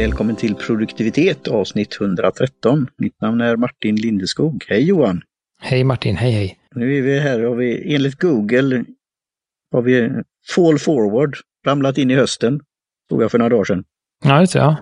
Välkommen 0.00 0.36
till 0.36 0.54
produktivitet 0.54 1.48
avsnitt 1.48 2.00
113. 2.00 2.86
Mitt 2.96 3.20
namn 3.20 3.40
är 3.40 3.56
Martin 3.56 3.96
Lindeskog. 3.96 4.64
Hej 4.68 4.84
Johan! 4.84 5.22
Hej 5.60 5.84
Martin, 5.84 6.16
hej 6.16 6.32
hej! 6.32 6.58
Nu 6.74 6.98
är 6.98 7.02
vi 7.02 7.18
här 7.18 7.44
och 7.44 7.60
vi, 7.60 7.94
enligt 7.94 8.14
Google 8.20 8.84
har 9.72 9.82
vi 9.82 10.10
fall 10.54 10.78
forward, 10.78 11.36
ramlat 11.66 11.98
in 11.98 12.10
i 12.10 12.14
hösten. 12.14 12.60
Såg 13.10 13.22
jag 13.22 13.30
för 13.30 13.38
några 13.38 13.48
dagar 13.48 13.64
sedan. 13.64 13.84
Ja, 14.24 14.40
det. 14.40 14.54
Ja. 14.54 14.76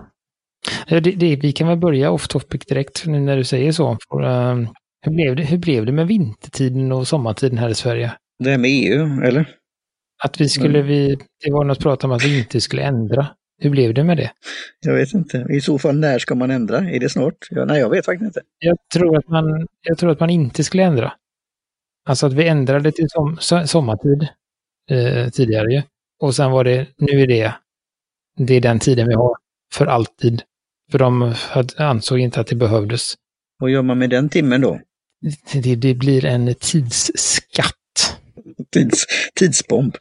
Det, 0.89 0.99
det, 0.99 1.35
vi 1.35 1.51
kan 1.51 1.67
väl 1.67 1.77
börja 1.77 2.11
off 2.11 2.27
topic 2.27 2.61
direkt 2.65 3.05
nu 3.05 3.19
när 3.19 3.37
du 3.37 3.43
säger 3.43 3.71
så. 3.71 3.91
Uh, 3.91 4.69
hur, 5.01 5.11
blev 5.11 5.35
det, 5.35 5.43
hur 5.43 5.57
blev 5.57 5.85
det 5.85 5.91
med 5.91 6.07
vintertiden 6.07 6.91
och 6.91 7.07
sommartiden 7.07 7.57
här 7.57 7.69
i 7.69 7.75
Sverige? 7.75 8.13
Det 8.43 8.49
här 8.49 8.57
med 8.57 8.69
EU, 8.69 9.23
eller? 9.23 9.55
Att 10.23 10.41
vi 10.41 10.49
skulle, 10.49 10.81
vi, 10.81 11.15
det 11.45 11.51
var 11.51 11.63
något 11.63 11.79
prat 11.79 12.03
om 12.03 12.11
att 12.11 12.25
vi 12.25 12.39
inte 12.39 12.61
skulle 12.61 12.83
ändra. 12.83 13.27
Hur 13.59 13.69
blev 13.69 13.93
det 13.93 14.03
med 14.03 14.17
det? 14.17 14.31
Jag 14.79 14.95
vet 14.95 15.13
inte. 15.13 15.45
I 15.49 15.61
så 15.61 15.79
fall, 15.79 15.99
när 15.99 16.19
ska 16.19 16.35
man 16.35 16.51
ändra? 16.51 16.77
Är 16.77 16.99
det 16.99 17.09
snart? 17.09 17.47
Ja, 17.49 17.65
nej, 17.65 17.79
jag 17.79 17.89
vet 17.89 18.05
faktiskt 18.05 18.25
inte. 18.27 18.41
Jag 18.59 18.77
tror 18.93 19.17
att 19.17 19.27
man, 19.27 19.67
jag 19.81 19.97
tror 19.97 20.11
att 20.11 20.19
man 20.19 20.29
inte 20.29 20.63
skulle 20.63 20.83
ändra. 20.83 21.13
Alltså 22.05 22.25
att 22.27 22.33
vi 22.33 22.47
ändrade 22.47 22.91
till 22.91 23.09
som, 23.09 23.37
sommartid 23.67 24.27
eh, 24.89 25.29
tidigare 25.29 25.73
ju. 25.73 25.81
Och 26.19 26.35
sen 26.35 26.51
var 26.51 26.63
det, 26.63 26.87
nu 26.97 27.21
är 27.21 27.27
det, 27.27 27.53
det 28.37 28.53
är 28.53 28.61
den 28.61 28.79
tiden 28.79 29.07
vi 29.07 29.13
har 29.13 29.37
för 29.73 29.85
alltid. 29.85 30.41
För 30.91 30.99
de 30.99 31.33
ansåg 31.77 32.19
inte 32.19 32.39
att 32.39 32.47
det 32.47 32.55
behövdes. 32.55 33.13
Vad 33.59 33.69
gör 33.69 33.81
man 33.81 33.97
med 33.97 34.09
den 34.09 34.29
timmen 34.29 34.61
då? 34.61 34.79
Det, 35.53 35.75
det 35.75 35.93
blir 35.93 36.25
en 36.25 36.55
tidsskatt. 36.55 37.75
Tids, 38.73 39.05
tidsbomb. 39.35 39.95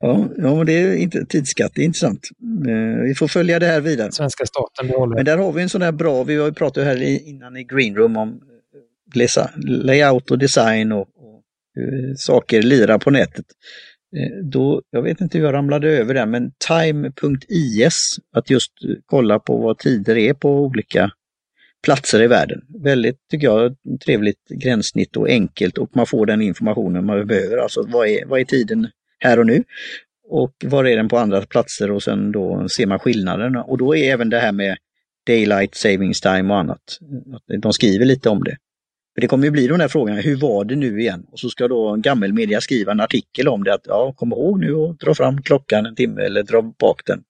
Ja, 0.00 0.28
ja, 0.36 0.64
det 0.64 0.72
är 0.72 0.96
inte 0.96 1.26
tidsskatt, 1.26 1.72
det 1.74 1.82
är 1.82 1.84
intressant. 1.84 2.28
Eh, 2.68 3.02
vi 3.02 3.14
får 3.14 3.28
följa 3.28 3.58
det 3.58 3.66
här 3.66 3.80
vidare. 3.80 4.12
Svenska 4.12 4.46
staten 4.46 4.88
behåller. 4.88 5.14
Men 5.14 5.24
där 5.24 5.38
har 5.38 5.52
vi 5.52 5.62
en 5.62 5.68
sån 5.68 5.82
här 5.82 5.92
bra, 5.92 6.24
vi 6.24 6.36
har 6.36 6.46
ju 6.46 6.52
pratat 6.52 6.84
här 6.84 7.02
innan 7.02 7.56
i 7.56 7.64
Greenroom 7.64 8.16
om 8.16 8.40
layout 9.66 10.30
och 10.30 10.38
design 10.38 10.92
och, 10.92 11.00
och 11.00 11.42
hur 11.74 12.14
saker 12.16 12.62
lirar 12.62 12.98
på 12.98 13.10
nätet. 13.10 13.44
Eh, 14.16 14.44
då, 14.44 14.82
jag 14.90 15.02
vet 15.02 15.20
inte 15.20 15.38
hur 15.38 15.44
jag 15.44 15.54
ramlade 15.54 15.88
över 15.88 16.14
det, 16.14 16.26
men 16.26 16.52
time.is, 16.68 18.16
att 18.36 18.50
just 18.50 18.72
kolla 19.06 19.38
på 19.38 19.56
vad 19.56 19.78
tider 19.78 20.16
är 20.16 20.34
på 20.34 20.50
olika 20.50 21.10
platser 21.84 22.22
i 22.22 22.26
världen. 22.26 22.60
Väldigt, 22.82 23.28
tycker 23.30 23.46
jag, 23.46 23.76
trevligt 24.04 24.48
gränssnitt 24.48 25.16
och 25.16 25.28
enkelt 25.28 25.78
och 25.78 25.90
man 25.96 26.06
får 26.06 26.26
den 26.26 26.42
informationen 26.42 27.06
man 27.06 27.26
behöver. 27.26 27.56
Alltså 27.56 27.86
vad 27.88 28.08
är, 28.08 28.26
vad 28.26 28.40
är 28.40 28.44
tiden 28.44 28.88
här 29.18 29.38
och 29.38 29.46
nu? 29.46 29.64
Och 30.28 30.54
var 30.64 30.84
är 30.84 30.96
den 30.96 31.08
på 31.08 31.18
andra 31.18 31.40
platser 31.40 31.90
och 31.90 32.02
sen 32.02 32.32
då 32.32 32.68
ser 32.68 32.86
man 32.86 32.98
skillnaderna. 32.98 33.62
Och 33.62 33.78
då 33.78 33.96
är 33.96 34.12
även 34.12 34.30
det 34.30 34.38
här 34.38 34.52
med 34.52 34.76
Daylight 35.26 35.74
Savings 35.74 36.20
Time 36.20 36.54
och 36.54 36.58
annat. 36.58 36.98
De 37.62 37.72
skriver 37.72 38.04
lite 38.04 38.28
om 38.28 38.44
det. 38.44 38.56
För 39.14 39.20
det 39.20 39.26
kommer 39.26 39.44
ju 39.44 39.50
bli 39.50 39.66
de 39.66 39.78
där 39.78 39.88
frågorna, 39.88 40.20
hur 40.20 40.36
var 40.36 40.64
det 40.64 40.76
nu 40.76 41.00
igen? 41.00 41.26
Och 41.32 41.38
så 41.38 41.48
ska 41.48 41.68
då 41.68 41.96
gammelmedia 41.96 42.60
skriva 42.60 42.92
en 42.92 43.00
artikel 43.00 43.48
om 43.48 43.64
det, 43.64 43.74
att 43.74 43.84
ja, 43.84 44.12
kom 44.12 44.32
ihåg 44.32 44.60
nu 44.60 44.72
och 44.72 44.96
dra 44.96 45.14
fram 45.14 45.42
klockan 45.42 45.86
en 45.86 45.94
timme 45.94 46.22
eller 46.22 46.42
dra 46.42 46.62
bak 46.62 47.02
den. 47.06 47.22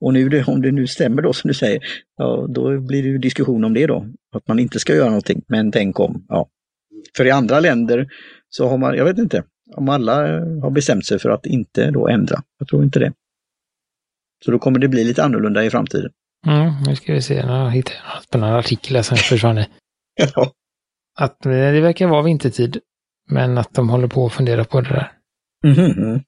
Och 0.00 0.12
nu, 0.12 0.44
om 0.46 0.62
det 0.62 0.72
nu 0.72 0.86
stämmer 0.86 1.22
då 1.22 1.32
som 1.32 1.48
du 1.48 1.54
säger, 1.54 1.82
ja, 2.16 2.46
då 2.48 2.80
blir 2.80 3.02
det 3.02 3.08
ju 3.08 3.18
diskussion 3.18 3.64
om 3.64 3.74
det 3.74 3.86
då. 3.86 4.06
Att 4.36 4.48
man 4.48 4.58
inte 4.58 4.78
ska 4.78 4.94
göra 4.94 5.08
någonting, 5.08 5.42
men 5.46 5.72
tänk 5.72 6.00
om. 6.00 6.24
Ja. 6.28 6.48
För 7.16 7.26
i 7.26 7.30
andra 7.30 7.60
länder 7.60 8.08
så 8.48 8.68
har 8.68 8.78
man, 8.78 8.96
jag 8.96 9.04
vet 9.04 9.18
inte, 9.18 9.44
om 9.76 9.88
alla 9.88 10.14
har 10.62 10.70
bestämt 10.70 11.06
sig 11.06 11.18
för 11.18 11.30
att 11.30 11.46
inte 11.46 11.90
då 11.90 12.08
ändra. 12.08 12.42
Jag 12.58 12.68
tror 12.68 12.84
inte 12.84 12.98
det. 12.98 13.12
Så 14.44 14.50
då 14.50 14.58
kommer 14.58 14.78
det 14.78 14.88
bli 14.88 15.04
lite 15.04 15.24
annorlunda 15.24 15.64
i 15.64 15.70
framtiden. 15.70 16.10
Mm, 16.46 16.72
nu 16.86 16.96
ska 16.96 17.12
vi 17.12 17.22
se, 17.22 17.34
jag 17.34 17.70
hittade 17.70 17.96
en 18.16 18.22
spännande 18.22 18.58
artikel 18.58 19.04
som 19.04 19.16
försvann. 19.16 19.56
ja. 20.34 20.52
Att 21.18 21.40
det 21.40 21.80
verkar 21.80 22.06
vara 22.06 22.22
vintertid, 22.22 22.78
men 23.30 23.58
att 23.58 23.74
de 23.74 23.88
håller 23.88 24.08
på 24.08 24.26
att 24.26 24.32
fundera 24.32 24.64
på 24.64 24.80
det 24.80 24.88
där. 24.88 25.12
Mm 25.64 25.76
-hmm. 25.76 26.22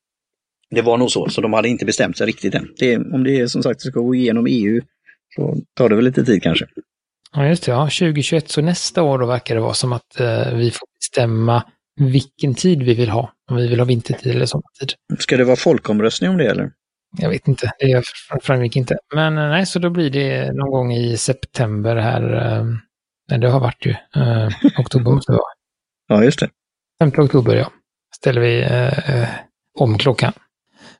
Det 0.74 0.82
var 0.82 0.98
nog 0.98 1.10
så, 1.10 1.28
så 1.28 1.40
de 1.40 1.52
hade 1.52 1.68
inte 1.68 1.84
bestämt 1.84 2.18
sig 2.18 2.26
riktigt 2.26 2.54
än. 2.54 2.68
Det, 2.78 2.96
om 2.96 3.24
det 3.24 3.40
är 3.40 3.46
som 3.46 3.62
sagt 3.62 3.80
ska 3.80 4.00
gå 4.00 4.14
igenom 4.14 4.46
EU 4.48 4.80
så 5.34 5.56
tar 5.76 5.88
det 5.88 5.96
väl 5.96 6.04
lite 6.04 6.24
tid 6.24 6.42
kanske. 6.42 6.66
Ja, 7.32 7.46
just 7.46 7.64
det. 7.64 7.72
Ja. 7.72 7.84
2021, 7.84 8.48
så 8.48 8.62
nästa 8.62 9.02
år 9.02 9.18
då 9.18 9.26
verkar 9.26 9.54
det 9.54 9.60
vara 9.60 9.74
som 9.74 9.92
att 9.92 10.20
eh, 10.20 10.54
vi 10.54 10.70
får 10.70 10.86
bestämma 11.00 11.64
vilken 12.00 12.54
tid 12.54 12.82
vi 12.82 12.94
vill 12.94 13.08
ha. 13.08 13.32
Om 13.50 13.56
vi 13.56 13.68
vill 13.68 13.78
ha 13.80 13.86
vintertid 13.86 14.34
eller 14.34 14.46
sommartid. 14.46 14.92
Ska 15.18 15.36
det 15.36 15.44
vara 15.44 15.56
folkomröstning 15.56 16.30
om 16.30 16.36
det 16.36 16.50
eller? 16.50 16.70
Jag 17.18 17.28
vet 17.28 17.48
inte, 17.48 17.70
det 17.78 18.02
framgick 18.42 18.76
inte. 18.76 18.96
Men 19.14 19.38
eh, 19.38 19.48
nej, 19.48 19.66
så 19.66 19.78
då 19.78 19.90
blir 19.90 20.10
det 20.10 20.52
någon 20.52 20.70
gång 20.70 20.92
i 20.92 21.16
september 21.16 21.96
här. 21.96 22.22
Eh, 22.34 22.64
nej, 23.30 23.38
det 23.38 23.48
har 23.48 23.60
varit 23.60 23.86
ju. 23.86 23.90
Eh, 23.90 24.48
oktober 24.78 25.10
måste 25.10 25.32
det 25.32 25.36
vara. 25.36 25.52
Ja, 26.08 26.24
just 26.24 26.40
det. 26.40 26.48
5 27.02 27.24
oktober, 27.24 27.56
ja. 27.56 27.72
Ställer 28.16 28.40
vi 28.40 28.62
eh, 28.62 29.28
om 29.78 29.98
klockan. 29.98 30.32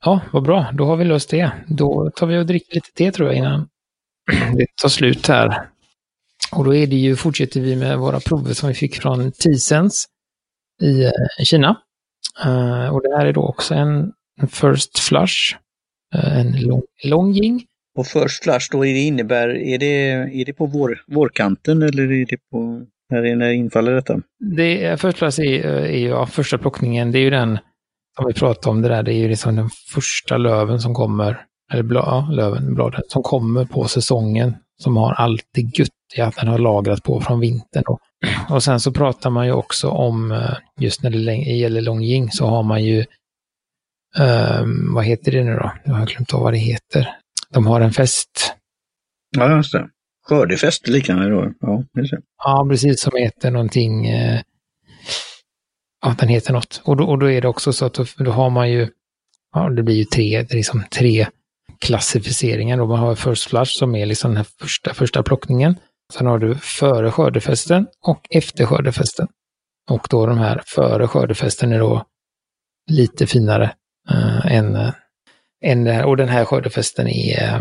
Ja, 0.05 0.21
vad 0.33 0.43
bra. 0.43 0.71
Då 0.73 0.85
har 0.85 0.97
vi 0.97 1.05
löst 1.05 1.31
det. 1.31 1.53
Då 1.67 2.11
tar 2.11 2.27
vi 2.27 2.39
och 2.39 2.47
dricker 2.47 2.75
lite 2.75 2.93
te 2.95 3.13
tror 3.13 3.29
jag 3.29 3.39
innan 3.39 3.69
det 4.57 4.67
tar 4.83 4.89
slut 4.89 5.29
här. 5.29 5.69
Och 6.53 6.65
då 6.65 6.75
är 6.75 6.87
det 6.87 6.97
ju, 6.97 7.17
fortsätter 7.17 7.61
vi 7.61 7.77
med 7.77 7.99
våra 7.99 8.21
prover 8.21 8.53
som 8.53 8.69
vi 8.69 8.75
fick 8.75 8.97
från 8.97 9.33
T-Sense 9.33 10.09
i 10.83 11.05
eh, 11.05 11.45
Kina. 11.45 11.77
Uh, 12.47 12.89
och 12.95 13.03
det 13.03 13.17
här 13.17 13.27
är 13.27 13.33
då 13.33 13.43
också 13.43 13.75
en, 13.75 14.13
en 14.41 14.49
First 14.49 14.99
Flush, 14.99 15.57
uh, 16.15 16.39
en 16.39 16.57
lång 17.05 17.35
ying. 17.35 17.65
Och 17.99 18.07
First 18.07 18.43
Flush 18.43 18.69
då, 18.73 18.83
det 18.83 18.89
innebär, 18.89 19.49
är 19.49 19.79
det, 19.79 20.11
är 20.41 20.45
det 20.45 20.53
på 20.53 20.67
vår, 20.67 21.03
vårkanten 21.07 21.83
eller 21.83 22.13
är 22.13 22.27
det 22.27 22.37
på, 22.51 22.87
när, 23.11 23.37
när 23.37 23.51
infaller 23.51 23.93
detta? 23.93 24.21
Det, 24.57 25.01
First 25.01 25.19
Flush 25.19 25.41
är, 25.41 25.65
är 25.65 25.99
ju, 25.99 26.09
ja, 26.09 26.27
första 26.27 26.59
plockningen, 26.59 27.13
det 27.13 27.19
är 27.19 27.23
ju 27.23 27.31
den 27.31 27.59
som 28.17 28.27
vi 28.27 28.35
pratade 28.35 28.71
om 28.71 28.83
det 28.83 28.89
där, 28.89 29.03
det 29.03 29.15
är 29.15 29.19
ju 29.19 29.29
liksom 29.29 29.57
den 29.57 29.71
första 29.95 30.37
löven 30.37 30.81
som 30.81 30.95
kommer, 30.95 31.45
eller 31.73 31.95
ja, 31.95 32.29
löven, 32.33 32.75
bladen, 32.75 33.03
som 33.09 33.23
kommer 33.23 33.65
på 33.65 33.85
säsongen, 33.85 34.55
som 34.83 34.97
har 34.97 35.13
allt 35.13 35.45
det 35.55 35.61
göttiga 35.61 36.27
att 36.27 36.37
den 36.37 36.49
har 36.49 36.59
lagrat 36.59 37.03
på 37.03 37.21
från 37.21 37.41
vintern. 37.41 37.83
Då. 37.87 37.99
Och 38.51 38.63
sen 38.63 38.81
så 38.81 38.93
pratar 38.93 39.31
man 39.31 39.47
ju 39.47 39.53
också 39.53 39.89
om, 39.89 40.33
eh, 40.33 40.57
just 40.81 41.03
när 41.03 41.11
det 41.11 41.35
gäller 41.35 41.81
Longjing, 41.81 42.31
så 42.31 42.47
har 42.47 42.63
man 42.63 42.85
ju, 42.85 43.05
um, 44.19 44.95
vad 44.95 45.05
heter 45.05 45.33
det 45.33 45.45
nu 45.45 45.55
då? 45.55 45.73
Jag 45.85 45.95
har 45.95 46.07
glömt 46.07 46.35
av 46.35 46.41
vad 46.43 46.53
det 46.53 46.59
heter. 46.59 47.09
De 47.51 47.67
har 47.67 47.81
en 47.81 47.93
fest. 47.93 48.55
Ja, 49.37 49.57
just 49.57 49.73
det. 49.73 49.89
Skördefest 50.29 50.89
liknande 50.89 51.31
då. 51.31 51.53
Ja, 51.61 51.85
just 51.97 52.11
det. 52.11 52.21
Ja, 52.45 52.67
precis, 52.71 53.01
som 53.01 53.13
heter 53.17 53.51
någonting 53.51 54.07
eh, 54.07 54.41
ja, 56.03 56.15
den 56.19 56.29
heter 56.29 56.53
något. 56.53 56.83
Och 56.85 56.97
då, 56.97 57.05
och 57.05 57.19
då 57.19 57.31
är 57.31 57.41
det 57.41 57.49
också 57.49 57.73
så 57.73 57.87
att 57.87 57.95
då, 57.95 58.05
då 58.19 58.31
har 58.31 58.51
man 58.51 58.71
ju, 58.71 58.89
ja, 59.55 59.71
det 59.71 59.83
blir 59.83 59.95
ju 59.95 60.05
tre, 60.05 60.47
liksom 60.51 60.85
tre 60.91 61.27
klassificeringar. 61.81 62.77
Då. 62.77 62.87
Man 62.87 62.99
har 62.99 63.15
First 63.15 63.45
Flush 63.45 63.79
som 63.79 63.95
är 63.95 64.07
liksom 64.07 64.31
den 64.31 64.37
här 64.37 64.47
första, 64.61 64.95
första 64.95 65.23
plockningen. 65.23 65.75
Sen 66.13 66.27
har 66.27 66.39
du 66.39 66.55
före 66.55 67.11
skördefesten 67.11 67.87
och 68.07 68.27
efter 68.31 68.67
skördefesten. 68.67 69.29
Och 69.91 70.07
då 70.11 70.27
de 70.27 70.39
här 70.39 70.63
före 70.67 71.07
skördefesten 71.07 71.73
är 71.73 71.79
då 71.79 72.07
lite 72.91 73.27
finare 73.27 73.73
eh, 74.11 74.57
än, 74.57 74.77
eh, 74.77 74.93
än 75.65 75.85
det 75.85 75.93
här. 75.93 76.05
Och 76.05 76.17
den 76.17 76.29
här 76.29 76.45
skördefesten 76.45 77.09
är 77.09 77.55
eh, 77.55 77.61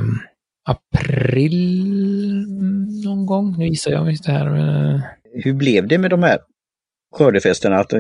april 0.65 2.45
någon 3.05 3.25
gång. 3.25 3.55
Nu 3.57 3.67
gissar 3.67 3.91
jag 3.91 4.03
visst 4.03 4.25
det 4.25 4.31
här. 4.31 4.49
Men... 4.49 5.01
Hur 5.43 5.53
blev 5.53 5.87
det 5.87 5.97
med 5.97 6.09
de 6.09 6.23
här 6.23 6.39
skördefesterna, 7.11 7.79
att 7.79 7.93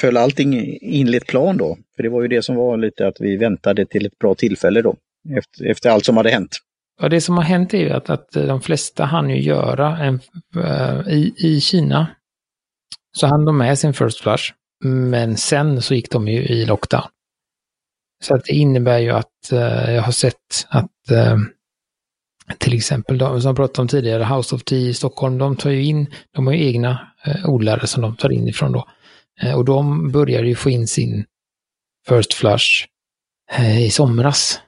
föll 0.00 0.16
allting 0.16 0.78
enligt 0.82 1.26
plan 1.26 1.56
då? 1.56 1.78
För 1.96 2.02
det 2.02 2.08
var 2.08 2.22
ju 2.22 2.28
det 2.28 2.42
som 2.42 2.56
var 2.56 2.76
lite 2.76 3.06
att 3.06 3.16
vi 3.20 3.36
väntade 3.36 3.86
till 3.86 4.06
ett 4.06 4.18
bra 4.18 4.34
tillfälle 4.34 4.82
då, 4.82 4.96
efter, 5.38 5.70
efter 5.70 5.90
allt 5.90 6.04
som 6.04 6.16
hade 6.16 6.30
hänt. 6.30 6.58
Ja, 7.00 7.08
det 7.08 7.20
som 7.20 7.36
har 7.36 7.44
hänt 7.44 7.74
är 7.74 7.78
ju 7.78 7.90
att, 7.90 8.10
att 8.10 8.30
de 8.32 8.60
flesta 8.60 9.04
hann 9.04 9.30
ju 9.30 9.42
göra 9.42 9.98
en, 9.98 10.20
eh, 10.56 11.08
i, 11.08 11.34
i 11.38 11.60
Kina 11.60 12.06
så 13.16 13.26
hann 13.26 13.44
de 13.44 13.58
med 13.58 13.78
sin 13.78 13.94
First 13.94 14.20
Flush, 14.20 14.52
men 14.84 15.36
sen 15.36 15.82
så 15.82 15.94
gick 15.94 16.10
de 16.10 16.28
ju 16.28 16.42
i 16.42 16.66
lockdown. 16.66 17.08
Så 18.24 18.34
att 18.34 18.44
det 18.44 18.52
innebär 18.52 18.98
ju 18.98 19.10
att 19.10 19.52
eh, 19.52 19.94
jag 19.94 20.02
har 20.02 20.12
sett 20.12 20.66
att 20.68 21.10
eh, 21.10 21.36
till 22.58 22.74
exempel, 22.74 23.18
de, 23.18 23.40
som 23.40 23.48
jag 23.48 23.56
pratade 23.56 23.82
om 23.82 23.88
tidigare, 23.88 24.24
House 24.24 24.54
of 24.54 24.64
Tea 24.64 24.78
i 24.78 24.94
Stockholm, 24.94 25.38
de 25.38 25.56
tar 25.56 25.70
ju 25.70 25.84
in, 25.84 26.06
de 26.30 26.46
har 26.46 26.54
ju 26.54 26.66
egna 26.66 27.12
eh, 27.24 27.50
odlare 27.50 27.86
som 27.86 28.02
de 28.02 28.16
tar 28.16 28.32
in 28.32 28.48
ifrån 28.48 28.72
då. 28.72 28.88
Eh, 29.42 29.54
och 29.54 29.64
de 29.64 30.12
började 30.12 30.48
ju 30.48 30.54
få 30.54 30.70
in 30.70 30.86
sin 30.86 31.24
First 32.08 32.34
Flush 32.34 32.86
eh, 33.52 33.84
i 33.84 33.90
somras. 33.90 34.60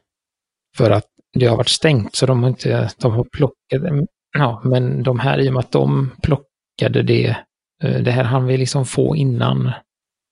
För 0.77 0.91
att 0.91 1.07
det 1.33 1.47
har 1.47 1.57
varit 1.57 1.69
stängt, 1.69 2.15
så 2.15 2.27
de 2.27 2.43
har 2.43 2.51
inte, 2.51 2.91
de 2.99 3.13
har 3.13 3.25
plockat, 3.25 3.73
mm, 3.73 4.07
ja, 4.39 4.63
men 4.65 5.03
de 5.03 5.19
här, 5.19 5.41
i 5.41 5.49
och 5.49 5.53
med 5.53 5.61
att 5.61 5.73
de 5.73 6.11
plockade 6.23 7.03
det, 7.03 7.37
eh, 7.83 8.03
det 8.03 8.11
här 8.11 8.25
hann 8.25 8.47
vi 8.47 8.57
liksom 8.57 8.87
få 8.87 9.17
innan. 9.17 9.73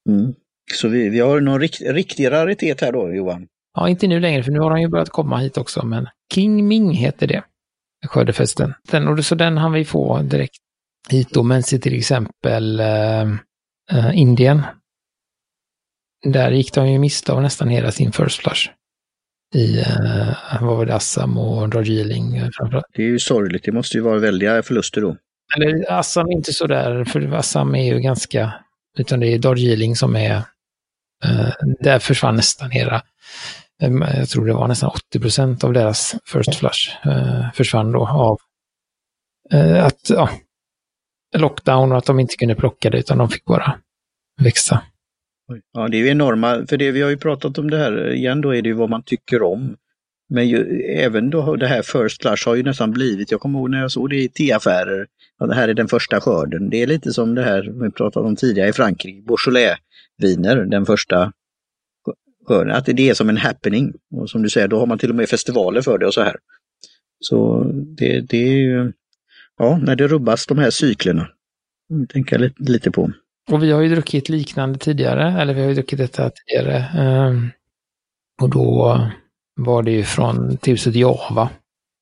Mm. 0.08 0.34
Så 0.74 0.88
vi, 0.88 1.08
vi 1.08 1.20
har 1.20 1.40
någon 1.40 1.60
rikt, 1.60 1.80
riktig 1.80 2.30
raritet 2.30 2.80
här 2.80 2.92
då, 2.92 3.14
Johan? 3.14 3.46
Ja, 3.74 3.88
inte 3.88 4.06
nu 4.06 4.20
längre, 4.20 4.42
för 4.42 4.52
nu 4.52 4.58
har 4.58 4.70
han 4.70 4.80
ju 4.80 4.88
börjat 4.88 5.10
komma 5.10 5.38
hit 5.38 5.58
också, 5.58 5.86
men 5.86 6.08
King 6.34 6.68
Ming 6.68 6.92
heter 6.92 7.26
det. 7.26 7.42
skördefesten. 8.06 8.74
Den, 8.90 9.08
och 9.08 9.24
så 9.24 9.34
den 9.34 9.58
han 9.58 9.72
vi 9.72 9.84
få 9.84 10.22
direkt 10.22 10.56
hit 11.08 11.30
då, 11.30 11.42
men 11.42 11.62
se 11.62 11.78
till 11.78 11.98
exempel 11.98 12.80
eh, 12.80 13.22
eh, 13.92 14.18
Indien. 14.18 14.62
Där 16.24 16.50
gick 16.50 16.74
de 16.74 16.88
ju 16.88 16.98
miste 16.98 17.32
av 17.32 17.42
nästan 17.42 17.68
hela 17.68 17.92
sin 17.92 18.12
first 18.12 18.40
flush. 18.40 18.70
I, 19.54 19.78
eh, 19.80 20.62
vad 20.62 20.76
var 20.76 20.86
det, 20.86 20.94
Assam 20.94 21.38
och 21.38 21.68
Darjeeling 21.68 22.36
eh, 22.36 22.48
framförallt. 22.52 22.86
Det 22.94 23.02
är 23.02 23.06
ju 23.06 23.18
sorgligt, 23.18 23.64
det 23.64 23.72
måste 23.72 23.96
ju 23.96 24.02
vara 24.02 24.18
väldiga 24.18 24.62
förluster 24.62 25.00
då. 25.00 25.16
Eller 25.56 25.92
Assam 25.92 26.26
är 26.26 26.32
inte 26.32 26.52
så 26.52 26.66
där, 26.66 27.04
för 27.04 27.32
Assam 27.32 27.74
är 27.74 27.94
ju 27.94 28.00
ganska, 28.00 28.54
utan 28.98 29.20
det 29.20 29.26
är 29.26 29.38
Darjeeling 29.38 29.96
som 29.96 30.16
är, 30.16 30.36
eh, 31.24 31.50
där 31.80 31.98
försvann 31.98 32.36
nästan 32.36 32.70
hela, 32.70 33.02
jag 33.78 34.28
tror 34.28 34.46
det 34.46 34.52
var 34.52 34.68
nästan 34.68 34.90
80 34.90 35.20
procent 35.20 35.64
av 35.64 35.72
deras 35.72 36.14
first 36.24 36.54
flush 36.54 37.06
eh, 37.06 37.52
försvann 37.54 37.92
då 37.92 38.08
av 38.08 38.38
eh, 39.52 39.84
att, 39.84 40.10
ja, 40.10 40.30
lockdown 41.36 41.92
och 41.92 41.98
att 41.98 42.06
de 42.06 42.20
inte 42.20 42.36
kunde 42.36 42.54
plocka 42.54 42.90
det 42.90 42.98
utan 42.98 43.18
de 43.18 43.28
fick 43.28 43.44
bara 43.44 43.78
växa. 44.42 44.82
Ja, 45.72 45.88
det 45.88 45.96
är 45.96 45.98
ju 45.98 46.08
enorma, 46.08 46.66
för 46.68 46.76
det 46.76 46.90
vi 46.90 47.02
har 47.02 47.10
ju 47.10 47.16
pratat 47.16 47.58
om 47.58 47.70
det 47.70 47.78
här 47.78 48.12
igen 48.12 48.40
då 48.40 48.54
är 48.54 48.62
det 48.62 48.68
ju 48.68 48.74
vad 48.74 48.90
man 48.90 49.02
tycker 49.02 49.42
om. 49.42 49.76
Men 50.28 50.48
ju, 50.48 50.82
även 50.82 51.30
då 51.30 51.56
det 51.56 51.66
här 51.66 51.82
First 51.82 52.22
Flush 52.22 52.46
har 52.48 52.54
ju 52.54 52.62
nästan 52.62 52.90
blivit, 52.90 53.30
jag 53.30 53.40
kommer 53.40 53.58
ihåg 53.58 53.70
när 53.70 53.80
jag 53.80 53.90
såg 53.90 54.10
det 54.10 54.16
i 54.16 54.28
teaffärer, 54.28 55.06
att 55.38 55.48
det 55.48 55.54
här 55.54 55.68
är 55.68 55.74
den 55.74 55.88
första 55.88 56.20
skörden. 56.20 56.70
Det 56.70 56.82
är 56.82 56.86
lite 56.86 57.12
som 57.12 57.34
det 57.34 57.42
här 57.42 57.72
vi 57.82 57.90
pratade 57.90 58.26
om 58.26 58.36
tidigare 58.36 58.68
i 58.68 58.72
Frankrike, 58.72 59.22
Beaujolais-viner, 59.22 60.56
den 60.56 60.86
första 60.86 61.32
skörden. 62.46 62.76
Att 62.76 62.86
det 62.86 63.10
är 63.10 63.14
som 63.14 63.28
en 63.28 63.36
happening. 63.36 63.92
Och 64.14 64.30
som 64.30 64.42
du 64.42 64.50
säger, 64.50 64.68
då 64.68 64.78
har 64.78 64.86
man 64.86 64.98
till 64.98 65.10
och 65.10 65.16
med 65.16 65.28
festivaler 65.28 65.82
för 65.82 65.98
det 65.98 66.06
och 66.06 66.14
så 66.14 66.22
här. 66.22 66.36
Så 67.20 67.64
det, 67.72 68.20
det 68.20 68.36
är 68.36 68.56
ju, 68.56 68.92
ja, 69.58 69.78
när 69.82 69.96
det 69.96 70.08
rubbas 70.08 70.46
de 70.46 70.58
här 70.58 70.70
cyklerna. 70.70 71.28
Tänka 72.08 72.38
lite, 72.38 72.62
lite 72.62 72.90
på. 72.90 73.10
Och 73.50 73.62
vi 73.62 73.70
har 73.72 73.82
ju 73.82 73.88
druckit 73.88 74.28
liknande 74.28 74.78
tidigare, 74.78 75.40
eller 75.42 75.54
vi 75.54 75.60
har 75.60 75.68
ju 75.68 75.74
druckit 75.74 75.98
detta 75.98 76.30
tidigare. 76.30 76.86
Um, 77.28 77.50
och 78.42 78.50
då 78.50 79.00
var 79.56 79.82
det 79.82 79.90
ju 79.90 80.02
från 80.02 80.58
huset 80.66 80.94
Java. 80.94 81.50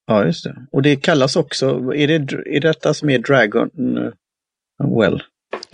Ja, 0.07 0.25
just 0.25 0.45
det. 0.45 0.67
Och 0.73 0.83
det 0.83 0.97
kallas 0.97 1.37
också, 1.37 1.95
är 1.95 2.09
det 2.09 2.33
är 2.57 2.61
detta 2.61 2.95
som 2.95 3.11
är 3.11 3.19
Dragon 3.19 3.71
uh, 3.99 4.99
Well? 4.99 5.23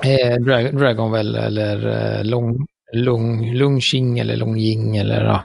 Eh, 0.05 0.37
Dra 0.37 0.73
Dragon 0.73 1.13
Well 1.13 1.35
eller 1.35 1.87
eh, 1.87 2.25
Long, 2.25 2.67
Lung, 2.93 3.53
Lungqing 3.55 4.19
eller 4.19 4.37
Longjing 4.37 4.97
eller 4.97 5.25
ja. 5.25 5.45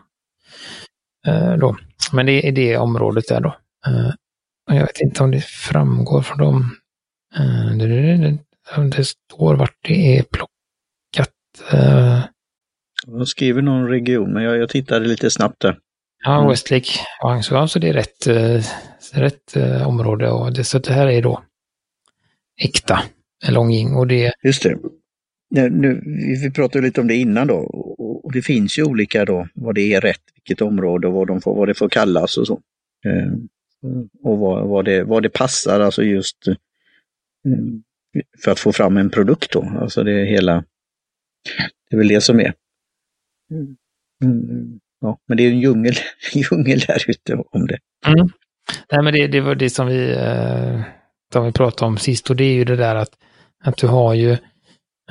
Eh, 1.27 1.53
då. 1.53 1.77
Men 2.11 2.25
det 2.25 2.47
är 2.47 2.51
det 2.51 2.77
området 2.77 3.27
där 3.27 3.41
då. 3.41 3.55
Eh, 3.87 4.11
jag 4.65 4.85
vet 4.85 5.01
inte 5.01 5.23
om 5.23 5.31
det 5.31 5.43
framgår 5.43 6.21
från 6.21 6.37
dem. 6.37 6.75
Eh, 7.35 7.77
det, 7.77 8.37
det 8.97 9.03
står 9.03 9.55
vart 9.55 9.77
det 9.81 10.17
är 10.17 10.23
plockat. 10.23 11.33
Eh. 11.71 12.19
Jag 13.07 13.27
skriver 13.27 13.61
någon 13.61 13.87
region, 13.87 14.33
men 14.33 14.43
jag, 14.43 14.57
jag 14.57 14.69
tittade 14.69 15.07
lite 15.07 15.31
snabbt 15.31 15.61
där. 15.61 15.77
Ja, 16.25 16.37
mm. 16.37 16.49
Westlake 16.49 16.89
och 17.21 17.29
Hangsgård, 17.29 17.69
så 17.69 17.79
det 17.79 17.89
är 17.89 17.93
rätt, 17.93 18.27
eh, 18.27 18.63
rätt 19.13 19.55
eh, 19.55 19.87
område. 19.87 20.29
Och 20.29 20.53
det, 20.53 20.63
så 20.63 20.79
det 20.79 20.93
här 20.93 21.07
är 21.07 21.21
då 21.21 21.43
äkta 22.61 23.03
Longjing 23.49 23.95
och 23.95 24.07
det... 24.07 24.33
Just 24.43 24.63
det. 24.63 24.77
Nu, 25.55 25.69
nu, 25.69 26.01
vi 26.43 26.51
pratade 26.51 26.85
lite 26.85 27.01
om 27.01 27.07
det 27.07 27.15
innan 27.15 27.47
då 27.47 27.55
och, 28.23 28.31
det 28.33 28.41
finns 28.41 28.77
ju 28.79 28.83
olika 28.83 29.25
då 29.25 29.47
vad 29.53 29.75
det 29.75 29.93
är 29.93 30.01
rätt, 30.01 30.21
vilket 30.35 30.61
område 30.61 31.07
och 31.07 31.13
vad, 31.13 31.27
de 31.27 31.41
får, 31.41 31.55
vad 31.55 31.67
det 31.67 31.73
får 31.73 31.89
kallas 31.89 32.37
och 32.37 32.47
så. 32.47 32.61
Eh, 33.05 33.33
och 34.23 34.37
vad, 34.37 34.67
vad, 34.67 34.85
det, 34.85 35.03
vad 35.03 35.23
det 35.23 35.29
passar, 35.29 35.79
alltså 35.79 36.03
just 36.03 36.47
eh, 36.47 36.55
för 38.43 38.51
att 38.51 38.59
få 38.59 38.71
fram 38.71 38.97
en 38.97 39.09
produkt 39.09 39.51
då. 39.51 39.63
Alltså 39.81 40.03
det 40.03 40.11
är 40.11 40.25
hela, 40.25 40.63
det 41.89 41.95
är 41.95 41.97
väl 41.97 42.07
det 42.07 42.21
som 42.21 42.39
är. 42.39 42.53
Mm. 43.51 43.75
mm. 44.23 44.79
Ja, 45.01 45.19
men 45.27 45.37
det 45.37 45.43
är 45.43 45.49
en 45.49 45.59
djungel, 45.59 45.93
djungel 46.33 46.79
där 46.79 47.03
ute 47.07 47.35
om 47.35 47.67
det. 47.67 47.79
Mm. 48.07 48.29
Nej, 48.91 49.03
men 49.03 49.13
det, 49.13 49.27
det 49.27 49.41
var 49.41 49.55
det 49.55 49.69
som 49.69 49.87
vi, 49.87 50.11
eh, 50.11 50.81
som 51.33 51.45
vi 51.45 51.51
pratade 51.51 51.87
om 51.87 51.97
sist 51.97 52.29
och 52.29 52.35
det 52.35 52.43
är 52.43 52.53
ju 52.53 52.65
det 52.65 52.75
där 52.75 52.95
att, 52.95 53.17
att 53.63 53.77
du 53.77 53.87
har 53.87 54.13
ju 54.13 54.37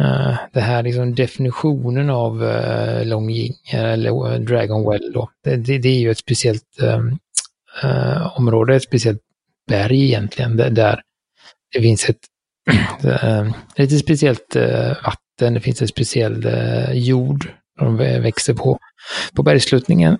Eh, 0.01 0.37
det 0.53 0.61
här 0.61 0.83
liksom 0.83 1.15
definitionen 1.15 2.11
av 2.11 2.45
eh, 2.45 3.07
Longjing 3.07 3.53
eh, 3.73 3.93
eller 3.93 4.33
eh, 4.33 4.41
Dragonwell 4.41 5.13
då. 5.13 5.31
Det, 5.45 5.57
det, 5.57 5.79
det, 5.79 5.89
är 5.89 6.01
ju 6.01 6.11
ett 6.11 6.19
speciellt 6.19 6.83
um, 6.83 7.19
uh, 7.85 8.39
område, 8.39 8.77
ett 8.77 8.83
speciellt 8.83 9.21
berg 9.69 10.05
egentligen, 10.05 10.57
där, 10.57 10.71
där 10.71 11.03
det 11.73 11.83
finns 11.83 12.09
ett 12.11 12.19
ehm, 13.23 13.53
lite 13.77 13.99
speciellt 13.99 14.57
vatten, 15.05 15.55
det 15.55 15.61
finns 15.61 15.83
en 15.83 15.89
speciell 15.89 16.47
jord 16.93 17.53
de 17.79 17.97
växer 17.97 18.55
på, 18.55 18.79
på 19.35 19.43
bergssluttningen. 19.43 20.19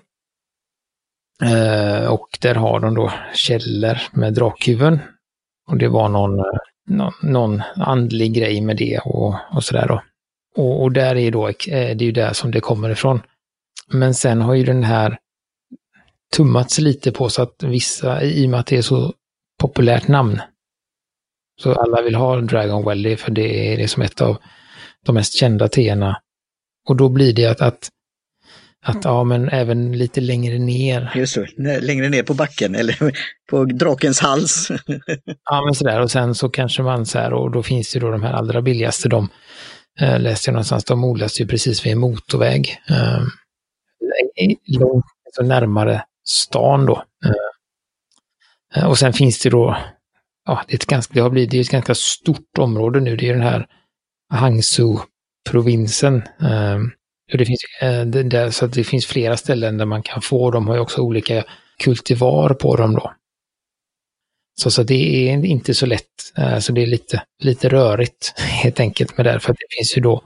Och 2.09 2.29
där 2.41 2.55
har 2.55 2.81
de 2.81 2.95
då 2.95 3.13
källor 3.35 3.99
med 4.13 4.35
drakhuvuden. 4.35 4.99
Och 5.69 5.77
det 5.77 5.89
var 5.89 6.09
någon, 6.09 6.45
någon, 6.89 7.13
någon 7.23 7.63
andlig 7.77 8.35
grej 8.35 8.61
med 8.61 8.77
det 8.77 8.99
och, 8.99 9.35
och 9.51 9.65
sådär 9.65 9.89
då. 9.89 10.03
Och, 10.57 10.83
och, 10.83 10.93
där 10.93 11.17
är 11.17 11.31
då, 11.31 11.49
eh, 11.49 11.55
det 11.67 11.75
är 11.75 12.03
ju 12.03 12.13
där 12.13 12.33
som 12.33 12.51
det 12.51 12.61
kommer 12.61 12.91
ifrån. 12.91 13.23
Men 13.89 14.15
sen 14.15 14.41
har 14.41 14.55
ju 14.55 14.65
den 14.65 14.85
här 14.85 15.19
tummats 16.37 16.79
lite 16.79 17.13
på 17.13 17.29
så 17.29 17.43
att 17.43 17.63
vissa, 17.63 18.23
i 18.23 18.47
och 18.47 18.51
med 18.51 18.61
att 18.61 18.67
det 18.67 18.77
är 18.77 18.83
så 18.83 19.15
populärt 19.61 20.09
namn, 20.09 20.41
så 21.61 21.73
alla 21.73 22.03
vill 22.03 22.15
ha 22.15 22.41
Dragon 22.41 22.85
Valley 22.85 23.17
för 23.17 23.31
det 23.31 23.73
är 23.73 23.77
det 23.77 23.89
som 23.89 24.03
ett 24.03 24.21
av 24.21 24.37
de 25.07 25.15
mest 25.15 25.35
kända 25.35 25.69
teerna 25.69 26.21
och 26.89 26.97
då 26.97 27.09
blir 27.09 27.33
det 27.33 27.47
att, 27.47 27.61
att, 27.61 27.89
att 28.85 29.05
ja, 29.05 29.25
men 29.25 29.49
även 29.49 29.99
lite 29.99 30.21
längre 30.21 30.59
ner. 30.59 31.13
Just 31.15 31.39
det, 31.57 31.81
längre 31.81 32.09
ner 32.09 32.23
på 32.23 32.35
backen 32.35 32.75
eller 32.75 33.13
på 33.51 33.65
drakens 33.65 34.21
hals. 34.21 34.69
ja, 35.51 35.65
men 35.65 35.75
sådär. 35.75 36.01
Och 36.01 36.11
sen 36.11 36.35
så 36.35 36.49
kanske 36.49 36.83
man 36.83 37.07
så 37.07 37.19
här, 37.19 37.33
och 37.33 37.51
då 37.51 37.63
finns 37.63 37.93
det 37.93 37.99
då 37.99 38.11
de 38.11 38.23
här 38.23 38.33
allra 38.33 38.63
billigaste, 38.63 39.09
de 39.09 39.29
eh, 40.01 40.21
läste 40.21 40.49
jag 40.49 40.53
någonstans, 40.53 40.85
de 40.85 41.05
odlas 41.05 41.41
ju 41.41 41.47
precis 41.47 41.87
vid 41.87 41.93
en 41.93 41.99
motorväg. 41.99 42.79
Eh, 42.89 43.23
långt 44.81 45.05
så 45.33 45.43
närmare 45.43 46.05
stan 46.25 46.87
då. 46.87 47.05
Eh, 48.77 48.89
och 48.89 48.99
sen 48.99 49.13
finns 49.13 49.43
det 49.43 49.51
då, 49.51 49.77
ja, 50.47 50.65
det, 50.69 50.73
är 50.75 50.77
ett 50.77 50.87
ganska, 50.87 51.15
det 51.15 51.21
har 51.21 51.31
blivit 51.31 51.51
det 51.51 51.57
är 51.57 51.61
ett 51.61 51.71
ganska 51.71 51.95
stort 51.95 52.59
område 52.59 53.01
nu, 53.01 53.17
det 53.17 53.29
är 53.29 53.33
den 53.33 53.43
här 53.43 53.67
Hangzhou 54.33 54.99
provinsen. 55.51 56.23
Det 57.39 57.45
finns, 57.45 57.61
eh, 57.81 58.07
det, 58.07 58.53
så 58.53 58.67
det 58.67 58.85
finns 58.85 59.07
flera 59.07 59.37
ställen 59.37 59.79
där 59.79 59.87
man 59.87 60.03
kan 60.03 60.23
få, 60.23 60.51
de 60.51 60.69
har 60.69 60.75
ju 60.75 60.81
också 60.81 61.01
olika 61.01 61.45
kultivar 61.79 62.55
på 62.55 62.77
dem 62.77 62.95
då. 62.95 63.13
Så, 64.61 64.71
så 64.71 64.83
det 64.83 65.29
är 65.29 65.45
inte 65.45 65.75
så 65.75 65.87
lätt, 65.87 66.33
eh, 66.39 66.59
så 66.59 66.73
det 66.73 66.83
är 66.83 66.87
lite, 66.87 67.23
lite 67.43 67.69
rörigt 67.69 68.35
helt 68.39 68.81
enkelt 68.81 69.17
med 69.17 69.27
det, 69.27 69.41
för 69.41 69.53
att 69.53 69.59
det 69.59 69.77
finns 69.77 69.97
ju 69.97 70.03
då. 70.03 70.25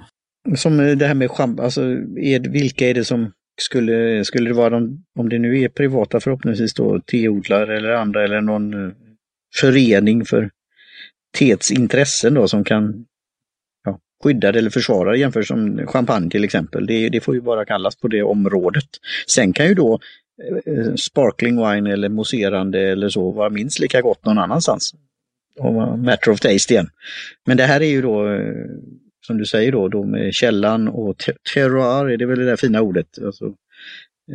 Som 0.56 0.76
det 0.76 1.06
här 1.06 1.14
med 1.14 1.30
champ, 1.30 1.60
alltså 1.60 1.82
är, 2.20 2.50
vilka 2.50 2.88
är 2.88 2.94
det 2.94 3.04
som 3.04 3.32
skulle, 3.60 4.25
skulle 4.25 4.50
det 4.50 4.54
vara 4.54 4.70
de, 4.70 5.04
om 5.18 5.28
det 5.28 5.38
nu 5.38 5.60
är 5.60 5.68
privata 5.68 6.20
förhoppningsvis 6.20 6.75
då, 6.75 7.00
teodlare 7.00 7.76
eller 7.76 7.90
andra 7.90 8.25
eller 8.25 8.40
någon 8.40 8.75
eh, 8.75 8.92
förening 9.60 10.25
för 10.25 10.50
teets 11.38 11.70
intressen 11.70 12.34
då 12.34 12.48
som 12.48 12.64
kan 12.64 13.04
skyddad 14.23 14.56
eller 14.56 14.70
försvarad 14.70 15.16
jämfört 15.16 15.46
som 15.46 15.87
champagne 15.87 16.30
till 16.30 16.44
exempel. 16.44 16.87
Det, 16.87 17.08
det, 17.08 17.20
får 17.20 17.35
ju 17.35 17.40
bara 17.40 17.64
kallas 17.64 17.96
på 17.96 18.08
det 18.08 18.23
området. 18.23 18.88
Sen 19.26 19.52
kan 19.52 19.66
ju 19.66 19.75
då 19.75 20.00
eh, 20.66 20.94
sparkling 20.94 21.56
wine 21.56 21.92
eller 21.92 22.08
mousserande 22.08 22.80
eller 22.80 23.08
så 23.08 23.30
vara 23.30 23.50
minst 23.50 23.78
lika 23.78 24.00
gott 24.00 24.25
någon 24.25 24.38
annanstans. 24.38 24.94
Och 25.58 25.99
matter 25.99 26.30
of 26.30 26.40
taste 26.40 26.75
igen. 26.75 26.88
Men 27.46 27.56
det 27.56 27.64
här 27.64 27.80
är 27.80 27.88
ju 27.88 28.02
då, 28.02 28.28
eh, 28.28 28.66
som 29.26 29.38
du 29.38 29.46
säger 29.46 29.73
då, 29.73 29.88
då 29.88 30.04
med 30.04 30.35
källan 30.35 30.88
och 30.88 31.16
terroir, 31.54 32.11
är 32.11 32.16
det 32.16 32.26
väl 32.26 32.38
det 32.38 32.44
där 32.44 32.56
fina 32.56 32.80
ordet? 32.80 33.18
Alltså, 33.25 33.54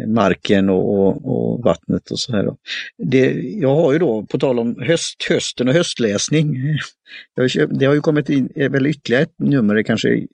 marken 0.07 0.69
och, 0.69 0.99
och, 0.99 1.25
och, 1.25 1.63
vattnet 1.63 2.11
och 2.11 2.19
så 2.19 2.31
här. 2.31 2.49
Det, 2.97 3.31
jag 3.41 3.75
har 3.75 3.93
ju 3.93 3.99
då, 3.99 4.25
på 4.25 4.39
tal 4.39 4.59
om 4.59 4.75
höst, 4.81 5.25
hösten 5.29 5.67
och 5.67 5.73
höstläsning, 5.73 6.55
det 7.69 7.85
har 7.85 7.93
ju 7.93 8.01
kommit 8.01 8.29
in 8.29 8.49
väl 8.55 8.87
ytterligare 8.87 9.23
ett 9.23 9.39
nummer, 9.39 9.83
kanske 9.83 10.27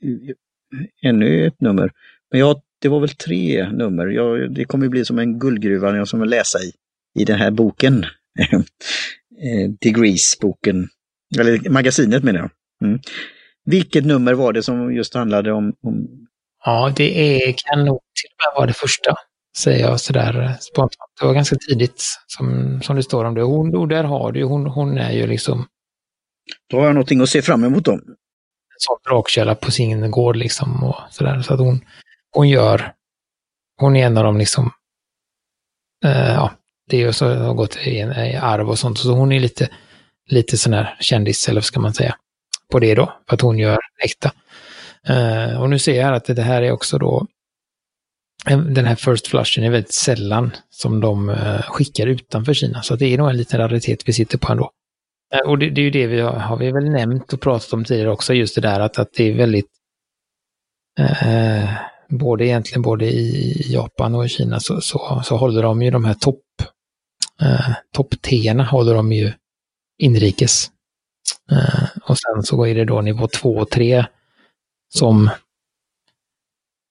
ännu 1.04 1.48
ett 1.48 1.62
nummer. 1.62 1.92
Men 2.32 2.40
jag, 2.40 2.62
det 2.82 2.90
var 2.90 3.00
väl 3.00 3.10
tre 3.10 3.70
nummer. 3.72 4.08
Jag, 4.08 4.54
det 4.56 4.66
kommer 4.66 4.88
bli 4.88 5.06
som 5.06 5.20
en 5.20 5.40
guldgruva 5.40 5.92
när 5.92 5.98
jag 5.98 6.08
ska 6.08 6.18
läsa 6.18 6.60
i, 6.60 6.72
i 7.20 7.26
den 7.26 7.40
här 7.40 7.52
boken. 7.52 8.06
Eh, 9.40 9.70
Degrees-boken, 9.82 10.88
eller 11.40 11.70
magasinet 11.70 12.24
menar 12.24 12.40
jag. 12.40 12.50
Mm. 12.84 13.00
Vilket 13.66 14.06
nummer 14.06 14.34
var 14.34 14.54
det 14.54 14.64
som 14.64 14.96
just 14.96 15.14
handlade 15.14 15.52
om, 15.52 15.74
om... 15.84 16.08
Ja, 16.66 16.94
det 16.96 17.20
är, 17.20 17.54
kan 17.58 17.86
nog 17.86 18.00
till 18.22 18.30
och 18.34 18.40
med 18.40 18.60
vara 18.60 18.68
det 18.68 18.74
första. 18.74 19.16
Säger 19.58 19.88
jag 19.88 20.00
sådär 20.00 20.58
spontant. 20.60 21.12
Det 21.20 21.26
var 21.26 21.34
ganska 21.34 21.56
tidigt 21.56 22.04
som, 22.28 22.80
som 22.82 22.96
det 22.96 23.04
står 23.04 23.26
om 23.26 23.34
det. 23.34 23.42
Hon, 23.42 23.76
och 23.76 23.88
där 23.88 24.04
har 24.04 24.32
du 24.32 24.44
hon, 24.44 24.66
hon 24.66 24.98
är 24.98 25.12
ju 25.12 25.28
liksom... 25.28 25.68
Då 26.70 26.78
har 26.78 26.86
jag 26.86 26.94
någonting 26.94 27.22
att 27.22 27.30
se 27.30 27.42
fram 27.42 27.64
emot 27.64 27.86
då. 27.86 27.92
En 27.92 28.00
sån 28.78 28.98
drakkälla 29.10 29.56
på 29.56 29.72
sin 29.72 30.12
gård 30.12 30.36
liksom 30.36 30.84
och 30.84 30.96
sådär. 31.10 31.42
Så 31.42 31.54
att 31.54 31.60
hon, 31.60 31.86
hon 32.32 32.50
gör... 32.50 32.94
Hon 33.78 33.96
är 33.96 34.06
en 34.06 34.18
av 34.18 34.24
de 34.24 34.38
liksom... 34.38 34.72
Eh, 36.06 36.34
ja, 36.34 36.52
det 36.90 36.98
är 36.98 37.02
ju 37.02 37.14
så 37.14 37.34
har 37.34 37.54
gått 37.54 37.78
i, 37.78 37.90
i 38.00 38.36
arv 38.42 38.70
och 38.70 38.80
sånt. 38.80 39.00
Så 39.00 39.12
hon 39.12 39.32
är 39.32 39.40
lite, 39.40 39.70
lite 40.30 40.58
sån 40.58 40.74
här 40.74 40.98
kändis, 41.00 41.50
eller 41.50 41.62
vad 41.62 41.66
ska 41.66 41.80
man 41.80 41.94
säga, 41.94 42.16
på 42.72 42.80
det 42.80 42.96
då. 42.96 43.14
För 43.28 43.36
att 43.36 43.42
hon 43.42 43.58
gör 43.58 43.80
äkta. 44.04 44.32
Uh, 45.10 45.62
och 45.62 45.70
nu 45.70 45.80
ser 45.80 46.02
jag 46.02 46.16
att 46.16 46.26
det 46.26 46.42
här 46.42 46.62
är 46.62 46.72
också 46.72 46.98
då 46.98 47.28
Ehm, 48.50 48.74
den 48.74 48.86
här 48.86 48.96
First 48.96 49.28
Flushen 49.28 49.64
är 49.64 49.70
väldigt 49.70 49.94
sällan 49.94 50.52
som 50.70 51.02
de 51.02 51.30
eh, 51.30 51.62
skickar 51.62 52.08
utanför 52.08 52.54
Kina. 52.54 52.82
Så 52.82 52.96
det 52.96 53.14
är 53.14 53.18
nog 53.18 53.30
en 53.30 53.38
liten 53.38 53.60
raritet 53.60 54.08
vi 54.08 54.14
sitter 54.14 54.38
på 54.38 54.52
ändå. 54.52 54.72
Eh, 55.34 55.50
och 55.50 55.58
det, 55.58 55.70
det, 55.70 55.82
är 55.82 55.84
ju 55.84 55.92
det 55.92 56.08
vi 56.08 56.20
har, 56.22 56.34
har, 56.34 56.58
vi 56.58 56.72
väl 56.72 56.90
nämnt 56.90 57.34
och 57.34 57.42
pratat 57.42 57.74
om 57.74 57.86
tidigare 57.86 58.12
också, 58.12 58.34
just 58.34 58.56
det 58.56 58.62
där 58.62 58.80
att, 58.80 59.00
att 59.00 59.14
det 59.14 59.24
är 59.24 59.34
väldigt 59.34 59.70
eh, 61.00 61.70
både 62.10 62.46
egentligen 62.46 62.82
både 62.82 63.06
i 63.06 63.64
Japan 63.66 64.16
och 64.16 64.26
i 64.26 64.30
Kina 64.30 64.60
så, 64.60 64.82
så, 64.82 65.22
så 65.26 65.38
håller 65.38 65.64
de 65.64 65.82
ju 65.82 65.92
de 65.92 66.06
här 66.06 66.14
topp 66.14 66.44
eh, 67.42 67.70
topp 67.94 68.16
10 68.22 68.54
håller 68.64 68.94
de 68.94 69.12
ju 69.12 69.32
inrikes. 69.98 70.72
Eh, 71.52 71.84
och 72.04 72.18
sen 72.18 72.44
så 72.44 72.66
är 72.66 72.76
det 72.76 72.86
då 72.86 73.02
nivå 73.02 73.28
2 73.28 73.56
och 73.56 73.70
3 73.70 74.06
som 74.94 75.30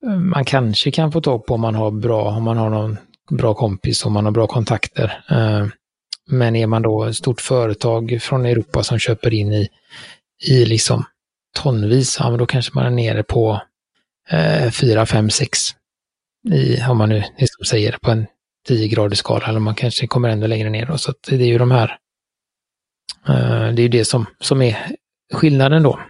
man 0.06 0.44
kanske 0.44 0.90
kan 0.90 1.12
få 1.12 1.20
tag 1.20 1.46
på 1.46 1.54
om 1.54 1.60
man 1.60 1.74
har 1.74 1.90
bra, 1.90 2.30
om 2.30 2.42
man 2.42 2.56
har 2.56 2.70
någon 2.70 2.96
bra 3.30 3.54
kompis, 3.54 4.04
om 4.06 4.12
man 4.12 4.24
har 4.24 4.32
bra 4.32 4.46
kontakter. 4.46 5.24
Eh, 5.30 5.66
men 6.30 6.56
är 6.56 6.66
man 6.66 6.82
då 6.82 7.04
ett 7.04 7.16
stort 7.16 7.40
företag 7.40 8.18
från 8.22 8.46
Europa 8.46 8.82
som 8.82 8.98
köper 8.98 9.34
in 9.34 9.52
i, 9.52 9.68
i 10.46 10.64
liksom 10.64 11.04
tonvis, 11.56 12.16
ja, 12.20 12.30
men 12.30 12.38
då 12.38 12.46
kanske 12.46 12.72
man 12.74 12.86
är 12.86 12.90
nere 12.90 13.22
på 13.22 13.62
eh, 14.30 14.70
4, 14.70 15.06
5, 15.06 15.30
6. 15.30 15.58
I, 16.52 16.82
om 16.82 16.98
man 16.98 17.08
nu 17.08 17.22
liksom 17.38 17.64
säger 17.64 17.98
på 18.02 18.10
en 18.10 18.26
10-gradig 18.68 19.14
skala, 19.14 19.46
eller 19.46 19.60
man 19.60 19.74
kanske 19.74 20.06
kommer 20.06 20.28
ännu 20.28 20.46
längre 20.46 20.70
ner. 20.70 20.86
Då. 20.86 20.98
Så 20.98 21.14
det 21.28 21.34
är 21.34 21.46
ju 21.46 21.58
de 21.58 21.70
här, 21.70 21.98
eh, 23.28 23.72
det 23.74 23.82
är 23.82 23.84
ju 23.84 23.88
det 23.88 24.04
som, 24.04 24.26
som 24.40 24.62
är 24.62 24.76
skillnaden 25.34 25.82
då. 25.82 26.00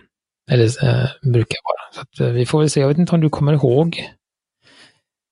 Eller 0.50 0.65
eh, 0.65 1.09
brukar 1.23 1.59
vara. 1.65 1.93
Så 1.93 2.00
att, 2.00 2.21
eh, 2.21 2.35
vi 2.35 2.47
får 2.47 2.59
väl 2.59 2.71
se, 2.71 2.81
jag 2.81 2.88
vet 2.88 2.99
inte 2.99 3.15
om 3.15 3.21
du 3.21 3.31
kommer 3.31 3.53
ihåg 3.53 4.05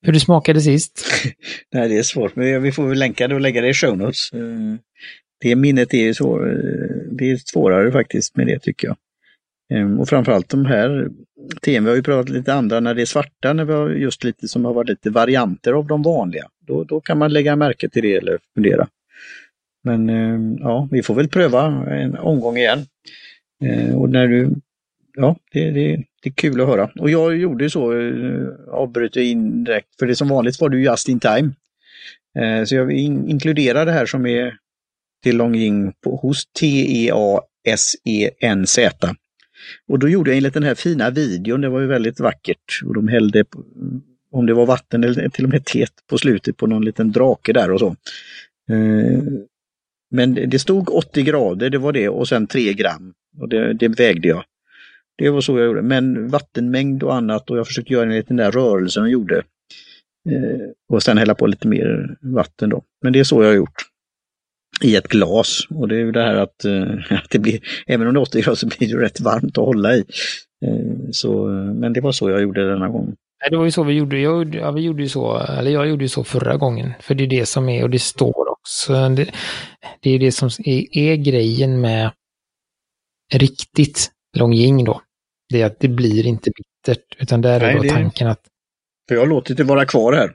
hur 0.02 0.12
det 0.12 0.20
smakade 0.20 0.60
sist? 0.60 1.06
Nej, 1.72 1.88
det 1.88 1.98
är 1.98 2.02
svårt, 2.02 2.36
men 2.36 2.62
vi 2.62 2.72
får 2.72 2.88
väl 2.88 2.98
länka 2.98 3.28
det 3.28 3.34
och 3.34 3.40
lägga 3.40 3.60
det 3.60 3.68
i 3.68 3.74
show 3.74 3.98
notes. 3.98 4.32
Eh, 4.32 4.40
det 5.40 5.56
minnet 5.56 5.94
är, 5.94 6.12
svår, 6.12 6.48
eh, 6.48 7.16
det 7.18 7.30
är 7.30 7.36
svårare 7.36 7.92
faktiskt 7.92 8.36
med 8.36 8.46
det 8.46 8.58
tycker 8.58 8.88
jag. 8.88 8.96
Ehm, 9.72 10.00
och 10.00 10.08
framförallt 10.08 10.48
de 10.48 10.66
här 10.66 11.08
teman, 11.62 11.84
vi 11.84 11.90
har 11.90 11.96
ju 11.96 12.02
pratat 12.02 12.28
lite 12.28 12.54
andra 12.54 12.80
när 12.80 12.94
det 12.94 13.02
är 13.02 13.06
svarta, 13.06 13.52
när 13.52 13.64
vi 13.64 13.72
har 13.72 13.90
just 13.90 14.24
lite 14.24 14.48
som 14.48 14.64
har 14.64 14.74
varit 14.74 14.88
lite 14.88 15.10
varianter 15.10 15.72
av 15.72 15.86
de 15.86 16.02
vanliga. 16.02 16.48
Då, 16.66 16.84
då 16.84 17.00
kan 17.00 17.18
man 17.18 17.32
lägga 17.32 17.56
märke 17.56 17.88
till 17.88 18.02
det 18.02 18.14
eller 18.14 18.38
fundera. 18.54 18.88
Men 19.84 20.08
ehm, 20.08 20.58
ja, 20.60 20.88
vi 20.90 21.02
får 21.02 21.14
väl 21.14 21.28
pröva 21.28 21.66
en 21.86 22.18
omgång 22.18 22.56
igen. 22.56 22.86
Ehm, 23.64 23.94
och 23.94 24.10
när 24.10 24.28
du, 24.28 24.50
ja, 25.14 25.36
det, 25.52 25.70
det, 25.70 25.96
det 26.22 26.28
är 26.28 26.34
kul 26.34 26.60
att 26.60 26.66
höra. 26.66 26.90
Och 26.98 27.10
jag 27.10 27.36
gjorde 27.36 27.70
så, 27.70 28.00
eh, 28.00 28.48
avbröt 28.68 29.16
in 29.16 29.64
direkt, 29.64 29.98
för 29.98 30.06
det 30.06 30.16
som 30.16 30.28
vanligt 30.28 30.60
var 30.60 30.68
det 30.68 30.78
just 30.78 31.08
in 31.08 31.20
time. 31.20 31.52
Eh, 32.38 32.64
så 32.64 32.74
jag 32.74 32.92
inkluderar 32.92 33.86
det 33.86 33.92
här 33.92 34.06
som 34.06 34.26
är 34.26 34.56
till 35.22 35.36
Longjing 35.36 35.92
hos 36.04 36.46
T-E-A-S-E-N-Z. 36.60 37.14
Och 39.88 39.98
då 39.98 40.08
gjorde 40.08 40.30
jag 40.30 40.36
enligt 40.36 40.54
den 40.54 40.62
här 40.62 40.74
fina 40.74 41.10
videon, 41.10 41.60
det 41.60 41.68
var 41.68 41.80
ju 41.80 41.86
väldigt 41.86 42.20
vackert. 42.20 42.80
Och 42.84 42.94
de 42.94 43.08
hällde, 43.08 43.44
om 44.30 44.46
det 44.46 44.54
var 44.54 44.66
vatten 44.66 45.04
eller 45.04 45.28
till 45.28 45.44
och 45.44 45.50
med 45.50 45.64
te 45.64 45.86
på 46.10 46.18
slutet 46.18 46.56
på 46.56 46.66
någon 46.66 46.84
liten 46.84 47.12
drake 47.12 47.52
där 47.52 47.70
och 47.70 47.80
så. 47.80 47.96
Eh, 48.70 49.22
men 50.10 50.34
det 50.34 50.58
stod 50.58 50.90
80 50.90 51.22
grader, 51.22 51.70
det 51.70 51.78
var 51.78 51.92
det, 51.92 52.08
och 52.08 52.28
sen 52.28 52.46
3 52.46 52.72
gram. 52.72 53.14
Och 53.40 53.48
det, 53.48 53.72
det 53.72 53.88
vägde 53.88 54.28
jag. 54.28 54.44
Det 55.18 55.30
var 55.30 55.40
så 55.40 55.58
jag 55.58 55.66
gjorde. 55.66 55.82
Men 55.82 56.28
vattenmängd 56.28 57.02
och 57.02 57.14
annat 57.14 57.50
och 57.50 57.58
jag 57.58 57.66
försökte 57.66 57.92
göra 57.92 58.06
en 58.06 58.14
liten 58.14 58.36
där 58.36 58.50
rörelsen 58.50 59.02
och 59.02 59.08
gjorde. 59.08 59.36
Eh, 60.30 60.70
och 60.88 61.02
sen 61.02 61.18
hälla 61.18 61.34
på 61.34 61.46
lite 61.46 61.68
mer 61.68 62.16
vatten 62.20 62.70
då. 62.70 62.82
Men 63.02 63.12
det 63.12 63.20
är 63.20 63.24
så 63.24 63.42
jag 63.42 63.48
har 63.48 63.54
gjort 63.54 63.82
i 64.82 64.96
ett 64.96 65.08
glas. 65.08 65.66
Och 65.70 65.88
det 65.88 65.94
är 65.94 65.98
ju 65.98 66.12
det 66.12 66.22
här 66.22 66.34
att, 66.34 66.64
eh, 66.64 66.82
att 67.10 67.30
det 67.30 67.38
blir, 67.38 67.60
även 67.86 68.06
om 68.06 68.14
det 68.14 68.18
är 68.18 68.22
80 68.22 68.42
grader 68.42 68.56
så 68.56 68.66
blir 68.66 68.88
det 68.88 69.04
rätt 69.04 69.20
varmt 69.20 69.58
att 69.58 69.64
hålla 69.64 69.94
i. 69.94 70.04
Eh, 70.66 71.10
så, 71.10 71.44
men 71.74 71.92
det 71.92 72.00
var 72.00 72.12
så 72.12 72.30
jag 72.30 72.42
gjorde 72.42 72.68
denna 72.68 72.88
gång. 72.88 73.06
Nej, 73.44 73.50
det 73.50 73.56
var 73.56 73.64
ju 73.64 73.70
så 73.70 73.82
vi 73.82 73.94
gjorde. 73.94 74.18
Jag, 74.18 74.54
ja, 74.54 74.70
vi 74.70 74.80
gjorde 74.80 75.02
ju 75.02 75.08
så, 75.08 75.38
eller 75.38 75.70
jag 75.70 75.88
gjorde 75.88 76.04
ju 76.04 76.08
så 76.08 76.24
förra 76.24 76.56
gången. 76.56 76.92
För 77.00 77.14
det 77.14 77.24
är 77.24 77.28
det 77.28 77.46
som 77.46 77.68
är, 77.68 77.82
och 77.82 77.90
det 77.90 77.98
står 77.98 78.50
också, 78.50 79.08
det, 79.08 79.30
det 80.00 80.10
är 80.10 80.18
det 80.18 80.32
som 80.32 80.50
är, 80.64 80.98
är 80.98 81.16
grejen 81.16 81.80
med 81.80 82.10
riktigt 83.32 84.10
Longjing 84.34 84.84
då. 84.84 85.00
Det 85.48 85.62
är 85.62 85.66
att 85.66 85.80
det 85.80 85.88
blir 85.88 86.26
inte 86.26 86.50
bittert, 86.50 87.16
utan 87.18 87.40
där 87.40 87.60
Nej, 87.60 87.70
är 87.70 87.76
då 87.76 87.82
det... 87.82 87.88
tanken 87.88 88.28
att... 88.28 88.40
För 89.08 89.14
jag 89.14 89.22
har 89.22 89.28
låtit 89.28 89.56
det 89.56 89.64
vara 89.64 89.86
kvar 89.86 90.12
här. 90.12 90.34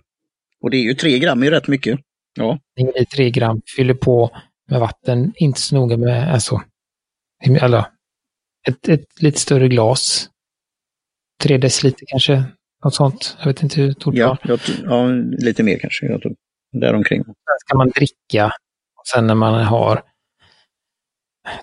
Och 0.61 0.69
det 0.69 0.77
är 0.77 0.81
ju 0.81 0.93
tre 0.93 1.19
gram 1.19 1.43
är 1.43 1.51
rätt 1.51 1.67
mycket. 1.67 1.99
Ja. 2.39 2.59
I 2.95 3.05
3 3.05 3.29
gram, 3.31 3.61
fyller 3.77 3.93
på 3.93 4.37
med 4.71 4.79
vatten, 4.79 5.33
inte 5.35 5.59
så 5.59 5.75
noga 5.75 5.97
med, 5.97 6.33
alltså, 6.33 6.61
eller 7.61 7.85
ett, 8.67 8.87
ett 8.87 9.21
lite 9.21 9.39
större 9.39 9.67
glas. 9.67 10.29
3 11.43 11.57
deciliter 11.57 12.05
kanske, 12.07 12.43
något 12.83 12.95
sånt. 12.95 13.37
Jag 13.39 13.45
vet 13.45 13.63
inte 13.63 13.81
hur 13.81 13.91
stort 13.91 14.15
ja, 14.15 14.37
jag, 14.43 14.59
ja, 14.83 15.07
lite 15.39 15.63
mer 15.63 15.79
kanske. 15.79 16.05
Jag 16.05 16.21
tror. 16.21 16.35
Däromkring. 16.71 17.23
Sen 17.23 17.33
ska 17.65 17.77
man 17.77 17.89
dricka. 17.89 18.45
Och 18.99 19.07
sen 19.13 19.27
när 19.27 19.35
man 19.35 19.65
har 19.65 20.03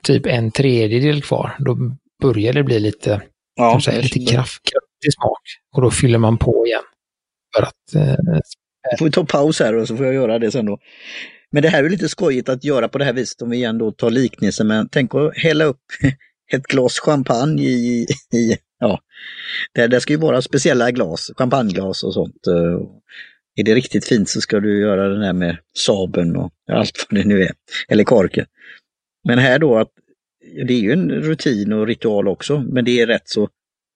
typ 0.03 0.27
en 0.27 0.51
tredjedel 0.51 1.23
kvar, 1.23 1.57
då 1.59 1.77
börjar 2.23 2.53
det 2.53 2.63
bli 2.63 2.81
lite, 2.81 3.23
ja, 3.57 3.71
kanske, 3.71 4.03
lite 4.03 4.19
kraft, 4.19 4.63
kraftig 4.63 5.15
smak. 5.15 5.43
Och 5.77 5.83
då 5.83 5.91
fyller 5.91 6.19
man 6.19 6.39
på 6.39 6.67
igen. 6.67 6.83
För 7.57 7.63
att 7.63 7.95
eh, 7.95 8.41
får 8.99 9.05
vi 9.05 9.11
ta 9.11 9.25
paus 9.25 9.61
här 9.61 9.75
och 9.75 9.89
så 9.89 9.97
får 9.97 10.07
jag 10.07 10.15
göra 10.15 10.39
det 10.39 10.51
sen 10.51 10.67
då. 10.67 10.79
Men 11.51 11.63
det 11.63 11.69
här 11.69 11.85
är 11.85 11.91
lite 11.91 12.09
skojigt 12.09 12.49
att 12.49 12.65
göra 12.65 12.89
på 12.89 12.99
det 12.99 13.05
här 13.05 13.13
viset 13.13 13.43
om 13.43 13.51
vi 13.51 13.57
igen 13.57 13.79
då 13.79 13.93
tar 13.93 14.11
liknelsen. 14.11 14.67
Men 14.67 14.89
tänk 14.89 15.15
att 15.15 15.39
hälla 15.39 15.65
upp 15.65 15.83
ett 16.53 16.63
glas 16.63 16.99
champagne 16.99 17.63
i, 17.63 18.07
i 18.35 18.57
ja, 18.79 19.01
det, 19.75 19.87
det 19.87 20.01
ska 20.01 20.13
ju 20.13 20.19
vara 20.19 20.43
speciella 20.43 20.91
glas, 20.91 21.31
champagneglas 21.37 22.05
och 22.05 22.15
sånt. 22.15 22.47
Är 23.57 23.65
det 23.65 23.75
riktigt 23.75 24.05
fint 24.05 24.29
så 24.29 24.41
ska 24.41 24.61
du 24.61 24.81
göra 24.81 25.09
den 25.09 25.23
här 25.23 25.33
med 25.33 25.57
saben 25.79 26.37
och 26.37 26.53
allt 26.73 27.07
vad 27.11 27.21
det 27.21 27.29
nu 27.29 27.43
är, 27.43 27.53
eller 27.89 28.05
korken. 28.05 28.47
Men 29.29 29.39
här 29.39 29.59
då 29.59 29.79
att 29.79 29.91
det 30.67 30.75
är 30.75 30.81
ju 30.81 30.93
en 30.93 31.11
rutin 31.11 31.73
och 31.73 31.87
ritual 31.87 32.29
också, 32.29 32.65
men 32.69 32.85
det 32.85 33.01
är 33.01 33.07
rätt 33.07 33.29
så, 33.29 33.49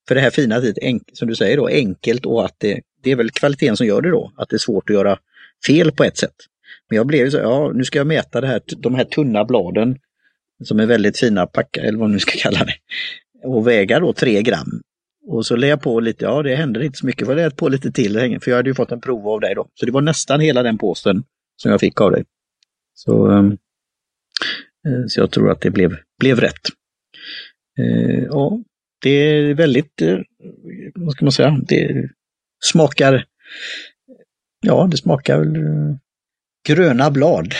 för 0.09 0.15
det 0.15 0.21
här 0.21 0.31
fina 0.31 0.63
som 1.13 1.29
du 1.29 1.35
säger 1.35 1.57
då, 1.57 1.67
enkelt 1.67 2.27
och 2.27 2.45
att 2.45 2.55
det 2.59 2.81
det 3.03 3.11
är 3.11 3.17
väl 3.17 3.31
kvaliteten 3.31 3.77
som 3.77 3.87
gör 3.87 4.03
det 4.03 4.11
då, 4.11 4.33
att 4.37 4.49
det 4.49 4.57
är 4.57 4.59
svårt 4.59 4.91
att 4.91 4.95
göra 4.95 5.19
fel 5.67 5.93
på 5.93 6.05
ett 6.05 6.19
sätt. 6.19 6.35
Men 6.89 6.97
jag 6.97 7.07
blev 7.07 7.31
så, 7.31 7.37
ja 7.37 7.73
nu 7.75 7.85
ska 7.85 7.99
jag 7.99 8.07
mäta 8.07 8.41
det 8.41 8.47
här, 8.47 8.63
de 8.77 8.95
här 8.95 9.05
tunna 9.05 9.45
bladen 9.45 9.99
som 10.65 10.81
är 10.81 10.87
väldigt 10.87 11.19
fina 11.19 11.47
packa, 11.47 11.81
eller 11.81 11.99
vad 11.99 12.09
man 12.09 12.13
nu 12.13 12.19
ska 12.19 12.39
kalla 12.39 12.65
det, 12.65 12.75
och 13.45 13.67
väga 13.67 14.01
då 14.01 14.13
3 14.13 14.43
gram. 14.43 14.81
Och 15.27 15.47
så 15.47 15.57
lade 15.57 15.67
jag 15.67 15.83
på 15.83 16.01
lite, 16.01 16.25
ja 16.25 16.43
det 16.43 16.57
hände 16.57 16.85
inte 16.85 16.99
så 16.99 17.07
mycket, 17.07 17.27
för 17.27 17.33
jag 17.33 17.43
lade 17.43 17.57
på 17.57 17.69
lite 17.69 17.93
till, 17.93 18.41
för 18.41 18.51
jag 18.51 18.57
hade 18.57 18.71
ju 18.71 18.75
fått 18.75 18.93
en 18.93 19.01
prov 19.01 19.29
av 19.29 19.41
dig 19.41 19.55
då. 19.55 19.69
Så 19.75 19.87
det 19.87 19.93
var 19.93 20.01
nästan 20.01 20.41
hela 20.41 20.63
den 20.63 20.79
påsen 20.79 21.23
som 21.57 21.71
jag 21.71 21.81
fick 21.81 22.01
av 22.01 22.13
dig. 22.13 22.25
Så, 22.95 23.27
um, 23.27 23.59
så 25.09 25.21
jag 25.21 25.31
tror 25.31 25.51
att 25.51 25.61
det 25.61 25.71
blev, 25.71 25.97
blev 26.19 26.41
rätt. 26.41 26.61
Eh, 27.79 28.25
ja, 28.25 28.59
det 29.03 29.11
är 29.11 29.55
väldigt, 29.55 30.03
eh, 30.03 30.19
vad 30.95 31.13
ska 31.13 31.25
man 31.25 31.33
säga, 31.33 31.59
det 31.69 32.09
smakar, 32.65 33.25
ja 34.61 34.89
det 34.91 34.97
smakar 34.97 35.39
väl 35.39 35.57
eh, 35.57 35.97
gröna 36.69 37.11
blad. 37.11 37.55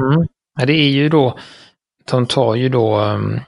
Mm. 0.00 0.26
Det 0.66 0.72
är 0.72 0.90
ju 0.90 1.08
då, 1.08 1.38
de 2.10 2.26
tar 2.26 2.54
ju 2.54 2.68
då, 2.68 2.96
ehm, 2.96 3.40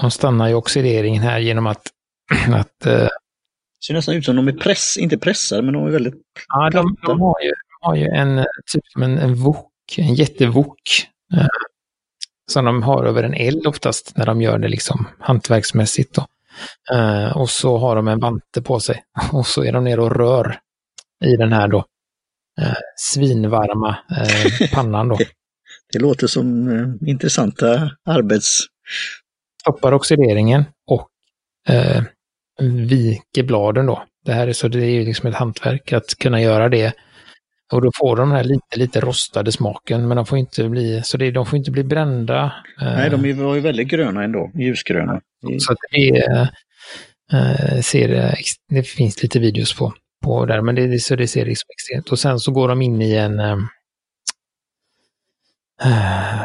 de 0.00 0.10
stannar 0.10 0.48
ju 0.48 0.54
oxideringen 0.54 1.22
här 1.22 1.38
genom 1.38 1.66
att... 1.66 1.92
att 2.54 2.86
uh, 2.86 3.08
ser 3.86 3.94
nästan 3.94 4.14
ut 4.14 4.24
som 4.24 4.36
de 4.36 4.48
är 4.48 4.52
press, 4.52 4.96
inte 4.96 5.18
pressade, 5.18 5.62
men 5.62 5.74
de 5.74 5.86
är 5.86 5.90
väldigt 5.90 6.14
Ja, 6.48 6.70
de, 6.70 6.96
de, 7.06 7.20
har 7.20 7.40
ju, 7.42 7.48
de 7.50 7.86
har 7.86 7.96
ju 7.96 8.06
en 8.06 8.46
typ 8.72 8.86
som 8.86 9.02
en, 9.02 9.18
en 9.18 9.34
wok, 9.34 9.72
en 9.98 10.14
jättevok. 10.14 10.80
Uh, 11.34 11.46
som 12.52 12.64
de 12.64 12.82
har 12.82 13.04
över 13.04 13.22
en 13.22 13.34
eld 13.34 13.66
oftast 13.66 14.16
när 14.16 14.26
de 14.26 14.42
gör 14.42 14.58
det 14.58 14.68
liksom 14.68 15.08
hantverksmässigt. 15.18 16.14
Då. 16.14 16.26
Uh, 16.94 17.36
och 17.36 17.50
så 17.50 17.78
har 17.78 17.96
de 17.96 18.08
en 18.08 18.20
vante 18.20 18.62
på 18.62 18.80
sig 18.80 19.02
och 19.32 19.46
så 19.46 19.64
är 19.64 19.72
de 19.72 19.84
nere 19.84 20.00
och 20.00 20.16
rör 20.16 20.58
i 21.24 21.36
den 21.36 21.52
här 21.52 21.68
då 21.68 21.84
eh, 22.60 22.76
svinvarma 22.96 23.98
eh, 24.10 24.70
pannan 24.72 25.08
då. 25.08 25.18
Det 25.92 25.98
låter 25.98 26.26
som 26.26 26.68
eh, 26.68 27.08
intressanta 27.10 27.90
arbets... 28.04 28.58
Stoppar 29.60 29.92
oxideringen 29.92 30.64
och 30.86 31.08
eh, 31.68 32.02
viker 32.60 33.42
bladen 33.42 33.86
då. 33.86 34.04
Det 34.24 34.32
här 34.32 34.48
är 34.48 34.52
så 34.52 34.68
det 34.68 34.84
är 34.84 34.90
ju 34.90 35.04
liksom 35.04 35.28
ett 35.28 35.34
hantverk 35.34 35.92
att 35.92 36.18
kunna 36.18 36.40
göra 36.40 36.68
det. 36.68 36.92
Och 37.72 37.82
då 37.82 37.90
får 37.94 38.16
de 38.16 38.28
den 38.28 38.36
här 38.36 38.44
lite, 38.44 38.76
lite 38.76 39.00
rostade 39.00 39.52
smaken, 39.52 40.08
men 40.08 40.16
de 40.16 40.26
får 40.26 40.38
inte 40.38 40.68
bli, 40.68 41.02
så 41.04 41.16
det, 41.16 41.30
de 41.30 41.46
får 41.46 41.58
inte 41.58 41.70
bli 41.70 41.84
brända. 41.84 42.52
Nej, 42.80 43.10
de 43.10 43.44
var 43.44 43.54
ju 43.54 43.60
väldigt 43.60 43.88
gröna 43.88 44.24
ändå, 44.24 44.50
ljusgröna. 44.54 45.20
Så 45.58 45.72
att 45.72 45.78
det 45.90 46.48
äh, 47.32 47.80
ser, 47.80 48.34
det 48.68 48.82
finns 48.82 49.22
lite 49.22 49.38
videos 49.38 49.74
på, 49.74 49.94
på 50.24 50.46
där, 50.46 50.60
men 50.60 50.74
det, 50.74 50.98
så 50.98 51.16
det 51.16 51.28
ser 51.28 51.46
liksom 51.46 51.66
extremt. 51.74 52.12
Och 52.12 52.18
sen 52.18 52.40
så 52.40 52.52
går 52.52 52.68
de 52.68 52.82
in 52.82 53.02
i 53.02 53.12
en, 53.12 53.40
äh, 53.40 53.58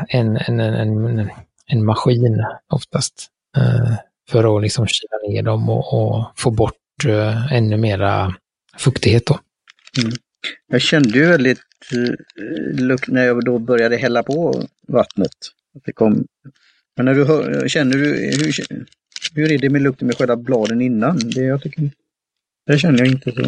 en, 0.10 0.38
en, 0.38 0.60
en, 0.60 1.30
en, 1.68 1.86
maskin 1.86 2.46
oftast. 2.74 3.28
Äh, 3.58 3.94
för 4.30 4.58
att 4.58 4.62
liksom 4.62 4.88
kyla 4.88 5.34
ner 5.34 5.44
dem 5.44 5.70
och, 5.70 5.94
och 5.94 6.32
få 6.36 6.52
bort 6.52 6.76
ännu 7.52 7.78
mera 7.78 8.36
fuktighet 8.78 9.26
då. 9.26 9.40
Mm. 10.04 10.14
Jag 10.68 10.82
kände 10.82 11.10
ju 11.10 11.26
väldigt 11.26 11.62
eh, 11.94 12.84
lukt 12.84 13.08
när 13.08 13.26
jag 13.26 13.46
då 13.46 13.60
började 13.60 13.98
hälla 13.98 14.24
på 14.24 14.64
vattnet. 14.88 15.32
Att 15.76 15.84
det 15.86 15.94
kom. 15.94 16.26
Men 16.98 17.06
när 17.06 17.14
du 17.14 17.26
hör, 17.26 17.68
känner 17.68 17.94
du, 17.94 18.06
hur, 18.06 18.54
hur 19.36 19.52
är 19.52 19.58
det 19.58 19.70
med 19.70 19.82
lukten 19.82 20.08
med 20.08 20.18
själva 20.18 20.36
bladen 20.36 20.82
innan? 20.82 21.18
Det, 21.18 21.42
jag 21.42 21.62
tycker, 21.62 21.92
det 22.66 22.78
känner 22.78 23.00
jag 23.00 23.08
inte 23.08 23.32
så. 23.32 23.42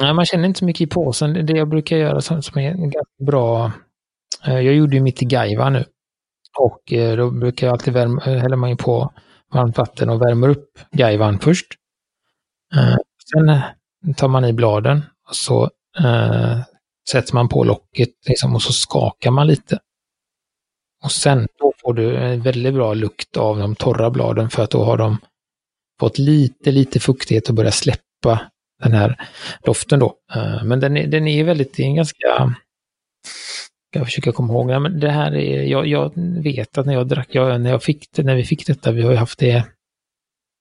Nej, 0.00 0.14
man 0.14 0.26
känner 0.26 0.48
inte 0.48 0.58
så 0.58 0.64
mycket 0.64 0.80
i 0.80 0.86
påsen. 0.86 1.46
Det 1.46 1.52
jag 1.52 1.68
brukar 1.68 1.96
göra 1.96 2.20
som, 2.20 2.42
som 2.42 2.60
är 2.60 2.72
ganska 2.72 3.24
bra. 3.24 3.72
Eh, 4.46 4.60
jag 4.60 4.74
gjorde 4.74 4.96
ju 4.96 5.02
mitt 5.02 5.22
i 5.22 5.24
Gaiva 5.24 5.70
nu. 5.70 5.84
Och 6.58 6.92
eh, 6.92 7.16
då 7.16 7.30
brukar 7.30 7.66
jag 7.66 7.74
alltid 7.74 7.94
värma, 7.94 8.20
häller 8.20 8.56
man 8.56 8.70
ju 8.70 8.76
på 8.76 9.12
varmt 9.52 9.78
vatten 9.78 10.10
och 10.10 10.20
värmer 10.20 10.48
upp 10.48 10.78
Gaivan 10.92 11.38
först. 11.38 11.66
Sen 13.32 13.60
tar 14.14 14.28
man 14.28 14.44
i 14.44 14.52
bladen 14.52 15.02
och 15.28 15.36
så 15.36 15.70
eh, 15.98 16.58
sätter 17.10 17.34
man 17.34 17.48
på 17.48 17.64
locket 17.64 18.08
liksom, 18.28 18.54
och 18.54 18.62
så 18.62 18.72
skakar 18.72 19.30
man 19.30 19.46
lite. 19.46 19.78
Och 21.04 21.12
sen 21.12 21.48
då 21.58 21.72
får 21.82 21.94
du 21.94 22.16
en 22.16 22.42
väldigt 22.42 22.74
bra 22.74 22.94
lukt 22.94 23.36
av 23.36 23.58
de 23.58 23.74
torra 23.74 24.10
bladen 24.10 24.50
för 24.50 24.62
att 24.62 24.70
då 24.70 24.84
har 24.84 24.96
de 24.96 25.18
fått 26.00 26.18
lite, 26.18 26.70
lite 26.70 27.00
fuktighet 27.00 27.48
och 27.48 27.54
börjat 27.54 27.74
släppa 27.74 28.50
den 28.82 28.92
här 28.92 29.28
doften 29.64 29.98
då. 29.98 30.14
Eh, 30.34 30.64
men 30.64 30.80
den 30.80 30.96
är, 30.96 31.06
den 31.06 31.28
är 31.28 31.44
väldigt, 31.44 31.76
det 31.76 31.82
är 31.82 31.86
en 31.86 31.94
ganska 31.94 32.54
jag 33.92 34.04
försöker 34.04 34.32
komma 34.32 34.52
ihåg, 34.52 34.82
men 34.82 35.00
det 35.00 35.10
här 35.10 35.36
är, 35.36 35.62
jag, 35.62 35.86
jag 35.86 36.12
vet 36.42 36.78
att 36.78 36.86
när 36.86 36.94
jag 36.94 37.08
drack, 37.08 37.28
jag, 37.30 37.60
när 37.60 37.70
jag 37.70 37.82
fick 37.82 38.12
det, 38.12 38.22
när 38.22 38.34
vi 38.34 38.44
fick 38.44 38.66
detta, 38.66 38.92
vi 38.92 39.02
har 39.02 39.10
ju 39.10 39.16
haft 39.16 39.38
det 39.38 39.64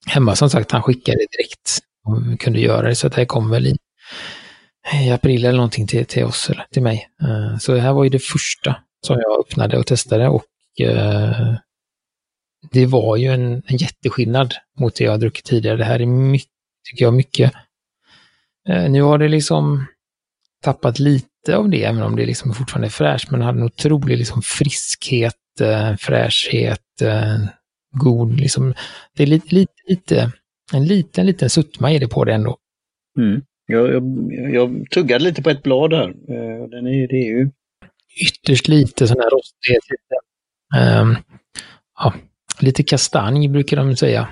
hemma 0.07 0.35
som 0.35 0.49
sagt, 0.49 0.71
han 0.71 0.83
skickade 0.83 1.17
det 1.17 1.37
direkt. 1.37 1.79
Och 2.05 2.31
vi 2.31 2.37
kunde 2.37 2.59
göra 2.59 2.87
det, 2.87 2.95
så 2.95 3.07
det 3.07 3.15
här 3.15 3.25
kom 3.25 3.49
väl 3.49 3.67
i 3.67 3.77
i 4.93 5.09
april 5.11 5.45
eller 5.45 5.57
någonting 5.57 5.87
till, 5.87 6.05
till 6.05 6.23
oss, 6.23 6.49
eller 6.49 6.65
till 6.71 6.81
mig. 6.81 7.09
Eh, 7.21 7.57
så 7.57 7.73
det 7.73 7.81
här 7.81 7.93
var 7.93 8.03
ju 8.03 8.09
det 8.09 8.19
första 8.19 8.75
som 9.01 9.19
jag 9.19 9.39
öppnade 9.39 9.77
och 9.77 9.87
testade 9.87 10.27
och 10.27 10.45
eh, 10.81 11.55
det 12.71 12.85
var 12.85 13.17
ju 13.17 13.27
en, 13.27 13.63
en 13.65 13.77
jätteskillnad 13.77 14.53
mot 14.79 14.95
det 14.95 15.03
jag 15.03 15.11
har 15.11 15.17
druckit 15.17 15.45
tidigare. 15.45 15.77
Det 15.77 15.83
här 15.83 15.99
är 15.99 16.05
mycket, 16.05 16.51
tycker 16.89 17.05
jag, 17.05 17.13
mycket. 17.13 17.53
Eh, 18.69 18.89
nu 18.89 19.01
har 19.01 19.17
det 19.17 19.27
liksom 19.27 19.85
tappat 20.63 20.99
lite 20.99 21.55
av 21.55 21.69
det, 21.69 21.83
även 21.83 22.03
om 22.03 22.15
det 22.15 22.25
liksom 22.25 22.53
fortfarande 22.53 22.87
är 22.87 22.91
fräscht, 22.91 23.31
men 23.31 23.41
hade 23.41 23.59
en 23.59 23.65
otrolig 23.65 24.17
liksom 24.17 24.41
friskhet, 24.41 25.35
fräschhet, 25.99 26.81
god, 27.91 28.39
liksom. 28.39 28.73
Det 29.15 29.23
är 29.23 29.27
lite, 29.27 29.55
lite, 29.55 29.73
lite, 29.87 30.31
en 30.73 30.85
liten, 30.85 31.25
liten 31.25 31.49
suttma 31.49 31.91
är 31.91 31.99
det 31.99 32.07
på 32.07 32.25
det 32.25 32.33
ändå. 32.33 32.57
Mm. 33.17 33.41
Jag, 33.71 33.93
jag, 33.93 34.03
jag 34.53 34.89
tuggade 34.91 35.23
lite 35.23 35.41
på 35.41 35.49
ett 35.49 35.63
blad 35.63 35.93
här. 35.93 36.09
Eh, 36.09 36.69
den 36.69 36.87
är, 36.87 37.07
det 37.07 37.15
är 37.15 37.27
ju... 37.27 37.51
Ytterst 38.21 38.67
lite 38.67 39.07
sån 39.07 39.17
här 39.19 39.29
rostighet. 39.29 39.83
Um, 41.01 41.17
ja, 41.99 42.13
lite 42.59 42.83
kastanj 42.83 43.49
brukar 43.49 43.77
de 43.77 43.95
säga. 43.95 44.27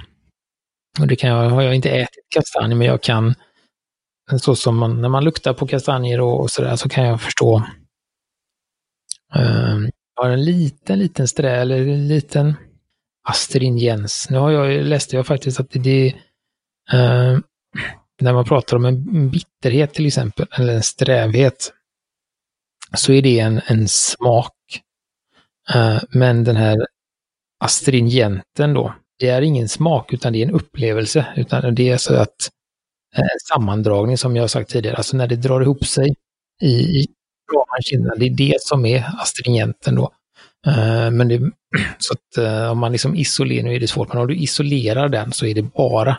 Och 1.00 1.08
det 1.08 1.16
kan 1.16 1.30
jag, 1.30 1.50
har 1.50 1.62
jag 1.62 1.76
inte 1.76 1.90
ätit 1.90 2.30
kastanj, 2.30 2.76
men 2.76 2.88
jag 2.88 3.04
kan, 3.04 3.36
så 4.40 4.56
som 4.56 4.78
man, 4.78 5.02
när 5.02 5.10
man 5.10 5.24
luktar 5.24 5.54
på 5.54 5.68
kastanjer 5.68 6.22
och, 6.22 6.42
och 6.42 6.52
sådär, 6.52 6.76
så 6.76 6.90
kan 6.90 7.06
jag 7.06 7.22
förstå. 7.22 7.64
Um, 9.36 9.90
jag 10.16 10.24
har 10.24 10.30
en 10.30 10.46
liten, 10.46 11.00
liten 11.00 11.28
strä, 11.28 11.52
eller 11.52 11.88
en 11.88 12.08
liten 12.08 12.54
astringens. 13.30 14.28
Nu 14.30 14.38
har 14.38 14.52
jag, 14.52 14.86
läste 14.86 15.16
jag 15.16 15.28
faktiskt 15.28 15.60
att 15.60 15.72
det, 15.72 15.80
det 15.80 16.14
um, 16.94 17.44
när 18.22 18.34
man 18.34 18.46
pratar 18.46 18.78
om 18.78 18.86
en 18.86 19.30
bitterhet 19.30 19.94
till 19.94 20.06
exempel, 20.06 20.48
eller 20.52 20.74
en 20.74 20.84
strävhet, 20.84 21.74
så 22.94 23.14
är 23.14 23.22
det 23.22 23.40
en, 23.40 23.62
en 23.68 23.88
smak. 23.88 24.54
Uh, 25.76 26.00
men 26.10 26.44
den 26.44 26.56
här 26.56 26.78
astringenten 27.60 28.74
då, 28.74 28.94
det 29.20 29.30
är 29.30 29.42
ingen 29.42 29.70
smak 29.70 30.14
utan 30.14 30.34
det 30.34 30.40
är 30.40 30.48
en 30.48 30.54
upplevelse. 30.54 31.26
Utan 31.36 31.76
det 31.76 31.90
är 31.90 31.98
så 31.98 32.16
att 32.16 32.50
eh, 33.16 33.20
en 33.20 33.24
uh, 33.24 33.30
sammandragning 33.54 34.18
som 34.18 34.36
jag 34.36 34.44
har 34.44 34.48
sagt 34.48 34.70
tidigare, 34.70 34.98
alltså 34.98 35.18
när 35.18 35.28
det 35.28 35.36
drar 35.36 35.62
ihop 35.62 35.86
sig 35.86 36.16
i, 36.62 36.68
i 36.68 37.08
ramen, 37.54 38.20
det 38.20 38.26
är 38.26 38.38
det 38.38 38.62
som 38.62 38.86
är 38.86 39.22
astringenten 39.22 39.96
då. 39.96 40.12
Eh, 40.68 41.12
men 41.12 41.28
det, 41.28 41.38
så 41.98 42.14
att 42.14 42.38
eh, 42.38 42.72
om 42.72 42.80
man 42.80 42.92
liksom 42.92 43.16
isolerar, 43.16 43.64
nu 43.64 43.76
är 43.76 43.80
det 43.80 43.88
svårt, 43.88 44.08
men 44.08 44.18
om 44.18 44.28
du 44.28 44.36
isolerar 44.36 45.10
den 45.10 45.32
så 45.32 45.46
är 45.46 45.56
det 45.56 45.62
bara 45.62 46.18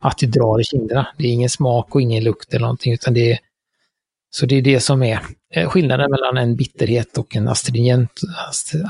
att 0.00 0.18
det 0.18 0.26
drar 0.26 0.60
i 0.60 0.64
kinderna. 0.64 1.08
Det 1.18 1.24
är 1.24 1.32
ingen 1.32 1.50
smak 1.50 1.94
och 1.94 2.02
ingen 2.02 2.24
lukt 2.24 2.54
eller 2.54 2.60
någonting, 2.60 2.92
utan 2.92 3.14
det 3.14 3.32
är 3.32 3.38
så 4.30 4.46
det 4.46 4.54
är 4.54 4.62
det 4.62 4.80
som 4.80 5.02
är 5.02 5.20
eh, 5.54 5.68
skillnaden 5.68 6.10
mellan 6.10 6.36
en 6.36 6.56
bitterhet 6.56 7.18
och 7.18 7.36
en 7.36 7.48
astringent. 7.48 8.20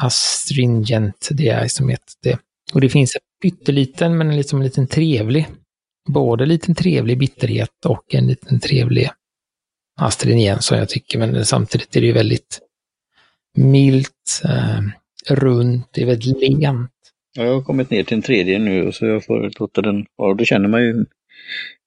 Astringent, 0.02 1.28
det 1.30 1.48
är 1.48 1.68
som 1.68 1.90
ett, 1.90 2.12
det. 2.22 2.38
Och 2.74 2.80
det 2.80 2.88
finns 2.88 3.16
en 3.16 3.20
pytteliten, 3.42 4.18
men 4.18 4.36
liksom 4.36 4.58
en 4.58 4.64
liten 4.64 4.86
trevlig, 4.86 5.46
både 6.08 6.44
en 6.44 6.48
liten 6.48 6.74
trevlig 6.74 7.18
bitterhet 7.18 7.84
och 7.86 8.14
en 8.14 8.26
liten 8.26 8.60
trevlig 8.60 9.10
astringent 10.00 10.64
som 10.64 10.78
jag 10.78 10.88
tycker, 10.88 11.18
men 11.18 11.46
samtidigt 11.46 11.96
är 11.96 12.00
det 12.00 12.06
ju 12.06 12.12
väldigt 12.12 12.60
milt, 13.56 14.42
eh, 14.44 14.80
runt, 15.34 15.88
det 15.92 16.02
är 16.02 16.06
väldigt 16.06 16.40
lent. 16.40 16.90
Ja, 17.36 17.44
jag 17.44 17.54
har 17.54 17.62
kommit 17.62 17.90
ner 17.90 18.02
till 18.02 18.16
en 18.16 18.22
tredje 18.22 18.58
nu 18.58 18.92
så 18.92 19.06
jag 19.06 19.24
får 19.24 19.50
låta 19.60 19.82
den 19.82 20.06
vara. 20.16 20.34
Då 20.34 20.44
känner 20.44 20.68
man 20.68 20.82
ju 20.82 21.04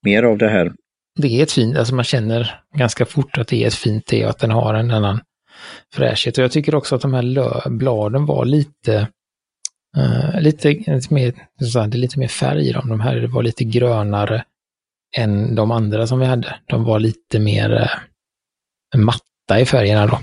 mer 0.05 0.23
av 0.23 0.37
det 0.37 0.49
här. 0.49 0.73
Det 1.15 1.39
är 1.39 1.43
ett 1.43 1.51
fint, 1.51 1.77
alltså 1.77 1.95
man 1.95 2.05
känner 2.05 2.61
ganska 2.75 3.05
fort 3.05 3.37
att 3.37 3.47
det 3.47 3.63
är 3.63 3.67
ett 3.67 3.73
fint 3.73 4.05
te 4.05 4.23
och 4.23 4.29
att 4.29 4.39
den 4.39 4.51
har 4.51 4.73
en 4.73 4.91
annan 4.91 5.19
fräschhet. 5.93 6.37
Och 6.37 6.43
jag 6.43 6.51
tycker 6.51 6.75
också 6.75 6.95
att 6.95 7.01
de 7.01 7.13
här 7.13 7.69
bladen 7.69 8.25
var 8.25 8.45
lite, 8.45 9.07
uh, 9.97 10.41
lite, 10.41 10.69
lite, 10.69 11.13
mer, 11.13 11.33
så 11.61 11.85
det 11.85 11.97
är 11.97 11.99
lite 11.99 12.19
mer 12.19 12.27
färg 12.27 12.69
i 12.69 12.71
dem. 12.71 12.89
De 12.89 12.99
här 12.99 13.27
var 13.27 13.43
lite 13.43 13.63
grönare 13.63 14.43
än 15.17 15.55
de 15.55 15.71
andra 15.71 16.07
som 16.07 16.19
vi 16.19 16.25
hade. 16.25 16.55
De 16.65 16.83
var 16.83 16.99
lite 16.99 17.39
mer 17.39 17.71
uh, 18.95 19.01
matta 19.01 19.59
i 19.59 19.65
färgerna 19.65 20.07
då. 20.07 20.19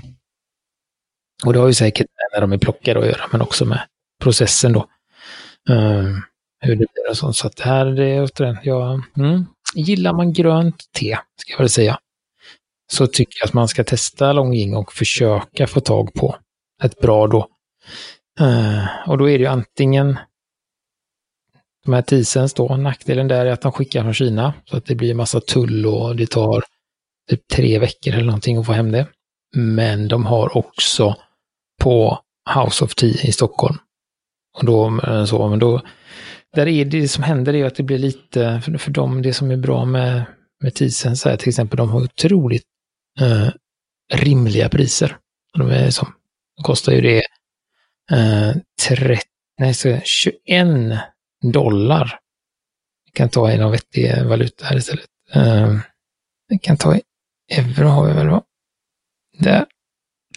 Och 1.45 1.53
det 1.53 1.59
har 1.59 1.67
ju 1.67 1.73
säkert 1.73 2.07
med 2.07 2.29
när 2.33 2.47
de 2.47 2.53
är 2.53 2.57
plockade 2.57 2.99
att 2.99 3.05
göra, 3.05 3.27
men 3.31 3.41
också 3.41 3.65
med 3.65 3.81
processen 4.21 4.73
då. 4.73 4.89
Um, 5.69 6.21
hur 6.59 6.75
det 6.75 6.85
blir 6.93 7.09
och 7.09 7.17
sånt. 7.17 7.35
Så 7.35 7.47
att 7.47 7.55
det 7.55 7.63
här, 7.63 7.85
det 7.85 8.05
är 8.05 8.23
återigen, 8.23 8.57
ja, 8.63 9.01
mm, 9.17 9.45
gillar 9.75 10.13
man 10.13 10.33
grönt 10.33 10.83
te, 10.93 11.17
ska 11.37 11.51
jag 11.51 11.59
väl 11.59 11.69
säga, 11.69 11.99
så 12.91 13.07
tycker 13.07 13.39
jag 13.39 13.47
att 13.47 13.53
man 13.53 13.67
ska 13.67 13.83
testa 13.83 14.33
Longjing 14.33 14.75
och 14.75 14.93
försöka 14.93 15.67
få 15.67 15.79
tag 15.79 16.13
på 16.13 16.35
ett 16.83 16.99
bra 16.99 17.27
då. 17.27 17.47
Uh, 18.41 19.09
och 19.09 19.17
då 19.17 19.29
är 19.29 19.37
det 19.37 19.43
ju 19.43 19.49
antingen 19.49 20.17
de 21.85 21.93
här 21.93 22.01
Tisens 22.01 22.53
då, 22.53 22.77
nackdelen 22.77 23.27
där 23.27 23.45
är 23.45 23.51
att 23.51 23.61
de 23.61 23.71
skickar 23.71 24.03
från 24.03 24.13
Kina, 24.13 24.53
så 24.65 24.77
att 24.77 24.85
det 24.85 24.95
blir 24.95 25.13
massa 25.13 25.39
tull 25.39 25.85
och 25.85 26.15
det 26.15 26.27
tar 26.27 26.63
typ 27.29 27.47
tre 27.47 27.79
veckor 27.79 28.13
eller 28.13 28.25
någonting 28.25 28.57
att 28.57 28.65
få 28.65 28.73
hem 28.73 28.91
det. 28.91 29.07
Men 29.55 30.07
de 30.07 30.25
har 30.25 30.57
också 30.57 31.15
på 31.83 32.19
House 32.55 32.83
of 32.83 32.95
Tea 32.95 33.21
i 33.23 33.31
Stockholm. 33.31 33.77
Och 34.57 34.65
då, 34.65 35.01
eh, 35.07 35.25
så, 35.25 35.47
men 35.47 35.59
då, 35.59 35.81
där 36.53 36.67
är 36.67 36.85
det 36.85 37.07
som 37.07 37.23
händer 37.23 37.55
är 37.55 37.65
att 37.65 37.75
det 37.75 37.83
blir 37.83 37.97
lite, 37.97 38.61
för, 38.65 38.77
för 38.77 38.91
dem, 38.91 39.21
det 39.21 39.33
som 39.33 39.51
är 39.51 39.57
bra 39.57 39.85
med, 39.85 40.25
med 40.63 40.73
Tisen, 40.73 41.17
så 41.17 41.29
här, 41.29 41.37
till 41.37 41.49
exempel, 41.49 41.77
de 41.77 41.89
har 41.89 42.01
otroligt 42.01 42.63
eh, 43.19 43.49
rimliga 44.13 44.69
priser. 44.69 45.17
De 45.57 45.69
är 45.69 45.89
som, 45.89 46.13
kostar 46.63 46.93
ju 46.93 47.01
det 47.01 47.23
eh, 48.11 48.55
30, 48.87 49.21
nej, 49.59 49.73
så 49.73 49.99
21 50.03 50.67
dollar. 51.53 52.19
Vi 53.05 53.11
kan 53.11 53.29
ta 53.29 53.51
i 53.51 53.57
någon 53.57 53.71
vettig 53.71 54.25
valuta 54.25 54.65
här 54.65 54.77
istället. 54.77 55.05
Eh, 55.33 55.75
vi 56.47 56.59
kan 56.59 56.77
ta 56.77 56.95
i 56.95 57.01
euro 57.51 57.87
har 57.87 58.07
vi 58.07 58.13
väl 58.13 58.29
va? 58.29 58.43
Där. 59.39 59.65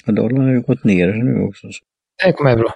Och 0.06 0.14
dollarn 0.14 0.44
har 0.44 0.52
ju 0.52 0.60
gått 0.60 0.84
ner 0.84 1.12
nu 1.12 1.42
också. 1.42 1.68
Där 2.24 2.32
kom 2.32 2.46
euro. 2.46 2.68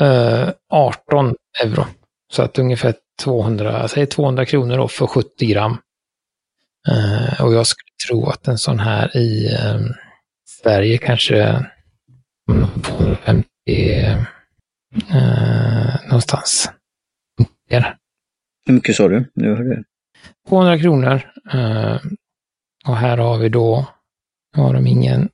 Uh, 0.00 0.50
18 0.70 1.34
euro. 1.64 1.86
Så 2.32 2.42
att 2.42 2.58
ungefär 2.58 2.94
200, 3.22 3.88
säg 3.88 4.06
200 4.06 4.44
kronor 4.46 4.76
då 4.76 4.88
för 4.88 5.06
70 5.06 5.46
gram. 5.46 5.76
Uh, 6.90 7.42
och 7.42 7.54
jag 7.54 7.66
skulle 7.66 7.92
tro 8.08 8.26
att 8.26 8.48
en 8.48 8.58
sån 8.58 8.78
här 8.78 9.16
i 9.16 9.48
um, 9.48 9.94
Sverige 10.62 10.98
kanske 10.98 11.66
250 12.82 13.46
uh, 15.14 16.06
någonstans. 16.06 16.70
Hur 18.66 18.74
mycket 18.74 18.96
sa 18.96 19.08
du? 19.08 19.30
Nu 19.34 19.50
har 19.50 19.62
du... 19.62 19.84
200 20.48 20.78
kronor. 20.78 21.32
Uh, 21.54 21.98
och 22.86 22.96
här 22.96 23.18
har 23.18 23.38
vi 23.38 23.48
då, 23.48 23.86
nu 24.56 24.62
har 24.62 24.74
de 24.74 24.86
ingen 24.86 25.28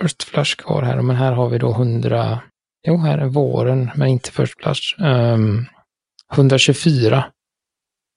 First 0.00 0.22
Flush 0.22 0.56
kvar 0.56 0.82
här, 0.82 1.02
men 1.02 1.16
här 1.16 1.32
har 1.32 1.48
vi 1.48 1.58
då 1.58 1.70
100, 1.70 2.42
jo 2.86 2.96
här 2.96 3.18
är 3.18 3.26
våren, 3.26 3.90
men 3.94 4.08
inte 4.08 4.32
First 4.32 4.54
Flush. 4.62 5.02
Um, 5.02 5.66
124 6.32 7.24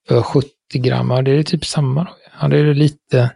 för 0.08 0.22
70 0.22 0.50
gram, 0.74 1.12
ja 1.12 1.22
det 1.22 1.32
är 1.32 1.44
typ 1.44 1.65
samma 1.65 2.04
då. 2.04 2.15
Ja 2.42 2.48
det 2.48 2.58
är 2.58 2.74
lite, 2.74 3.32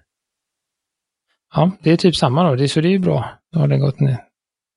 ja 1.55 1.71
det 1.81 1.91
är 1.91 1.97
typ 1.97 2.15
samma 2.15 2.49
då, 2.49 2.55
det, 2.55 2.69
så 2.69 2.81
det 2.81 2.87
är 2.87 2.91
ju 2.91 2.99
bra. 2.99 3.29
Då 3.51 3.59
har 3.59 3.67
den 3.67 3.79
gått 3.79 3.99
ner. 3.99 4.17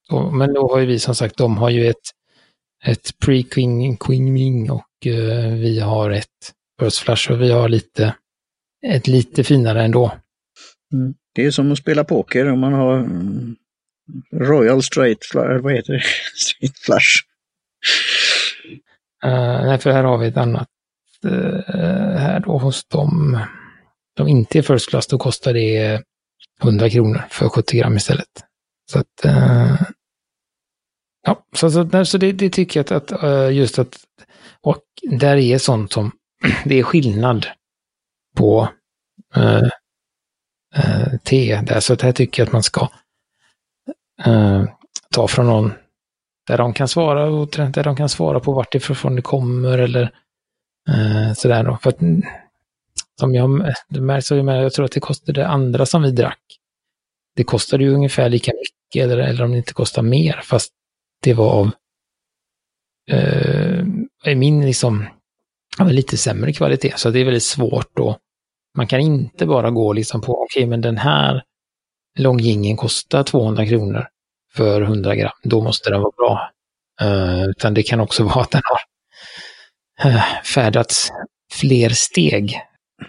Så, 0.08 0.30
men 0.30 0.54
då 0.54 0.72
har 0.72 0.78
ju 0.78 0.86
vi 0.86 0.98
som 0.98 1.14
sagt, 1.14 1.36
de 1.36 1.56
har 1.56 1.70
ju 1.70 1.86
ett, 1.86 2.10
ett 2.84 3.10
pre-queening 3.24 4.70
och 4.70 5.06
uh, 5.06 5.54
vi 5.54 5.80
har 5.80 6.10
ett 6.10 6.52
First 6.80 6.98
Flush 6.98 7.32
och 7.32 7.42
vi 7.42 7.52
har 7.52 7.68
lite, 7.68 8.14
ett 8.86 9.06
lite 9.06 9.44
finare 9.44 9.84
ändå. 9.84 10.12
Mm. 10.92 11.14
Det 11.36 11.44
är 11.44 11.50
som 11.50 11.72
att 11.72 11.78
spela 11.78 12.04
poker 12.04 12.48
om 12.48 12.60
man 12.60 12.72
har 12.72 12.98
mm, 12.98 13.56
Royal 14.32 14.82
Straight, 14.82 15.18
vad 15.34 15.72
heter 15.72 15.92
det? 15.92 16.02
Straight 16.34 16.78
Flush. 16.78 17.16
Uh, 19.24 19.32
eh, 19.32 19.66
nej, 19.66 19.78
för 19.78 19.90
här 19.90 20.04
har 20.04 20.18
vi 20.18 20.26
ett 20.26 20.36
annat. 20.36 20.68
Uh, 21.24 21.60
här 22.16 22.40
då 22.40 22.58
hos 22.58 22.84
dem 22.84 23.40
som 24.16 24.28
inte 24.28 24.58
är 24.58 24.62
First 24.62 24.90
Class, 24.90 25.06
då 25.06 25.18
kostar 25.18 25.52
det 25.52 26.02
100 26.62 26.90
kronor 26.90 27.24
för 27.30 27.48
70 27.48 27.78
gram 27.78 27.96
istället. 27.96 28.44
Så 28.90 28.98
att, 28.98 29.24
uh, 29.24 29.82
ja, 31.26 31.46
så, 31.56 31.70
så, 31.70 32.04
så 32.04 32.18
det, 32.18 32.32
det, 32.32 32.50
tycker 32.50 32.80
jag 32.80 32.96
att, 32.96 33.12
att 33.12 33.54
just 33.54 33.78
att, 33.78 33.98
och 34.60 34.82
där 35.02 35.36
är 35.36 35.58
sånt 35.58 35.92
som, 35.92 36.12
det 36.64 36.78
är 36.78 36.82
skillnad 36.82 37.46
på 38.36 38.68
eh, 40.76 41.18
te 41.24 41.60
där. 41.66 41.80
Så 41.80 41.94
det 41.94 42.02
här 42.04 42.12
tycker 42.12 42.42
jag 42.42 42.46
att 42.46 42.52
man 42.52 42.62
ska 42.62 42.88
eh, 44.24 44.64
ta 45.10 45.28
från 45.28 45.46
någon 45.46 45.72
där 46.46 46.58
de 46.58 46.72
kan 46.74 46.88
svara 46.88 47.24
och 47.24 47.48
där 47.48 47.84
de 47.84 47.96
kan 47.96 48.08
svara 48.08 48.40
på 48.40 48.52
vart 48.52 48.74
ifrån 48.74 49.16
det 49.16 49.22
kommer 49.22 49.78
eller 49.78 50.02
eh, 50.88 51.32
sådär 51.34 51.64
då. 51.64 51.78
För 51.82 51.90
att, 51.90 52.00
mm, 52.00 52.22
som 53.20 53.34
jag, 53.34 53.50
märks, 53.88 54.30
jag 54.30 54.72
tror 54.72 54.84
att 54.84 54.92
det 54.92 55.00
kostade 55.00 55.40
det 55.40 55.46
andra 55.46 55.86
som 55.86 56.02
vi 56.02 56.10
drack. 56.10 56.42
Det 57.36 57.44
kostade 57.44 57.84
ju 57.84 57.90
ungefär 57.90 58.28
lika 58.28 58.52
mycket 58.52 59.04
eller, 59.04 59.18
eller 59.18 59.44
om 59.44 59.50
det 59.50 59.56
inte 59.56 59.72
kostar 59.72 60.02
mer 60.02 60.40
fast 60.44 60.72
det 61.22 61.34
var 61.34 61.50
av 61.50 61.70
eh, 63.10 64.36
min 64.36 64.66
liksom 64.66 65.06
lite 65.84 66.16
sämre 66.16 66.52
kvalitet. 66.52 66.92
Så 66.96 67.10
det 67.10 67.20
är 67.20 67.24
väldigt 67.24 67.42
svårt 67.42 67.98
att 67.98 68.18
man 68.76 68.86
kan 68.86 69.00
inte 69.00 69.46
bara 69.46 69.70
gå 69.70 69.92
liksom 69.92 70.20
på, 70.20 70.42
okej 70.42 70.60
okay, 70.60 70.70
men 70.70 70.80
den 70.80 70.96
här 70.96 71.42
långgingen 72.18 72.76
kostar 72.76 73.22
200 73.22 73.66
kronor 73.66 74.06
för 74.54 74.82
100 74.82 75.14
gram, 75.14 75.32
då 75.42 75.62
måste 75.62 75.90
den 75.90 76.00
vara 76.00 76.12
bra. 76.16 76.50
Uh, 77.02 77.48
utan 77.48 77.74
det 77.74 77.82
kan 77.82 78.00
också 78.00 78.24
vara 78.24 78.40
att 78.40 78.50
den 78.50 78.62
har 78.64 80.10
uh, 80.10 80.22
färdats 80.54 81.10
fler 81.52 81.88
steg. 81.88 82.60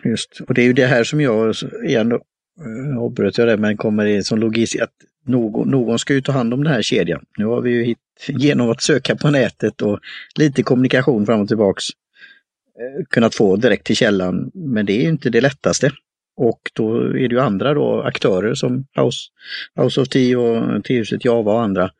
Just, 0.03 0.41
och 0.47 0.53
det 0.53 0.61
är 0.61 0.65
ju 0.65 0.73
det 0.73 0.87
här 0.87 1.03
som 1.03 1.21
jag, 1.21 1.55
igen 1.85 2.09
då, 2.09 2.15
uh, 2.15 3.03
avbröt 3.03 3.37
jag 3.37 3.47
det, 3.47 3.57
men 3.57 3.77
kommer 3.77 4.05
in 4.05 4.23
som 4.23 4.39
logistik, 4.39 4.81
att 4.81 4.93
någon, 5.25 5.69
någon 5.69 5.99
ska 5.99 6.13
ju 6.13 6.21
ta 6.21 6.31
hand 6.31 6.53
om 6.53 6.63
den 6.63 6.73
här 6.73 6.81
kedjan. 6.81 7.25
Nu 7.37 7.45
har 7.45 7.61
vi 7.61 7.71
ju 7.71 7.83
hit, 7.83 7.97
genom 8.27 8.69
att 8.69 8.81
söka 8.81 9.15
på 9.15 9.29
nätet 9.29 9.81
och 9.81 9.99
lite 10.35 10.63
kommunikation 10.63 11.25
fram 11.25 11.41
och 11.41 11.47
tillbaks 11.47 11.83
Eh, 12.79 13.05
kunnat 13.09 13.35
få 13.35 13.55
direkt 13.55 13.85
till 13.85 13.95
källan. 13.95 14.51
Men 14.53 14.85
det 14.85 15.05
är 15.05 15.09
inte 15.09 15.29
det 15.29 15.41
lättaste. 15.41 15.91
Och 16.37 16.61
då 16.73 17.01
är 17.01 17.13
det 17.13 17.35
ju 17.35 17.39
andra 17.39 17.73
då, 17.73 18.01
aktörer 18.01 18.53
som 18.53 18.85
House, 18.95 19.19
House 19.75 20.01
of 20.01 20.09
Tea 20.09 20.39
och 20.39 20.83
tehuset 20.83 21.25
Java 21.25 21.53
och 21.53 21.61
andra 21.61 21.91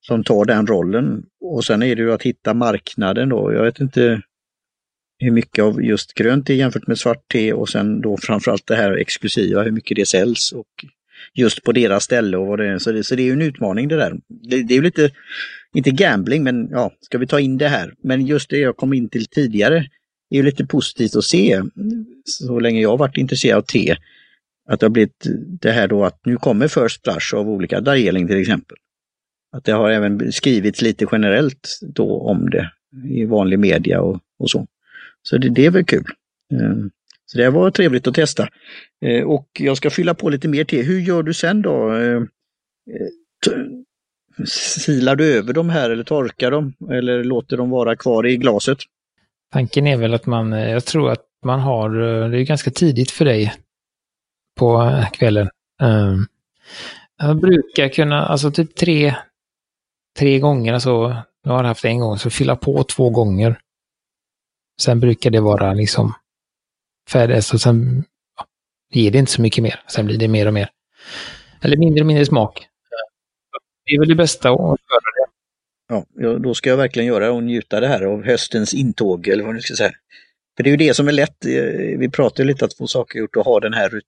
som 0.00 0.24
tar 0.24 0.44
den 0.44 0.66
rollen. 0.66 1.22
Och 1.40 1.64
sen 1.64 1.82
är 1.82 1.96
det 1.96 2.02
ju 2.02 2.12
att 2.12 2.22
hitta 2.22 2.54
marknaden 2.54 3.28
då. 3.28 3.52
Jag 3.52 3.64
vet 3.64 3.80
inte 3.80 4.22
hur 5.18 5.30
mycket 5.30 5.64
av 5.64 5.82
just 5.82 6.14
grönt 6.14 6.50
är 6.50 6.54
jämfört 6.54 6.86
med 6.86 6.98
svart 6.98 7.28
te 7.32 7.52
och 7.52 7.68
sen 7.68 8.00
då 8.00 8.16
framförallt 8.16 8.66
det 8.66 8.76
här 8.76 8.92
exklusiva, 8.92 9.62
hur 9.62 9.70
mycket 9.70 9.96
det 9.96 10.06
säljs 10.06 10.52
och 10.52 10.66
just 11.34 11.62
på 11.62 11.72
deras 11.72 12.04
ställe 12.04 12.36
och 12.36 12.46
vad 12.46 12.58
det 12.58 12.66
är. 12.66 12.78
Så 12.78 12.92
det, 12.92 13.04
så 13.04 13.14
det 13.14 13.22
är 13.22 13.26
ju 13.26 13.32
en 13.32 13.42
utmaning 13.42 13.88
det 13.88 13.96
där. 13.96 14.12
Det, 14.28 14.62
det 14.62 14.74
är 14.74 14.76
ju 14.76 14.82
lite, 14.82 15.10
inte 15.74 15.90
gambling, 15.90 16.44
men 16.44 16.68
ja, 16.70 16.92
ska 17.00 17.18
vi 17.18 17.26
ta 17.26 17.40
in 17.40 17.58
det 17.58 17.68
här? 17.68 17.94
Men 18.02 18.26
just 18.26 18.50
det 18.50 18.58
jag 18.58 18.76
kom 18.76 18.92
in 18.92 19.08
till 19.08 19.26
tidigare, 19.26 19.86
är 20.30 20.36
ju 20.36 20.42
lite 20.42 20.66
positivt 20.66 21.16
att 21.16 21.24
se, 21.24 21.62
så 22.24 22.60
länge 22.60 22.80
jag 22.80 22.96
varit 22.96 23.16
intresserad 23.16 23.58
av 23.58 23.62
te, 23.62 23.96
att 24.68 24.80
det 24.80 24.86
har 24.86 24.90
blivit 24.90 25.26
det 25.60 25.70
här 25.70 25.88
då 25.88 26.04
att 26.04 26.20
nu 26.24 26.36
kommer 26.36 26.68
First 26.68 27.02
Blush 27.02 27.34
av 27.34 27.48
olika, 27.48 27.80
Darjeeling 27.80 28.26
till 28.26 28.40
exempel. 28.40 28.76
Att 29.52 29.64
det 29.64 29.72
har 29.72 29.90
även 29.90 30.32
skrivits 30.32 30.82
lite 30.82 31.06
generellt 31.12 31.78
då 31.82 32.20
om 32.20 32.50
det 32.50 32.70
i 33.04 33.24
vanlig 33.24 33.58
media 33.58 34.00
och, 34.00 34.20
och 34.38 34.50
så. 34.50 34.66
Så 35.22 35.38
det, 35.38 35.48
det 35.48 35.66
är 35.66 35.70
väl 35.70 35.84
kul. 35.84 36.04
Ehm, 36.52 36.90
så 37.26 37.38
det 37.38 37.50
var 37.50 37.70
trevligt 37.70 38.06
att 38.06 38.14
testa. 38.14 38.48
Ehm, 39.04 39.28
och 39.28 39.48
jag 39.58 39.76
ska 39.76 39.90
fylla 39.90 40.14
på 40.14 40.30
lite 40.30 40.48
mer 40.48 40.64
te. 40.64 40.82
Hur 40.82 41.00
gör 41.00 41.22
du 41.22 41.34
sen 41.34 41.62
då? 41.62 41.90
Ehm, 41.90 42.28
silar 44.46 45.16
du 45.16 45.34
över 45.34 45.52
de 45.52 45.68
här 45.68 45.90
eller 45.90 46.04
torkar 46.04 46.50
dem 46.50 46.74
eller 46.90 47.24
låter 47.24 47.56
dem 47.56 47.70
vara 47.70 47.96
kvar 47.96 48.26
i 48.26 48.36
glaset? 48.36 48.78
Tanken 49.56 49.86
är 49.86 49.96
väl 49.96 50.14
att 50.14 50.26
man, 50.26 50.52
eh, 50.52 50.70
jag 50.70 50.84
tror 50.84 51.10
att 51.10 51.24
man 51.44 51.60
har, 51.60 51.90
eh, 51.90 52.28
det 52.28 52.40
är 52.40 52.44
ganska 52.44 52.70
tidigt 52.70 53.10
för 53.10 53.24
dig 53.24 53.54
på 54.58 54.82
eh, 54.82 55.10
kvällen. 55.10 55.48
Ehm, 55.82 56.26
jag 57.18 57.40
brukar 57.40 57.88
kunna, 57.88 58.26
alltså 58.26 58.50
typ 58.50 58.74
tre, 58.74 59.14
tre 60.18 60.38
gånger, 60.38 60.74
alltså 60.74 61.08
nu 61.44 61.50
har 61.50 61.58
jag 61.58 61.64
haft 61.64 61.84
en 61.84 62.00
gång, 62.00 62.18
så 62.18 62.30
fylla 62.30 62.56
på 62.56 62.84
två 62.84 63.10
gånger. 63.10 63.60
Sen 64.80 65.00
brukar 65.00 65.30
det 65.30 65.40
vara 65.40 65.72
liksom 65.72 66.14
färdigt, 67.10 67.52
och 67.54 67.60
sen 67.60 68.04
ja, 68.36 68.46
ger 68.90 69.10
det 69.10 69.18
inte 69.18 69.32
så 69.32 69.42
mycket 69.42 69.62
mer. 69.62 69.82
Sen 69.86 70.06
blir 70.06 70.18
det 70.18 70.28
mer 70.28 70.46
och 70.46 70.54
mer. 70.54 70.70
Eller 71.62 71.76
mindre 71.76 72.00
och 72.00 72.06
mindre 72.06 72.26
smak. 72.26 72.68
Det 73.84 73.94
är 73.94 73.98
väl 73.98 74.08
det 74.08 74.14
bästa 74.14 74.50
att 74.50 74.58
göra 74.58 75.00
det 75.16 75.25
ja, 75.88 76.06
då 76.38 76.54
ska 76.54 76.70
jag 76.70 76.76
verkligen 76.76 77.06
göra 77.06 77.32
och 77.32 77.42
njuta 77.42 77.80
det 77.80 77.88
här 77.88 78.02
av 78.02 78.24
höstens 78.24 78.74
intåg 78.74 79.28
eller 79.28 79.44
vad 79.44 79.54
man 79.54 79.62
ska 79.62 79.74
säga. 79.74 79.92
För 80.56 80.64
det 80.64 80.68
är 80.68 80.70
ju 80.70 80.76
det 80.76 80.94
som 80.94 81.08
är 81.08 81.12
lätt, 81.12 81.44
eh, 81.46 81.98
vi 81.98 82.10
pratar 82.10 82.44
lite 82.44 82.64
att 82.64 82.74
få 82.74 82.86
saker 82.86 83.18
gjort 83.18 83.36
och 83.36 83.44
ha 83.44 83.60
den 83.60 83.74
här 83.74 84.00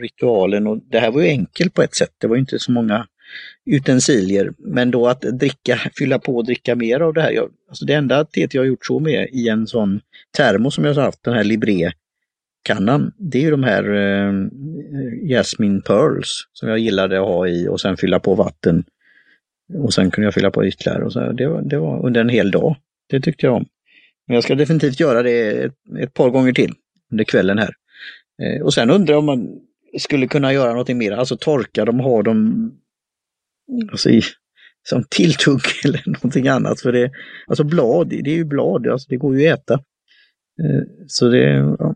ritualen 0.00 0.66
och 0.66 0.78
det 0.90 0.98
här 0.98 1.10
var 1.10 1.22
ju 1.22 1.28
enkelt 1.28 1.74
på 1.74 1.82
ett 1.82 1.94
sätt. 1.94 2.14
Det 2.18 2.26
var 2.26 2.36
inte 2.36 2.58
så 2.58 2.72
många 2.72 3.06
utensilier. 3.66 4.52
Men 4.58 4.90
då 4.90 5.08
att 5.08 5.20
dricka, 5.20 5.80
fylla 5.98 6.18
på 6.18 6.36
och 6.36 6.44
dricka 6.44 6.74
mer 6.74 7.00
av 7.00 7.14
det 7.14 7.22
här. 7.22 7.30
Jag, 7.30 7.50
alltså 7.68 7.84
det 7.84 7.94
enda 7.94 8.24
teet 8.24 8.54
jag 8.54 8.62
har 8.62 8.66
gjort 8.66 8.86
så 8.86 8.98
med 8.98 9.28
i 9.32 9.48
en 9.48 9.66
sån 9.66 10.00
termo 10.36 10.70
som 10.70 10.84
jag 10.84 10.94
har 10.94 11.02
haft, 11.02 11.24
den 11.24 11.34
här 11.34 11.44
Libré 11.44 11.92
kannan, 12.62 13.12
det 13.18 13.38
är 13.38 13.42
ju 13.42 13.50
de 13.50 13.62
här 13.62 13.94
eh, 13.94 14.32
Jasmine 15.30 15.80
Pearls 15.80 16.48
som 16.52 16.68
jag 16.68 16.78
gillade 16.78 17.20
att 17.20 17.26
ha 17.26 17.48
i 17.48 17.68
och 17.68 17.80
sen 17.80 17.96
fylla 17.96 18.20
på 18.20 18.34
vatten 18.34 18.84
och 19.78 19.94
sen 19.94 20.10
kunde 20.10 20.26
jag 20.26 20.34
fylla 20.34 20.50
på 20.50 20.66
ytterligare. 20.66 21.04
Och 21.04 21.12
så 21.12 21.32
det, 21.32 21.46
var, 21.46 21.62
det 21.62 21.78
var 21.78 22.06
under 22.06 22.20
en 22.20 22.28
hel 22.28 22.50
dag. 22.50 22.76
Det 23.08 23.20
tyckte 23.20 23.46
jag 23.46 23.54
om. 23.54 23.66
Men 24.26 24.34
jag 24.34 24.44
ska 24.44 24.54
definitivt 24.54 25.00
göra 25.00 25.22
det 25.22 25.64
ett, 25.64 25.74
ett 26.00 26.14
par 26.14 26.30
gånger 26.30 26.52
till 26.52 26.74
under 27.12 27.24
kvällen 27.24 27.58
här. 27.58 27.74
Eh, 28.42 28.62
och 28.62 28.74
sen 28.74 28.90
undrar 28.90 29.14
jag 29.14 29.18
om 29.18 29.26
man 29.26 29.60
skulle 29.98 30.26
kunna 30.26 30.52
göra 30.52 30.70
någonting 30.70 30.98
mer, 30.98 31.12
alltså 31.12 31.36
torka 31.36 31.84
dem, 31.84 32.00
ha 32.00 32.22
dem 32.22 32.70
alltså 33.90 34.10
i, 34.10 34.22
som 34.88 35.04
tilltugg 35.10 35.60
eller 35.84 36.02
någonting 36.06 36.48
annat. 36.48 36.80
För 36.80 36.92
det, 36.92 37.10
alltså 37.46 37.64
blad, 37.64 38.08
det 38.08 38.30
är 38.30 38.36
ju 38.36 38.44
blad, 38.44 38.86
alltså 38.86 39.06
det 39.08 39.16
går 39.16 39.38
ju 39.38 39.48
att 39.48 39.58
äta. 39.58 39.74
Eh, 40.62 40.82
så 41.06 41.28
det, 41.28 41.76
ja. 41.78 41.94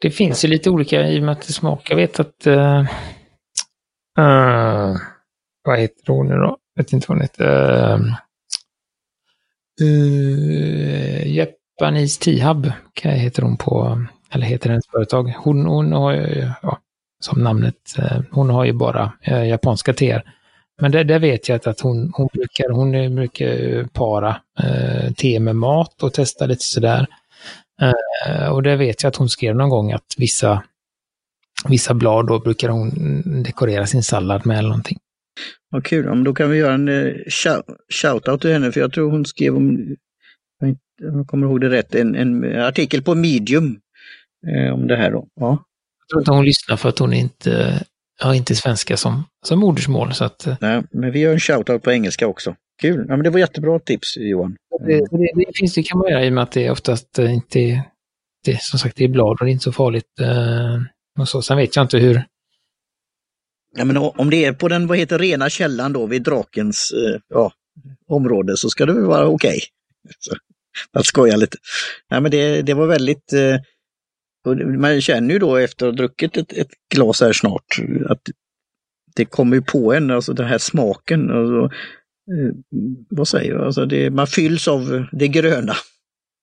Det 0.00 0.10
finns 0.10 0.44
ju 0.44 0.48
lite 0.48 0.70
olika 0.70 1.08
i 1.08 1.20
och 1.20 1.22
med 1.22 1.32
att 1.32 1.46
det 1.46 1.52
smakar. 1.52 1.94
Jag 1.94 1.96
vet 1.96 2.20
att 2.20 2.46
uh, 2.46 2.80
uh, 4.18 4.96
vad 5.64 5.78
heter 5.78 6.12
hon 6.12 6.28
nu 6.28 6.34
då? 6.34 6.58
Vet 6.76 6.92
inte 6.92 7.06
vad 7.08 7.18
hon 7.18 7.22
heter. 7.22 8.14
Uh, 9.82 11.34
Japanese 11.34 12.20
T-Hub 12.20 12.72
heter 13.02 13.42
hon 13.42 13.56
på, 13.56 14.04
eller 14.30 14.46
heter 14.46 14.70
hennes 14.70 14.86
företag. 14.86 15.34
Hon, 15.38 15.66
hon 15.66 15.92
har 15.92 16.12
ja, 16.62 16.78
som 17.24 17.42
namnet. 17.42 17.94
Eh, 17.98 18.20
hon 18.30 18.50
har 18.50 18.64
ju 18.64 18.72
bara 18.72 19.12
eh, 19.22 19.44
japanska 19.48 19.92
teer. 19.92 20.22
Men 20.80 20.92
det, 20.92 21.04
det 21.04 21.18
vet 21.18 21.48
jag 21.48 21.68
att 21.68 21.80
hon, 21.80 22.12
hon 22.14 22.28
brukar, 22.32 22.70
hon 22.70 23.14
brukar 23.14 23.84
para 23.84 24.40
eh, 24.58 25.12
te 25.12 25.40
med 25.40 25.56
mat 25.56 26.02
och 26.02 26.12
testa 26.12 26.46
lite 26.46 26.64
sådär. 26.64 27.06
Eh, 27.82 28.48
och 28.48 28.62
det 28.62 28.76
vet 28.76 29.02
jag 29.02 29.08
att 29.08 29.16
hon 29.16 29.28
skrev 29.28 29.56
någon 29.56 29.70
gång 29.70 29.92
att 29.92 30.14
vissa, 30.16 30.62
vissa 31.68 31.94
blad 31.94 32.26
då 32.26 32.38
brukar 32.38 32.68
hon 32.68 32.92
dekorera 33.42 33.86
sin 33.86 34.02
sallad 34.02 34.46
med 34.46 34.58
eller 34.58 34.68
någonting. 34.68 34.98
Vad 35.70 35.84
kul, 35.84 36.08
om 36.08 36.24
då 36.24 36.34
kan 36.34 36.50
vi 36.50 36.56
göra 36.56 36.74
en 36.74 36.88
eh, 36.88 37.14
shout-out 37.92 38.38
till 38.38 38.52
henne 38.52 38.72
för 38.72 38.80
jag 38.80 38.92
tror 38.92 39.10
hon 39.10 39.26
skrev 39.26 39.56
om, 39.56 39.96
jag 41.02 41.26
kommer 41.26 41.46
ihåg 41.46 41.60
det 41.60 41.70
rätt, 41.70 41.94
en, 41.94 42.14
en 42.14 42.60
artikel 42.60 43.02
på 43.02 43.14
Medium 43.14 43.78
eh, 44.46 44.74
om 44.74 44.86
det 44.86 44.96
här 44.96 45.10
då. 45.10 45.28
Ja. 45.40 45.64
Jag 46.00 46.08
tror 46.08 46.20
inte 46.20 46.30
hon 46.30 46.44
lyssnar 46.44 46.76
för 46.76 46.88
att 46.88 46.98
hon 46.98 47.12
inte 47.12 47.84
har 48.20 48.34
inte 48.34 48.54
svenska 48.54 48.96
som, 48.96 49.24
som 49.46 49.58
modersmål. 49.58 50.14
Så 50.14 50.24
att, 50.24 50.46
eh. 50.46 50.56
Nej, 50.60 50.82
men 50.90 51.12
vi 51.12 51.20
gör 51.20 51.32
en 51.32 51.38
shout-out 51.38 51.78
på 51.78 51.92
engelska 51.92 52.26
också. 52.26 52.54
Kul! 52.82 53.06
Ja, 53.08 53.16
men 53.16 53.24
det 53.24 53.30
var 53.30 53.38
jättebra 53.38 53.78
tips 53.78 54.16
Johan. 54.16 54.56
Det, 54.86 54.98
det, 54.98 55.30
det 55.34 55.58
finns 55.58 55.74
det 55.74 55.82
kan 55.82 55.98
man 55.98 56.10
göra 56.10 56.24
i 56.24 56.28
och 56.28 56.32
med 56.32 56.42
att 56.42 56.52
det 56.52 56.70
oftast 56.70 57.18
inte 57.18 57.84
det, 58.44 58.62
som 58.62 58.78
sagt, 58.78 58.96
det 58.96 59.04
är 59.04 59.08
blad 59.08 59.30
och 59.40 59.44
det 59.44 59.50
är 59.50 59.52
inte 59.52 59.64
så 59.64 59.72
farligt. 59.72 60.20
Eh, 60.20 60.82
och 61.20 61.28
så. 61.28 61.42
Sen 61.42 61.56
vet 61.56 61.76
jag 61.76 61.84
inte 61.84 61.98
hur... 61.98 62.24
Ja, 63.76 63.84
men 63.84 63.96
om 63.96 64.30
det 64.30 64.44
är 64.44 64.52
på 64.52 64.68
den, 64.68 64.86
vad 64.86 64.98
heter 64.98 65.18
rena 65.18 65.50
källan 65.50 65.92
då, 65.92 66.06
vid 66.06 66.22
drakens 66.22 66.92
eh, 66.92 67.20
ja, 67.28 67.52
område 68.08 68.56
så 68.56 68.70
ska 68.70 68.86
det 68.86 68.92
väl 68.92 69.04
vara 69.04 69.26
okej. 69.26 69.58
Okay. 70.04 70.38
Att 70.92 71.06
skoja 71.06 71.36
lite. 71.36 71.58
Ja, 72.08 72.20
men 72.20 72.30
det, 72.30 72.62
det 72.62 72.74
var 72.74 72.86
väldigt 72.86 73.32
eh, 73.32 73.56
man 74.78 75.00
känner 75.00 75.34
ju 75.34 75.38
då 75.38 75.56
efter 75.56 75.86
att 75.86 75.92
ha 75.92 75.96
druckit 75.96 76.36
ett, 76.36 76.52
ett 76.52 76.70
glas 76.94 77.20
här 77.20 77.32
snart 77.32 77.64
att 78.08 78.20
det 79.16 79.24
kommer 79.24 79.56
ju 79.56 79.62
på 79.62 79.94
en, 79.94 80.10
alltså 80.10 80.32
den 80.32 80.46
här 80.46 80.58
smaken. 80.58 81.30
Alltså, 81.30 81.64
eh, 81.64 82.52
vad 83.10 83.28
säger 83.28 83.52
jag, 83.52 83.64
alltså 83.64 83.86
det, 83.86 84.10
man 84.10 84.26
fylls 84.26 84.68
av 84.68 85.06
det 85.12 85.28
gröna. 85.28 85.74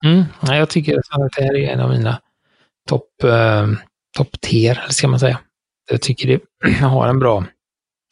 Mm, 0.06 0.24
jag 0.42 0.70
tycker 0.70 0.98
att 0.98 1.32
det 1.38 1.44
här 1.44 1.56
är 1.56 1.70
en 1.70 1.80
av 1.80 1.90
mina 1.90 2.22
topp 2.88 3.24
eh, 3.24 3.68
top 4.18 4.42
tier, 4.42 4.86
ska 4.90 5.08
man 5.08 5.20
säga. 5.20 5.40
Jag 5.92 6.02
tycker 6.02 6.28
det 6.28 6.70
har 6.86 7.08
en 7.08 7.20
bra, 7.20 7.46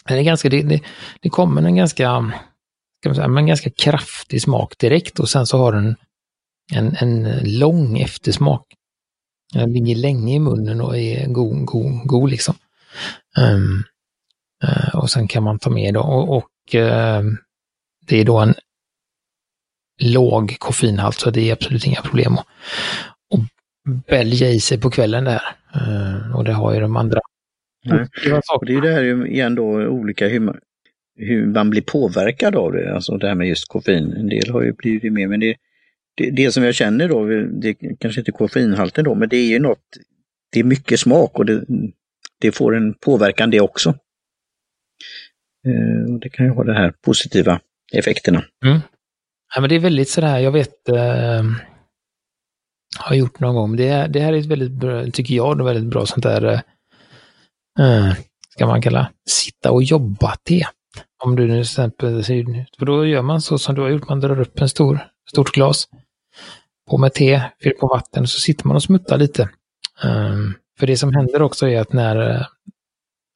det, 0.08 0.14
är 0.14 0.24
ganska, 0.24 0.50
det, 0.50 0.62
det, 0.62 0.82
det 1.22 1.30
kommer 1.30 1.62
en 1.62 1.76
ganska, 1.76 2.06
kan 2.06 2.34
man 3.06 3.16
säga, 3.16 3.26
en 3.26 3.48
ganska 3.48 3.70
kraftig 3.70 4.42
smak 4.42 4.78
direkt 4.78 5.20
och 5.20 5.30
sen 5.30 5.48
så 5.48 5.58
har 5.58 5.72
den 5.72 5.96
en, 6.74 6.96
en 7.00 7.40
lång 7.60 8.00
eftersmak. 8.00 8.66
Den 9.54 9.74
ligger 9.74 9.96
länge 9.96 10.36
i 10.36 10.40
munnen 10.40 10.82
och 10.82 10.98
är 10.98 11.28
god, 11.28 11.66
god, 11.66 12.08
god 12.08 12.30
liksom. 12.30 12.56
Um, 13.38 13.84
uh, 14.64 14.96
och 14.96 15.10
sen 15.10 15.28
kan 15.28 15.44
man 15.44 15.60
ta 15.60 15.70
med 15.70 15.94
då, 15.94 16.02
och, 16.02 16.38
och 16.38 16.76
uh, 16.76 17.24
det 18.08 18.18
är 18.18 18.26
då 18.26 18.38
en 18.40 18.56
låg 20.02 20.56
koffeinhalt 20.60 21.20
så 21.20 21.30
det 21.30 21.50
är 21.50 21.54
absolut 21.54 21.86
inga 21.86 22.02
problem 22.02 22.38
att, 22.38 22.48
att 23.34 24.06
bälja 24.08 24.50
i 24.50 24.60
sig 24.60 24.80
på 24.80 24.90
kvällen 24.90 25.24
där. 25.24 25.42
Uh, 25.76 26.36
och 26.36 26.44
det 26.44 26.54
har 26.54 26.74
ju 26.74 26.80
de 26.80 26.98
andra. 26.98 27.20
Nej. 27.86 28.08
Och 28.56 28.66
det 28.66 28.72
är 28.72 28.76
ju 28.76 28.82
det 28.82 28.92
här 28.92 29.28
igen 29.28 29.56
då 29.56 29.64
olika 29.88 30.28
hur 30.28 30.40
man, 30.40 30.60
hur 31.16 31.46
man 31.46 31.70
blir 31.70 31.82
påverkad 31.82 32.56
av 32.56 32.72
det, 32.72 32.96
alltså 32.96 33.18
det 33.18 33.28
här 33.28 33.36
med 33.36 33.48
just 33.48 33.68
koffein. 33.68 34.14
En 34.14 34.30
del 34.30 34.50
har 34.52 34.62
ju 34.62 34.74
blivit 34.74 35.14
mer, 35.14 35.28
men 35.28 35.40
det, 35.40 35.56
det, 36.18 36.30
det, 36.32 36.52
som 36.52 36.64
jag 36.64 36.76
känner 36.76 37.10
då, 37.10 37.26
det 37.62 37.74
kanske 38.00 38.22
inte 38.22 38.32
koffeinhalten 38.32 39.06
då, 39.06 39.16
men 39.16 39.30
det 39.30 39.38
är 39.38 39.48
ju 39.48 39.60
något, 39.60 39.84
det 40.52 40.60
är 40.60 40.64
mycket 40.64 41.00
smak 41.00 41.40
och 41.40 41.46
det, 41.46 41.66
det 42.42 42.52
får 42.52 42.76
en 42.76 42.94
påverkan 42.94 43.50
det 43.50 43.62
också. 43.62 43.90
Eh, 45.66 46.14
det 46.22 46.30
kan 46.30 46.46
ju 46.46 46.52
ha 46.52 46.64
de 46.64 46.72
här 46.72 46.94
positiva 47.02 47.60
effekterna. 47.94 48.44
Mm. 48.66 48.80
Ja, 49.56 49.62
men 49.62 49.70
det 49.70 49.76
är 49.76 49.80
väldigt 49.80 50.10
sådär, 50.10 50.40
jag 50.40 50.52
vet, 50.52 50.90
eh, 50.90 51.44
har 52.98 53.16
gjort 53.16 53.40
någon 53.40 53.56
gång, 53.56 53.76
det, 53.76 54.08
det 54.08 54.20
här 54.20 54.34
är 54.34 54.38
ett 54.38 54.46
väldigt 54.46 54.72
bra, 54.72 55.06
tycker 55.06 55.36
jag, 55.36 55.66
väldigt 55.66 55.92
bra 55.92 56.06
sånt 56.06 56.24
där, 56.24 56.62
eh, 57.80 58.14
ska 58.50 58.68
man 58.68 58.82
kalla, 58.82 59.12
sitta 59.30 59.72
och 59.72 59.84
jobba-te. 59.84 60.66
Om 61.24 61.36
du 61.36 61.48
nu 61.48 61.54
till 61.54 61.62
exempel, 61.62 62.24
för 62.80 62.86
då 62.86 63.06
gör 63.06 63.22
man 63.22 63.42
så 63.42 63.58
som 63.58 63.76
du 63.76 63.82
har 63.82 63.90
gjort, 63.90 64.10
man 64.10 64.20
drar 64.20 64.40
upp 64.40 64.62
en 64.62 64.70
stor, 64.70 65.00
stort 65.32 65.52
glas, 65.52 65.88
på 66.90 66.98
med 66.98 67.14
te, 67.14 67.42
fyller 67.64 67.76
på 67.76 67.88
vatten 67.88 68.28
så 68.28 68.40
sitter 68.40 68.68
man 68.68 68.76
och 68.76 68.84
smuttar 68.84 69.18
lite. 69.18 69.50
Um, 70.04 70.54
för 70.80 70.88
det 70.88 70.98
som 70.98 71.14
händer 71.14 71.42
också 71.42 71.68
är 71.68 71.82
att 71.82 71.94
när, 71.94 72.48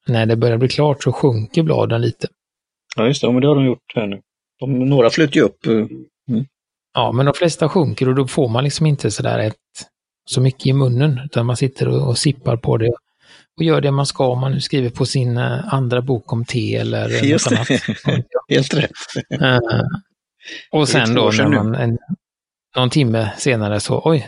när 0.07 0.25
det 0.25 0.35
börjar 0.35 0.57
bli 0.57 0.67
klart 0.67 1.03
så 1.03 1.11
sjunker 1.11 1.63
bladen 1.63 2.01
lite. 2.01 2.27
Ja, 2.95 3.07
just 3.07 3.21
det. 3.21 3.31
Men 3.31 3.41
det 3.41 3.47
har 3.47 3.55
de 3.55 3.65
gjort 3.65 3.93
här 3.95 4.07
nu. 4.07 4.21
De, 4.59 4.89
några 4.89 5.09
flyter 5.09 5.35
ju 5.35 5.41
upp. 5.41 5.65
Eh, 5.65 5.73
mm. 5.73 6.45
Ja, 6.93 7.11
men 7.11 7.25
de 7.25 7.33
flesta 7.33 7.69
sjunker 7.69 8.09
och 8.09 8.15
då 8.15 8.27
får 8.27 8.49
man 8.49 8.63
liksom 8.63 8.85
inte 8.85 9.11
sådär 9.11 9.39
ett, 9.39 9.55
så 10.25 10.41
mycket 10.41 10.65
i 10.65 10.73
munnen, 10.73 11.19
utan 11.25 11.45
man 11.45 11.57
sitter 11.57 11.87
och, 11.87 12.07
och 12.07 12.17
sippar 12.17 12.57
på 12.57 12.77
det 12.77 12.93
och 13.57 13.63
gör 13.63 13.81
det 13.81 13.91
man 13.91 14.05
ska 14.05 14.27
om 14.27 14.39
man 14.39 14.51
nu 14.51 14.61
skriver 14.61 14.89
på 14.89 15.05
sin 15.05 15.37
uh, 15.37 15.73
andra 15.73 16.01
bok 16.01 16.33
om 16.33 16.45
te 16.45 16.75
eller 16.75 17.23
Just 17.23 17.51
något 17.51 17.59
annat. 17.59 17.81
Helt 18.49 18.73
rätt. 18.73 18.91
Uh, 19.41 19.59
och 20.71 20.89
sen 20.89 21.15
då 21.15 21.31
när 21.37 21.47
man, 21.47 21.75
en, 21.75 21.97
någon 22.75 22.89
timme 22.89 23.31
senare 23.37 23.79
så, 23.79 24.01
oj, 24.05 24.27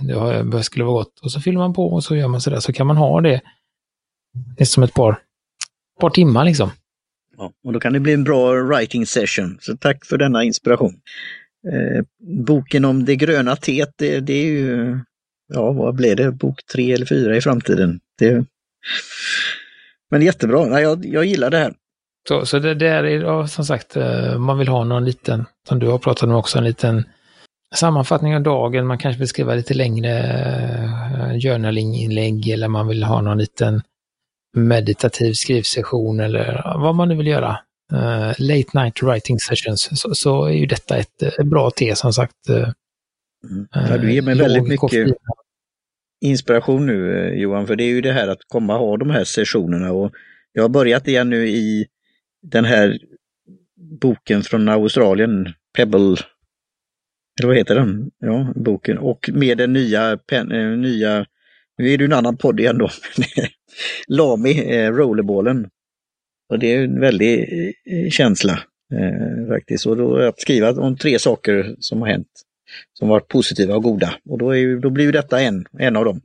det 0.52 0.64
skulle 0.64 0.86
vara 0.86 0.94
gott. 0.94 1.20
Och 1.20 1.32
så 1.32 1.42
fyller 1.42 1.58
man 1.58 1.74
på 1.74 1.88
och 1.88 2.04
så 2.04 2.16
gör 2.16 2.28
man 2.28 2.42
sådär, 2.42 2.60
så 2.60 2.74
kan 2.74 2.88
man 2.88 2.98
ha 2.98 3.22
det, 3.22 3.42
det 4.58 4.64
är 4.64 4.66
som 4.66 4.84
ett 4.84 4.94
par, 4.94 5.20
par 6.00 6.10
timmar 6.10 6.46
liksom. 6.46 6.72
Ja, 7.38 7.52
och 7.64 7.74
då 7.74 7.80
kan 7.80 7.94
det 7.94 8.00
bli 8.00 8.14
en 8.14 8.24
bra 8.24 8.54
writing 8.54 9.06
session. 9.06 9.58
Så 9.62 9.78
tack 9.78 10.06
för 10.06 10.18
denna 10.18 10.44
inspiration. 10.44 10.94
Eh, 11.72 12.04
boken 12.46 12.86
om 12.86 13.06
det 13.06 13.16
gröna 13.16 13.56
teet, 13.56 13.94
det, 13.96 14.20
det, 14.20 14.34
är 14.34 14.46
ju, 14.46 15.00
ja 15.54 15.72
vad 15.72 15.96
blir 15.96 16.16
det, 16.16 16.32
bok 16.32 16.66
tre 16.74 16.94
eller 16.94 17.06
fyra 17.06 17.38
i 17.38 17.42
framtiden. 17.42 18.00
Det, 18.20 18.46
men 20.12 20.22
jättebra, 20.22 20.68
ja, 20.68 20.82
jag, 20.82 21.06
jag 21.06 21.26
gillar 21.26 21.50
det 21.50 21.58
här. 21.58 21.74
Så, 22.28 22.46
så 22.46 22.60
det, 22.60 22.74
det 22.74 22.88
är 22.88 23.46
som 23.46 23.66
sagt, 23.66 23.96
eh, 23.96 24.38
man 24.38 24.58
vill 24.58 24.68
ha 24.68 24.84
någon 24.84 25.06
liten, 25.06 25.46
som 25.68 25.80
du 25.80 25.88
har 25.88 25.98
pratat 25.98 26.24
om 26.24 26.36
också, 26.36 26.58
en 26.58 26.64
liten 26.64 27.04
sammanfattning 27.76 28.36
av 28.36 28.42
dagen, 28.42 28.88
man 28.88 28.98
kanske 28.98 29.20
vill 29.20 29.28
skriva 29.28 29.56
lite 29.56 29.74
längre 29.74 30.12
journaling-inlägg 31.44 32.50
eller 32.50 32.68
man 32.68 32.88
vill 32.88 33.04
ha 33.04 33.22
någon 33.22 33.38
liten 33.38 33.82
meditativ 34.56 35.34
skrivsession 35.34 36.20
eller 36.20 36.74
vad 36.78 36.96
man 36.96 37.08
nu 37.08 37.16
vill 37.16 37.28
göra. 37.28 37.60
Uh, 37.94 38.34
late 38.38 38.70
night 38.74 39.04
writing 39.04 39.40
sessions, 39.40 40.02
så, 40.02 40.16
så, 40.16 40.46
är 40.46 40.52
ju 40.52 40.66
detta 40.66 40.98
ett, 40.98 41.24
ett 41.24 41.46
bra 41.46 41.72
te 41.72 41.96
som 41.96 42.14
sagt. 42.14 42.50
Uh, 42.50 42.70
mm. 43.52 43.68
ja, 43.72 43.98
du 43.98 44.14
ger 44.14 44.22
mig 44.22 44.36
väldigt 44.36 44.68
mycket 44.68 45.16
inspiration 46.22 46.86
nu 46.86 47.18
eh, 47.18 47.42
Johan, 47.42 47.68
för 47.68 47.76
det 47.76 47.84
är 47.84 47.90
ju 47.90 48.02
det 48.02 48.12
här 48.12 48.28
att 48.28 48.42
komma 48.48 48.80
och 48.80 48.88
ha 48.88 48.98
de 48.98 49.10
här 49.10 49.24
sessionerna. 49.24 49.92
Och 49.92 50.12
jag 50.54 50.62
har 50.62 50.70
börjat 50.70 51.08
igen 51.08 51.30
nu 51.30 51.48
i 51.48 51.86
den 52.42 52.66
här 52.66 53.00
boken 54.02 54.44
från 54.44 54.70
Australien, 54.70 55.54
Pebble 55.78 56.16
eller 57.40 57.48
vad 57.48 57.58
heter 57.58 57.76
den? 57.76 58.12
Ja, 58.20 58.54
boken. 58.56 58.98
Och 58.98 59.30
med 59.34 59.58
den 59.58 59.74
nya, 59.74 60.18
pen, 60.18 60.52
eh, 60.52 60.78
nya 60.78 61.26
nu 61.78 61.90
är 61.90 61.98
det 61.98 62.06
en 62.06 62.14
annan 62.14 62.38
podd 62.38 62.60
igen 62.60 62.78
då, 62.78 62.90
Lami, 64.08 64.76
eh, 64.76 64.92
rollerballen. 64.92 65.70
Och 66.50 66.60
det 66.60 66.74
är 66.74 66.84
en 66.84 67.00
väldig 67.00 67.40
eh, 67.86 68.10
känsla 68.10 68.60
eh, 68.94 69.48
faktiskt. 69.48 69.86
Och 69.86 69.98
då 69.98 70.18
att 70.18 70.42
skriva 70.42 70.72
om 70.72 70.98
tre 70.98 71.20
saker 71.20 71.76
som 71.80 72.02
har 72.02 72.08
hänt, 72.08 72.28
som 72.94 73.08
varit 73.08 73.28
positiva 73.28 73.76
och 73.76 73.84
goda. 73.84 74.14
Och 74.30 74.38
då, 74.38 74.56
är, 74.56 74.82
då 74.82 74.90
blir 74.90 75.12
detta 75.12 75.42
en, 75.42 75.66
en 75.80 75.96
av 75.96 76.06
dem. 76.06 76.22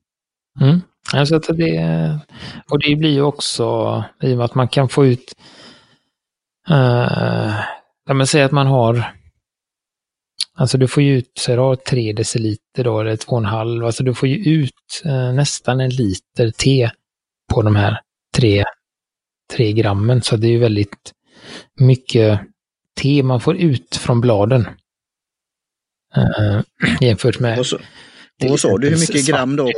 Mm. 0.60 0.80
Alltså 1.14 1.38
det, 1.38 2.18
och 2.70 2.78
det 2.78 2.96
blir 2.96 3.10
ju 3.10 3.22
också, 3.22 3.64
i 4.22 4.32
och 4.32 4.36
med 4.36 4.44
att 4.44 4.54
man 4.54 4.68
kan 4.68 4.88
få 4.88 5.06
ut, 5.06 5.34
eh, 6.68 7.54
uh, 8.10 8.14
man 8.14 8.26
säg 8.26 8.42
att 8.42 8.52
man 8.52 8.66
har 8.66 9.20
Alltså 10.60 10.78
du 10.78 10.88
får 10.88 11.02
ju 11.02 11.18
ut, 11.18 11.32
så 11.38 11.56
då, 11.56 11.76
3 11.76 12.12
deciliter 12.12 12.84
då, 12.84 13.00
eller 13.00 13.16
2,5, 13.16 13.86
alltså 13.86 14.04
du 14.04 14.14
får 14.14 14.28
ju 14.28 14.60
ut 14.60 15.02
eh, 15.04 15.32
nästan 15.32 15.80
en 15.80 15.90
liter 15.90 16.50
te 16.50 16.90
på 17.54 17.62
de 17.62 17.76
här 17.76 18.00
3, 18.36 18.64
3 19.52 19.72
grammen. 19.72 20.22
Så 20.22 20.36
det 20.36 20.46
är 20.46 20.50
ju 20.50 20.58
väldigt 20.58 21.12
mycket 21.80 22.40
te 23.00 23.22
man 23.22 23.40
får 23.40 23.56
ut 23.56 23.96
från 23.96 24.20
bladen. 24.20 24.66
Eh, 26.16 26.60
jämfört 27.00 27.40
med... 27.40 27.58
Och 27.58 27.66
vad 28.48 28.60
sa 28.60 28.78
du, 28.78 28.88
hur 28.88 29.00
mycket 29.00 29.26
gram 29.26 29.56
då? 29.56 29.68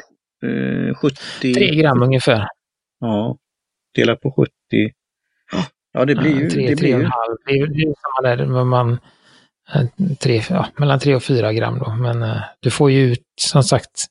Eh, 0.47 0.95
70? 0.95 1.55
3 1.55 1.75
gram 1.75 2.03
ungefär. 2.03 2.49
Ja, 3.01 3.37
delat 3.95 4.21
på 4.21 4.33
70. 4.33 4.51
Ja, 5.93 6.05
det 6.05 6.15
blir 6.15 6.41
ju... 6.41 6.51
3, 6.51 6.69
det 6.69 6.77
blir 6.77 6.95
3,5. 6.95 7.11
Det 7.47 7.53
är 7.53 7.57
ju 7.57 7.95
samma 7.95 8.37
där, 8.37 8.65
man 8.65 8.99
Eh, 9.75 9.87
tre, 10.21 10.43
ja, 10.49 10.67
mellan 10.77 10.99
3 10.99 11.15
och 11.15 11.23
4 11.23 11.53
gram 11.53 11.79
då. 11.79 11.91
Men 11.91 12.23
eh, 12.23 12.43
du 12.61 12.71
får 12.71 12.91
ju 12.91 13.13
ut 13.13 13.25
som 13.41 13.63
sagt 13.63 14.07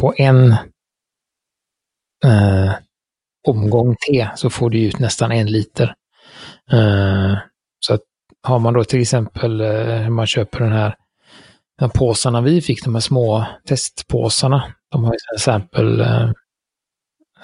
på 0.00 0.14
en, 0.16 0.52
eh, 2.24 2.74
omgång 3.48 3.96
te 3.96 4.28
så 4.36 4.50
får 4.50 4.70
du 4.70 4.84
ut 4.84 4.98
nästan 4.98 5.32
en 5.32 5.46
liter. 5.46 5.94
Uh, 6.72 7.38
så 7.78 7.94
att 7.94 8.00
har 8.42 8.58
man 8.58 8.74
då 8.74 8.84
till 8.84 9.00
exempel, 9.00 9.60
uh, 9.60 10.08
man 10.08 10.26
köper 10.26 10.60
den 10.60 10.72
här 10.72 10.94
de 11.78 11.90
påsarna 11.90 12.40
vi 12.40 12.62
fick, 12.62 12.84
de 12.84 12.94
här 12.94 13.00
små 13.00 13.46
testpåsarna, 13.64 14.74
de 14.90 15.04
har 15.04 15.12
ju 15.12 15.18
till 15.18 15.36
exempel 15.36 16.00
uh, 16.00 16.32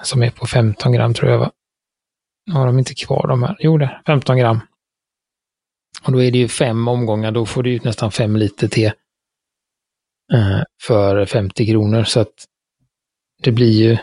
som 0.03 0.23
är 0.23 0.29
på 0.29 0.47
15 0.47 0.91
gram 0.91 1.13
tror 1.13 1.31
jag 1.31 1.39
va? 1.39 1.51
Har 2.51 2.65
de 2.65 2.79
inte 2.79 2.93
kvar 2.93 3.27
de 3.27 3.43
här? 3.43 3.55
Jo, 3.59 3.77
det 3.77 4.01
15 4.05 4.37
gram. 4.37 4.59
Och 6.03 6.11
då 6.11 6.23
är 6.23 6.31
det 6.31 6.37
ju 6.37 6.47
fem 6.47 6.87
omgångar, 6.87 7.31
då 7.31 7.45
får 7.45 7.63
du 7.63 7.73
ut 7.73 7.83
nästan 7.83 8.11
fem 8.11 8.35
liter 8.35 8.67
te 8.67 8.87
uh, 10.33 10.61
för 10.87 11.25
50 11.25 11.65
kronor. 11.65 12.03
Så 12.03 12.19
att 12.19 12.45
det 13.41 13.51
blir 13.51 13.71
ju 13.71 13.97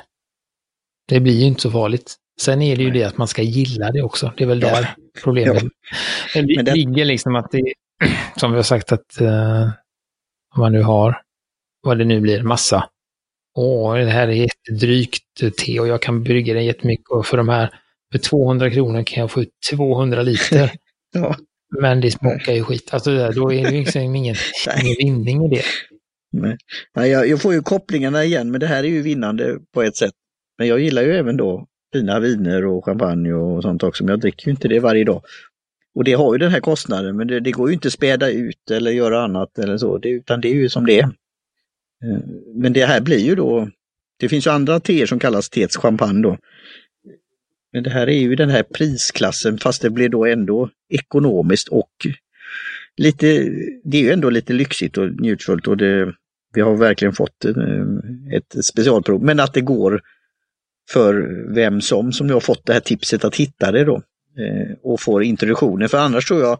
det 1.08 1.20
blir 1.20 1.40
ju 1.40 1.46
inte 1.46 1.60
så 1.60 1.70
farligt. 1.70 2.16
Sen 2.40 2.62
är 2.62 2.76
det 2.76 2.82
ju 2.82 2.90
det 2.90 3.04
att 3.04 3.16
man 3.16 3.28
ska 3.28 3.42
gilla 3.42 3.90
det 3.90 4.02
också. 4.02 4.32
Det 4.36 4.44
är 4.44 4.48
väl 4.48 4.60
där 4.60 4.82
ja. 4.82 5.02
problemet 5.22 5.62
ja. 6.34 6.42
det, 6.62 6.74
ligger. 6.74 7.04
liksom 7.04 7.36
att 7.36 7.50
det, 7.50 7.62
som 8.36 8.50
vi 8.50 8.56
har 8.56 8.62
sagt 8.62 8.92
att 8.92 9.20
uh, 9.20 9.70
om 10.54 10.60
man 10.60 10.72
nu 10.72 10.82
har, 10.82 11.22
vad 11.82 11.98
det 11.98 12.04
nu 12.04 12.20
blir, 12.20 12.42
massa. 12.42 12.88
Åh, 13.54 13.94
det 13.94 14.10
här 14.10 14.28
är 14.28 14.32
jättedrygt 14.32 15.56
te 15.58 15.80
och 15.80 15.88
jag 15.88 16.02
kan 16.02 16.22
brygga 16.22 16.54
det 16.54 16.62
jättemycket 16.62 17.08
och 17.10 17.26
för 17.26 17.36
de 17.36 17.48
här, 17.48 17.74
för 18.12 18.18
200 18.18 18.70
kronor 18.70 19.02
kan 19.02 19.20
jag 19.20 19.30
få 19.30 19.42
ut 19.42 19.50
200 19.70 20.22
liter. 20.22 20.72
ja. 21.14 21.36
Men 21.80 22.00
det 22.00 22.10
smakar 22.10 22.52
ju 22.52 22.64
skit. 22.64 22.88
Alltså 22.94 23.30
då 23.30 23.52
är 23.52 23.62
det 23.64 23.70
ju 23.70 23.78
liksom 23.78 24.02
ingen, 24.02 24.36
ingen 24.82 24.96
vinning 24.98 25.44
i 25.44 25.48
det. 25.48 25.62
Nej. 26.32 27.10
jag, 27.10 27.28
jag 27.28 27.42
får 27.42 27.54
ju 27.54 27.62
kopplingarna 27.62 28.24
igen, 28.24 28.50
men 28.50 28.60
det 28.60 28.66
här 28.66 28.84
är 28.84 28.88
ju 28.88 29.02
vinnande 29.02 29.58
på 29.74 29.82
ett 29.82 29.96
sätt. 29.96 30.12
Men 30.58 30.68
jag 30.68 30.80
gillar 30.80 31.02
ju 31.02 31.16
även 31.16 31.36
då 31.36 31.66
fina 31.92 32.20
viner 32.20 32.64
och 32.66 32.84
champagne 32.84 33.32
och 33.32 33.62
sånt 33.62 33.82
också, 33.82 34.04
men 34.04 34.10
jag 34.10 34.20
dricker 34.20 34.46
ju 34.46 34.50
inte 34.50 34.68
det 34.68 34.80
varje 34.80 35.04
dag. 35.04 35.22
Och 35.94 36.04
det 36.04 36.12
har 36.12 36.34
ju 36.34 36.38
den 36.38 36.50
här 36.50 36.60
kostnaden, 36.60 37.16
men 37.16 37.26
det, 37.26 37.40
det 37.40 37.50
går 37.50 37.68
ju 37.68 37.74
inte 37.74 37.88
att 37.88 37.92
späda 37.92 38.30
ut 38.30 38.70
eller 38.70 38.90
göra 38.90 39.24
annat 39.24 39.58
eller 39.58 39.78
så, 39.78 39.98
det, 39.98 40.08
utan 40.08 40.40
det 40.40 40.48
är 40.48 40.54
ju 40.54 40.68
som 40.68 40.86
det 40.86 40.98
är. 40.98 41.04
Eh, 42.04 42.20
men 42.54 42.72
det 42.72 42.86
här 42.86 43.00
blir 43.00 43.18
ju 43.18 43.34
då, 43.34 43.70
det 44.18 44.28
finns 44.28 44.46
ju 44.46 44.50
andra 44.50 44.80
teer 44.80 45.06
som 45.06 45.18
kallas 45.18 45.50
teets 45.50 45.76
champagne 45.76 46.22
då. 46.22 46.38
Men 47.72 47.82
det 47.82 47.90
här 47.90 48.06
är 48.08 48.18
ju 48.18 48.36
den 48.36 48.50
här 48.50 48.62
prisklassen 48.62 49.58
fast 49.58 49.82
det 49.82 49.90
blir 49.90 50.08
då 50.08 50.26
ändå 50.26 50.70
ekonomiskt 50.88 51.68
och 51.68 51.90
lite, 52.96 53.26
det 53.84 53.98
är 53.98 54.02
ju 54.02 54.10
ändå 54.10 54.30
lite 54.30 54.52
lyxigt 54.52 54.98
och 54.98 55.20
njutfullt 55.20 55.66
och 55.66 55.76
det, 55.76 56.14
vi 56.54 56.60
har 56.60 56.76
verkligen 56.76 57.14
fått 57.14 57.44
eh, 57.44 57.54
ett 58.36 58.64
specialprov. 58.64 59.22
Men 59.22 59.40
att 59.40 59.54
det 59.54 59.60
går 59.60 60.00
för 60.90 61.44
vem 61.54 61.80
som, 61.80 62.12
som 62.12 62.26
nu 62.26 62.32
har 62.32 62.40
fått 62.40 62.66
det 62.66 62.72
här 62.72 62.80
tipset 62.80 63.24
att 63.24 63.36
hitta 63.36 63.72
det 63.72 63.84
då 63.84 64.02
Eh, 64.38 64.76
och 64.82 65.00
får 65.00 65.22
introduktionen. 65.22 65.88
För 65.88 65.98
annars 65.98 66.26
tror 66.26 66.40
jag 66.40 66.58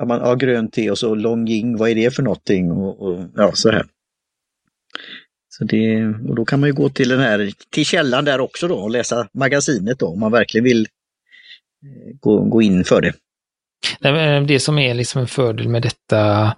att 0.00 0.08
man 0.08 0.20
har 0.20 0.36
grönt 0.36 0.72
te 0.72 0.90
och 0.90 0.98
så 0.98 1.14
Longjing, 1.14 1.76
vad 1.76 1.90
är 1.90 1.94
det 1.94 2.14
för 2.14 2.22
någonting? 2.22 2.70
Och, 2.70 3.02
och, 3.02 3.24
ja, 3.36 3.52
så 3.54 3.70
här. 3.70 3.86
Så 5.48 5.64
det, 5.64 6.06
och 6.06 6.34
då 6.34 6.44
kan 6.44 6.60
man 6.60 6.68
ju 6.68 6.72
gå 6.72 6.88
till 6.88 7.08
den 7.08 7.20
här, 7.20 7.52
till 7.70 7.84
källan 7.84 8.24
där 8.24 8.40
också 8.40 8.68
då 8.68 8.74
och 8.74 8.90
läsa 8.90 9.28
magasinet 9.32 9.98
då 9.98 10.06
om 10.06 10.20
man 10.20 10.32
verkligen 10.32 10.64
vill 10.64 10.86
eh, 11.84 12.16
gå, 12.20 12.40
gå 12.40 12.62
in 12.62 12.84
för 12.84 13.00
det. 13.00 13.12
Eh, 14.08 14.42
det 14.42 14.60
som 14.60 14.78
är 14.78 14.94
liksom 14.94 15.20
en 15.20 15.28
fördel 15.28 15.68
med 15.68 15.82
detta 15.82 16.54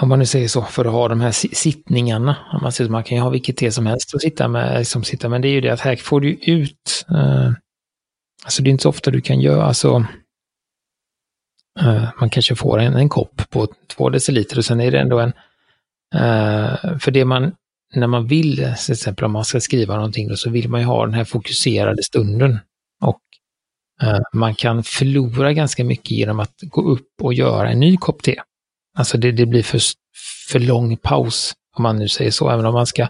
om 0.00 0.08
man 0.08 0.18
nu 0.18 0.26
säger 0.26 0.48
så, 0.48 0.62
för 0.62 0.84
att 0.84 0.92
ha 0.92 1.08
de 1.08 1.20
här 1.20 1.32
sittningarna. 1.54 2.36
Man, 2.62 2.72
man 2.90 3.04
kan 3.04 3.16
ju 3.16 3.22
ha 3.22 3.30
vilket 3.30 3.56
te 3.56 3.70
som 3.70 3.86
helst 3.86 4.14
att 4.14 4.20
sitta 4.20 4.48
med, 4.48 4.78
liksom 4.78 5.04
sitta, 5.04 5.28
men 5.28 5.42
det 5.42 5.48
är 5.48 5.52
ju 5.52 5.60
det 5.60 5.72
att 5.72 5.80
här 5.80 5.96
får 5.96 6.20
du 6.20 6.28
ut, 6.32 7.06
eh, 7.10 7.52
alltså 8.46 8.62
det 8.62 8.68
är 8.68 8.72
inte 8.72 8.82
så 8.82 8.88
ofta 8.88 9.10
du 9.10 9.20
kan 9.20 9.40
göra, 9.40 9.64
alltså 9.64 10.06
eh, 11.80 12.08
man 12.20 12.30
kanske 12.30 12.54
får 12.54 12.78
en, 12.78 12.94
en 12.94 13.08
kopp 13.08 13.50
på 13.50 13.68
två 13.96 14.10
deciliter 14.10 14.58
och 14.58 14.64
sen 14.64 14.80
är 14.80 14.90
det 14.90 15.00
ändå 15.00 15.18
en, 15.18 15.32
eh, 16.14 16.98
för 16.98 17.10
det 17.10 17.24
man, 17.24 17.52
när 17.94 18.06
man 18.06 18.26
vill, 18.26 18.56
till 18.56 18.92
exempel 18.92 19.24
om 19.24 19.32
man 19.32 19.44
ska 19.44 19.60
skriva 19.60 19.96
någonting, 19.96 20.28
då, 20.28 20.36
så 20.36 20.50
vill 20.50 20.68
man 20.68 20.80
ju 20.80 20.86
ha 20.86 21.06
den 21.06 21.14
här 21.14 21.24
fokuserade 21.24 22.02
stunden. 22.02 22.58
Och 23.02 23.20
eh, 24.02 24.20
man 24.32 24.54
kan 24.54 24.82
förlora 24.82 25.52
ganska 25.52 25.84
mycket 25.84 26.10
genom 26.10 26.40
att 26.40 26.54
gå 26.60 26.82
upp 26.82 27.08
och 27.22 27.34
göra 27.34 27.70
en 27.70 27.80
ny 27.80 27.96
kopp 27.96 28.22
te. 28.22 28.36
Alltså 28.98 29.18
det, 29.18 29.32
det 29.32 29.46
blir 29.46 29.62
för, 29.62 29.80
för 30.50 30.58
lång 30.58 30.96
paus, 30.96 31.52
om 31.76 31.82
man 31.82 31.96
nu 31.96 32.08
säger 32.08 32.30
så. 32.30 32.50
Även 32.50 32.66
om 32.66 32.74
man 32.74 32.86
ska 32.86 33.08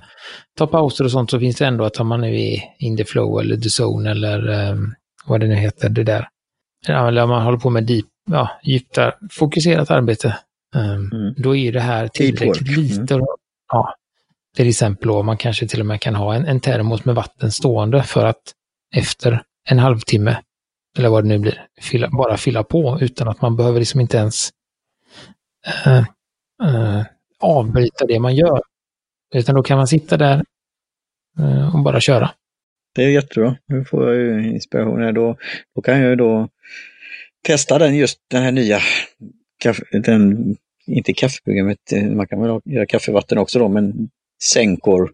ta 0.59 0.67
pauser 0.67 1.05
och 1.05 1.11
sånt 1.11 1.31
så 1.31 1.41
finns 1.41 1.57
det 1.57 1.67
ändå 1.67 1.85
att 1.85 2.01
om 2.01 2.07
man 2.07 2.21
nu 2.21 2.41
är 2.41 2.63
in 2.79 2.97
the 2.97 3.05
flow 3.05 3.41
eller 3.41 3.57
the 3.57 3.83
zone 3.83 4.11
eller 4.11 4.71
um, 4.71 4.95
vad 5.27 5.41
det 5.41 5.47
nu 5.47 5.55
heter, 5.55 5.89
det 5.89 6.05
där. 6.05 6.29
Eller 6.89 7.23
om 7.23 7.29
man 7.29 7.43
håller 7.43 7.59
på 7.59 7.71
med 7.71 7.85
deep, 7.85 8.07
ja, 8.31 8.51
djupt 8.63 8.99
fokuserat 9.31 9.91
arbete. 9.91 10.39
Um, 10.75 11.11
mm. 11.13 11.35
Då 11.37 11.57
är 11.57 11.73
det 11.73 11.81
här 11.81 12.09
tillräckligt 12.09 12.77
lite. 12.77 13.15
Mm. 13.15 13.27
Ja, 13.73 13.95
till 14.57 14.69
exempel 14.69 15.09
då, 15.09 15.23
man 15.23 15.37
kanske 15.37 15.67
till 15.67 15.81
och 15.81 15.87
med 15.87 16.01
kan 16.01 16.15
ha 16.15 16.35
en, 16.35 16.47
en 16.47 16.61
termos 16.61 17.05
med 17.05 17.15
vatten 17.15 17.53
stående 17.53 18.03
för 18.03 18.25
att 18.27 18.43
efter 18.97 19.43
en 19.69 19.79
halvtimme, 19.79 20.43
eller 20.99 21.09
vad 21.09 21.25
det 21.25 21.29
nu 21.29 21.39
blir, 21.39 21.67
fylla, 21.81 22.09
bara 22.09 22.37
fylla 22.37 22.63
på 22.63 22.99
utan 23.01 23.29
att 23.29 23.43
man 23.43 23.57
behöver 23.57 23.79
liksom 23.79 24.01
inte 24.01 24.17
ens 24.17 24.51
uh, 25.87 26.05
uh, 26.69 27.03
avbryta 27.41 28.07
det 28.07 28.21
man 28.21 28.37
gör. 28.37 28.63
Utan 29.35 29.55
då 29.55 29.63
kan 29.63 29.77
man 29.77 29.87
sitta 29.87 30.17
där 30.17 30.45
uh, 31.41 31.75
och 31.75 31.83
bara 31.83 32.01
köra. 32.01 32.31
Det 32.97 33.05
är 33.05 33.09
jättebra. 33.09 33.57
Nu 33.67 33.85
får 33.85 34.07
jag 34.07 34.17
ju 34.17 34.53
inspiration 34.53 35.03
här. 35.03 35.13
Då, 35.13 35.37
då 35.75 35.83
kan 35.83 36.01
jag 36.01 36.11
ju 36.11 36.17
då 36.17 36.49
testa 37.47 37.79
den 37.79 37.97
just 37.97 38.19
den 38.31 38.43
här 38.43 38.53
nya, 38.53 38.81
den, 39.93 40.57
inte 40.87 41.13
kaffeprogrammet, 41.13 41.93
eh, 41.93 42.05
man 42.05 42.27
kan 42.27 42.43
väl 42.43 42.61
göra 42.65 42.87
kaffevatten 42.87 43.39
också 43.39 43.59
då, 43.59 43.69
men 43.69 44.09
sänkor 44.43 45.11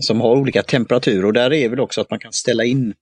som 0.00 0.20
har 0.20 0.36
olika 0.36 0.62
temperaturer 0.62 1.24
och 1.24 1.32
där 1.32 1.52
är 1.52 1.68
väl 1.68 1.80
också 1.80 2.00
att 2.00 2.10
man 2.10 2.18
kan 2.18 2.32
ställa 2.32 2.64
in 2.64 2.94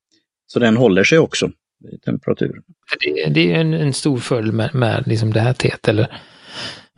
så 0.46 0.58
den 0.58 0.76
håller 0.76 1.04
sig 1.04 1.18
också 1.18 1.50
i 1.92 1.98
temperatur. 1.98 2.62
Det, 3.00 3.30
det 3.30 3.52
är 3.52 3.60
en, 3.60 3.74
en, 3.74 3.92
stor 3.92 4.18
följd 4.18 4.54
med, 4.54 4.74
med 4.74 5.06
liksom 5.06 5.32
det 5.32 5.40
här 5.40 5.52
teet, 5.52 5.88
eller 5.88 6.04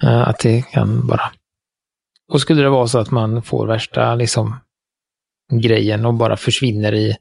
uh, 0.04 0.28
att 0.28 0.38
det 0.38 0.62
kan 0.62 1.06
bara... 1.06 1.32
Och 2.32 2.40
skulle 2.40 2.62
det 2.62 2.68
vara 2.68 2.86
så 2.86 2.98
att 2.98 3.10
man 3.10 3.42
får 3.42 3.66
värsta 3.66 4.14
liksom 4.14 4.56
grejen 5.50 6.06
och 6.06 6.14
bara 6.14 6.36
försvinner 6.36 6.94
i 6.94 7.16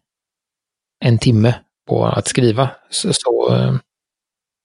en 1.05 1.17
timme 1.17 1.55
på 1.87 2.05
att 2.05 2.27
skriva, 2.27 2.69
så, 2.89 3.13
så, 3.13 3.55
eh, 3.55 3.75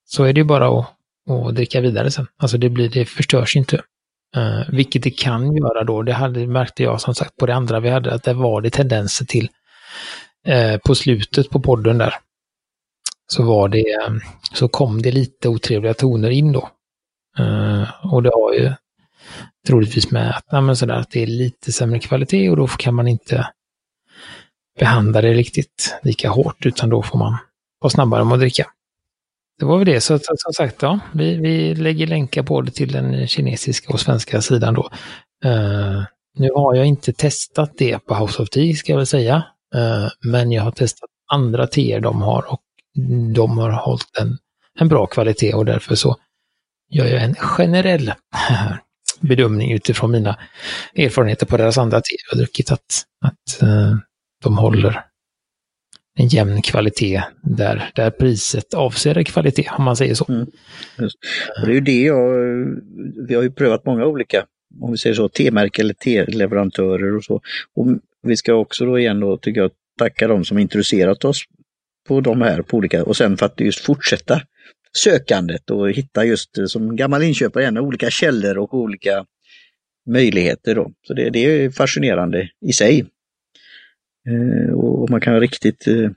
så 0.05 0.25
är 0.25 0.33
det 0.33 0.41
ju 0.41 0.45
bara 0.45 0.79
att, 0.79 0.87
att 1.31 1.55
dricka 1.55 1.81
vidare 1.81 2.11
sen. 2.11 2.27
Alltså 2.37 2.59
det, 2.59 2.69
blir, 2.69 2.89
det 2.89 3.05
förstörs 3.05 3.57
inte. 3.57 3.83
Uh, 4.37 4.63
vilket 4.69 5.03
det 5.03 5.11
kan 5.11 5.57
göra 5.57 5.85
då, 5.85 6.03
det 6.03 6.13
hade, 6.13 6.47
märkte 6.47 6.83
jag 6.83 7.01
som 7.01 7.15
sagt 7.15 7.37
på 7.37 7.47
det 7.47 7.55
andra 7.55 7.81
vi 7.81 7.91
hade, 7.91 8.15
att 8.15 8.23
det 8.23 8.33
var 8.33 8.61
det 8.61 8.71
tendenser 8.71 9.25
till 9.25 9.49
uh, 10.49 10.77
på 10.77 10.95
slutet 10.95 11.51
på 11.51 11.61
podden 11.61 11.99
där 11.99 12.15
så 13.27 13.43
var 13.43 13.69
det, 13.69 13.85
så 14.55 14.69
kom 14.69 15.03
det 15.03 15.13
lite 15.13 15.49
otrevliga 15.49 15.95
toner 15.95 16.31
in 16.31 16.53
då. 16.53 16.71
Uh, 17.39 18.13
och 18.13 18.23
det 18.23 18.31
har 18.35 18.53
ju 18.53 18.73
troligtvis 19.67 20.11
med 20.11 20.31
att, 20.31 20.45
ja, 20.51 20.75
sådär, 20.75 20.95
att 20.95 21.11
det 21.11 21.23
är 21.23 21.27
lite 21.27 21.73
sämre 21.73 21.99
kvalitet 21.99 22.51
och 22.51 22.57
då 22.57 22.67
kan 22.67 22.95
man 22.95 23.09
inte 23.09 23.49
behandla 24.79 25.21
det 25.21 25.35
riktigt 25.35 25.99
lika 26.03 26.31
hårt 26.31 26.67
utan 26.67 26.89
då 26.89 27.03
får 27.03 27.19
man 27.19 27.37
vara 27.81 27.91
snabbare 27.91 28.25
med 28.25 28.35
att 28.35 28.41
dricka. 28.41 28.67
Det 29.59 29.65
var 29.65 29.79
väl 29.79 29.87
det, 29.87 30.01
så 30.01 30.19
som 30.19 30.53
sagt, 30.55 30.83
ja, 30.83 30.99
vi, 31.13 31.37
vi 31.37 31.75
lägger 31.75 32.07
länkar 32.07 32.43
både 32.43 32.71
till 32.71 32.93
den 32.93 33.27
kinesiska 33.27 33.93
och 33.93 34.01
svenska 34.01 34.41
sidan 34.41 34.75
då. 34.75 34.91
Uh, 35.45 36.05
nu 36.39 36.51
har 36.55 36.75
jag 36.75 36.87
inte 36.87 37.13
testat 37.13 37.73
det 37.79 37.99
på 37.99 38.15
House 38.15 38.43
of 38.43 38.49
Tea 38.49 38.75
ska 38.75 38.93
jag 38.93 38.97
väl 38.97 39.07
säga, 39.07 39.37
uh, 39.77 40.09
men 40.21 40.53
jag 40.53 40.63
har 40.63 40.71
testat 40.71 41.11
andra 41.33 41.67
teer 41.67 42.01
de 42.01 42.23
har 42.23 42.53
och 42.53 42.61
de 43.35 43.59
har 43.59 43.71
hållit 43.71 44.19
en, 44.21 44.39
en 44.79 44.89
bra 44.89 45.07
kvalitet 45.07 45.55
och 45.55 45.65
därför 45.65 45.95
så 45.95 46.17
gör 46.91 47.07
jag 47.07 47.23
en 47.23 47.35
generell 47.35 48.09
bedömning 49.29 49.73
utifrån 49.73 50.11
mina 50.11 50.39
erfarenheter 50.95 51.47
på 51.47 51.57
deras 51.57 51.79
andra 51.79 52.01
te 52.01 52.17
jag 52.27 52.37
har 52.37 52.39
druckit 52.45 52.73
att, 52.73 53.05
att 53.25 53.63
uh, 53.63 53.97
de 54.43 54.59
håller 54.59 55.05
en 56.19 56.29
jämn 56.29 56.63
kvalitet 56.63 57.23
där, 57.43 57.91
där 57.95 58.11
priset 58.11 58.75
avser 58.75 59.23
kvalitet, 59.23 59.69
om 59.79 59.85
man 59.85 59.97
säger 59.97 60.15
så. 60.15 60.25
Mm, 60.29 60.47
det 61.65 61.71
är 61.71 61.75
ju 61.75 61.81
det 61.81 62.03
jag, 62.03 62.31
vi 63.29 63.35
har 63.35 63.43
ju 63.43 63.51
prövat 63.51 63.87
många 63.87 64.07
olika, 64.07 64.47
om 64.81 64.91
vi 64.91 64.99
säger 64.99 65.17
så, 65.17 65.29
T-märken 65.29 65.85
eller 65.85 65.95
T-leverantörer 65.95 67.17
och 67.17 67.25
så. 67.25 67.41
Och 67.77 67.87
vi 68.23 68.37
ska 68.37 68.55
också 68.55 68.87
då 68.87 68.99
igen 68.99 69.21
då, 69.21 69.37
tycker 69.37 69.61
jag, 69.61 69.71
tacka 69.99 70.29
de 70.29 70.45
som 70.45 70.59
introducerat 70.59 71.25
oss 71.25 71.43
på 72.09 72.21
de 72.21 72.43
här 72.43 72.63
på 72.63 72.77
olika 72.77 73.05
och 73.05 73.17
sen 73.17 73.37
för 73.37 73.47
att 73.47 73.61
just 73.61 73.85
fortsätta 73.85 74.41
sökandet 74.97 75.71
och 75.71 75.91
hitta 75.91 76.25
just 76.25 76.59
eh, 76.59 76.67
som 76.67 76.97
gammal 76.97 77.23
inköpare 77.23 77.63
igen, 77.63 77.79
olika 77.79 78.11
källor 78.11 78.59
och 78.59 78.75
olika 78.75 79.27
möjligheter. 80.07 80.75
Då. 80.75 80.93
Så 81.07 81.15
det, 81.15 81.31
det 81.31 81.39
är 81.39 81.71
fascinerande 81.71 82.49
i 82.61 82.73
sig. 82.73 83.07
Eh, 84.29 84.75
och 84.75 85.11
man 85.11 85.21
kan 85.21 85.41
riktigt 85.41 85.87
eh, 85.87 86.11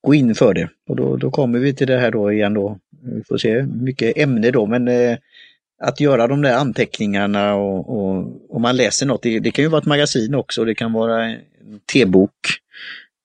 gå 0.00 0.14
in 0.14 0.34
för 0.34 0.54
det. 0.54 0.68
Och 0.88 0.96
då, 0.96 1.16
då 1.16 1.30
kommer 1.30 1.58
vi 1.58 1.74
till 1.74 1.86
det 1.86 1.98
här 1.98 2.10
då 2.10 2.32
igen 2.32 2.54
då. 2.54 2.78
Vi 3.02 3.22
får 3.24 3.38
se 3.38 3.62
mycket 3.62 4.18
ämne 4.18 4.50
då, 4.50 4.66
men 4.66 4.88
eh, 4.88 5.16
att 5.82 6.00
göra 6.00 6.26
de 6.26 6.42
där 6.42 6.56
anteckningarna 6.56 7.54
och, 7.54 7.98
och 7.98 8.56
om 8.56 8.62
man 8.62 8.76
läser 8.76 9.06
något, 9.06 9.22
det, 9.22 9.40
det, 9.40 9.50
kan 9.50 9.64
ju 9.64 9.68
vara 9.68 9.80
ett 9.80 9.86
magasin 9.86 10.34
också, 10.34 10.64
det 10.64 10.74
kan 10.74 10.92
vara 10.92 11.24
en 11.24 11.38
T-bok 11.92 12.32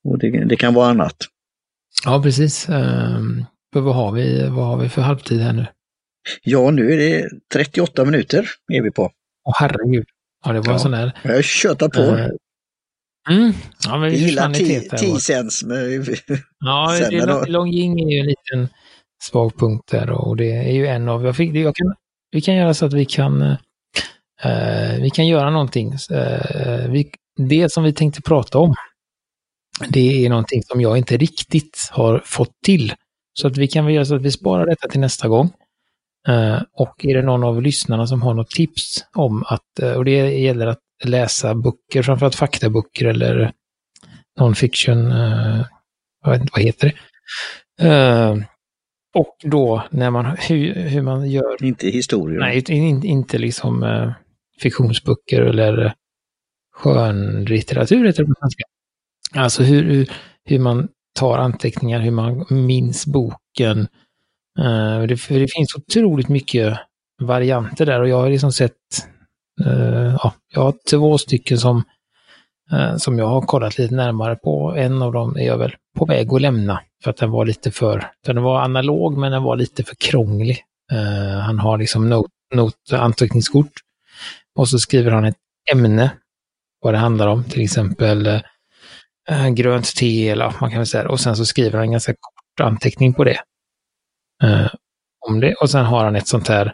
och 0.03 0.19
det, 0.19 0.29
det, 0.29 0.55
kan 0.55 0.73
vara 0.73 0.89
annat. 0.89 1.17
Ja, 2.05 2.21
precis. 2.23 2.69
Um, 2.69 3.45
vad, 3.79 3.95
har 3.95 4.11
vi, 4.11 4.49
vad 4.49 4.65
har 4.65 4.77
vi 4.77 4.89
för 4.89 5.01
halvtid 5.01 5.41
här 5.41 5.53
nu? 5.53 5.65
Ja, 6.43 6.71
nu 6.71 6.93
är 6.93 6.97
det 6.97 7.29
38 7.53 8.05
minuter 8.05 8.49
är 8.73 8.81
vi 8.81 8.91
på. 8.91 9.11
Åh 9.47 9.53
herregud. 9.59 10.05
Ja, 10.45 10.51
det 10.51 10.59
var 10.59 10.67
ja. 10.67 10.73
en 10.73 10.79
sån 10.79 10.91
där. 10.91 11.11
Jag 11.23 11.43
tjötar 11.43 11.89
på. 11.89 12.01
Uh, 12.01 12.27
mm. 13.29 13.53
ja, 13.85 13.97
men 13.97 14.09
vi 14.09 14.17
gillar 14.17 14.53
10 14.97 15.19
cents. 15.19 15.63
ja, 16.59 16.91
det, 17.09 17.17
är 17.17 18.11
ju 18.11 18.19
en 18.19 18.25
liten 18.25 18.69
svag 19.23 19.57
punkt 19.57 19.83
där 19.91 20.09
och 20.09 20.37
det 20.37 20.51
är 20.51 20.71
ju 20.71 20.87
en 20.87 21.09
av, 21.09 21.25
jag 21.25 21.35
fick, 21.35 21.55
jag 21.55 21.75
kan, 21.75 21.95
vi 22.31 22.41
kan 22.41 22.55
göra 22.55 22.73
så 22.73 22.85
att 22.85 22.93
vi 22.93 23.05
kan, 23.05 23.41
uh, 23.41 25.01
vi 25.01 25.09
kan 25.13 25.27
göra 25.27 25.49
någonting. 25.49 25.93
Uh, 25.93 26.91
vi, 26.91 27.11
det 27.37 27.71
som 27.71 27.83
vi 27.83 27.93
tänkte 27.93 28.21
prata 28.21 28.59
om, 28.59 28.75
det 29.89 30.25
är 30.25 30.29
någonting 30.29 30.63
som 30.63 30.81
jag 30.81 30.97
inte 30.97 31.17
riktigt 31.17 31.89
har 31.91 32.21
fått 32.25 32.53
till. 32.65 32.93
Så 33.33 33.47
att 33.47 33.57
vi 33.57 33.67
kan 33.67 33.85
väl 33.85 33.93
göra 33.93 34.05
så 34.05 34.15
att 34.15 34.21
vi 34.21 34.31
sparar 34.31 34.65
detta 34.65 34.87
till 34.87 34.99
nästa 34.99 35.27
gång. 35.27 35.51
Uh, 36.29 36.61
och 36.73 37.05
är 37.05 37.15
det 37.15 37.21
någon 37.21 37.43
av 37.43 37.61
lyssnarna 37.61 38.07
som 38.07 38.21
har 38.21 38.33
något 38.33 38.49
tips 38.49 39.05
om 39.13 39.43
att, 39.47 39.83
uh, 39.83 39.93
och 39.93 40.05
det 40.05 40.39
gäller 40.39 40.67
att 40.67 40.79
läsa 41.03 41.55
böcker, 41.55 42.01
framförallt 42.01 42.35
faktaböcker 42.35 43.05
eller 43.05 43.51
non-fiction, 44.39 45.11
uh, 45.11 45.65
jag 46.23 46.31
vet 46.31 46.41
inte 46.41 46.53
vad 46.53 46.63
heter 46.63 46.93
det. 47.77 48.47
och 49.13 49.35
då 49.43 49.83
när 49.91 50.09
man, 50.09 50.25
hur, 50.25 50.73
hur 50.73 51.01
man 51.01 51.29
gör... 51.29 51.63
Inte 51.63 51.87
historier? 51.87 52.39
Nej, 52.39 52.63
in, 52.69 53.05
inte 53.05 53.37
liksom 53.37 54.13
fiktionsböcker 54.61 55.41
eller 55.41 55.93
skönlitteratur 56.73 58.05
heter 58.05 58.23
det 58.23 58.27
på 58.27 58.35
svenska. 58.39 58.63
Alltså 59.35 59.63
hur, 59.63 60.09
hur 60.45 60.59
man 60.59 60.87
tar 61.13 61.37
anteckningar, 61.37 61.99
hur 61.99 62.11
man 62.11 62.45
minns 62.49 63.05
boken. 63.05 63.87
Uh, 64.59 65.03
det, 65.07 65.17
för 65.17 65.39
det 65.39 65.47
finns 65.47 65.75
otroligt 65.75 66.29
mycket 66.29 66.77
varianter 67.21 67.85
där 67.85 68.01
och 68.01 68.09
jag 68.09 68.17
har 68.17 68.29
liksom 68.29 68.51
sett, 68.51 69.07
uh, 69.65 70.15
ja, 70.23 70.33
jag 70.53 70.61
har 70.61 70.73
två 70.89 71.17
stycken 71.17 71.57
som, 71.57 71.83
uh, 72.73 72.97
som 72.97 73.19
jag 73.19 73.27
har 73.27 73.41
kollat 73.41 73.77
lite 73.77 73.95
närmare 73.95 74.35
på. 74.35 74.75
En 74.77 75.01
av 75.01 75.13
dem 75.13 75.37
är 75.37 75.45
jag 75.47 75.57
väl 75.57 75.75
på 75.97 76.05
väg 76.05 76.33
att 76.33 76.41
lämna 76.41 76.81
för 77.03 77.09
att 77.09 77.17
den 77.17 77.31
var 77.31 77.45
lite 77.45 77.71
för, 77.71 78.11
den 78.25 78.43
var 78.43 78.61
analog 78.61 79.17
men 79.17 79.31
den 79.31 79.43
var 79.43 79.55
lite 79.55 79.83
för 79.83 79.95
krånglig. 79.95 80.63
han 81.45 81.59
har 81.59 81.77
liksom 81.77 82.09
not, 82.09 82.31
not 82.53 82.93
anteckningskort 82.93 83.71
och 84.55 84.69
så 84.69 84.79
skriver 84.79 85.11
han 85.11 85.25
ett 85.25 85.37
ämne 85.71 86.11
vad 86.81 86.93
det 86.93 86.97
handlar 86.97 87.27
om, 87.27 87.43
till 87.43 87.61
exempel 87.61 88.41
Eh, 89.31 89.49
grönt 89.49 89.95
te 89.95 90.29
eller 90.29 90.55
man 90.61 90.69
kan 90.69 90.79
väl 90.79 90.87
säga 90.87 91.09
Och 91.09 91.19
sen 91.19 91.35
så 91.35 91.45
skriver 91.45 91.71
han 91.71 91.81
en 91.81 91.91
ganska 91.91 92.13
kort 92.13 92.65
anteckning 92.67 93.13
på 93.13 93.23
det. 93.23 93.39
Eh, 94.43 94.67
om 95.27 95.39
det. 95.39 95.53
Och 95.53 95.69
sen 95.69 95.85
har 95.85 96.05
han 96.05 96.15
ett 96.15 96.27
sånt 96.27 96.47
här 96.47 96.73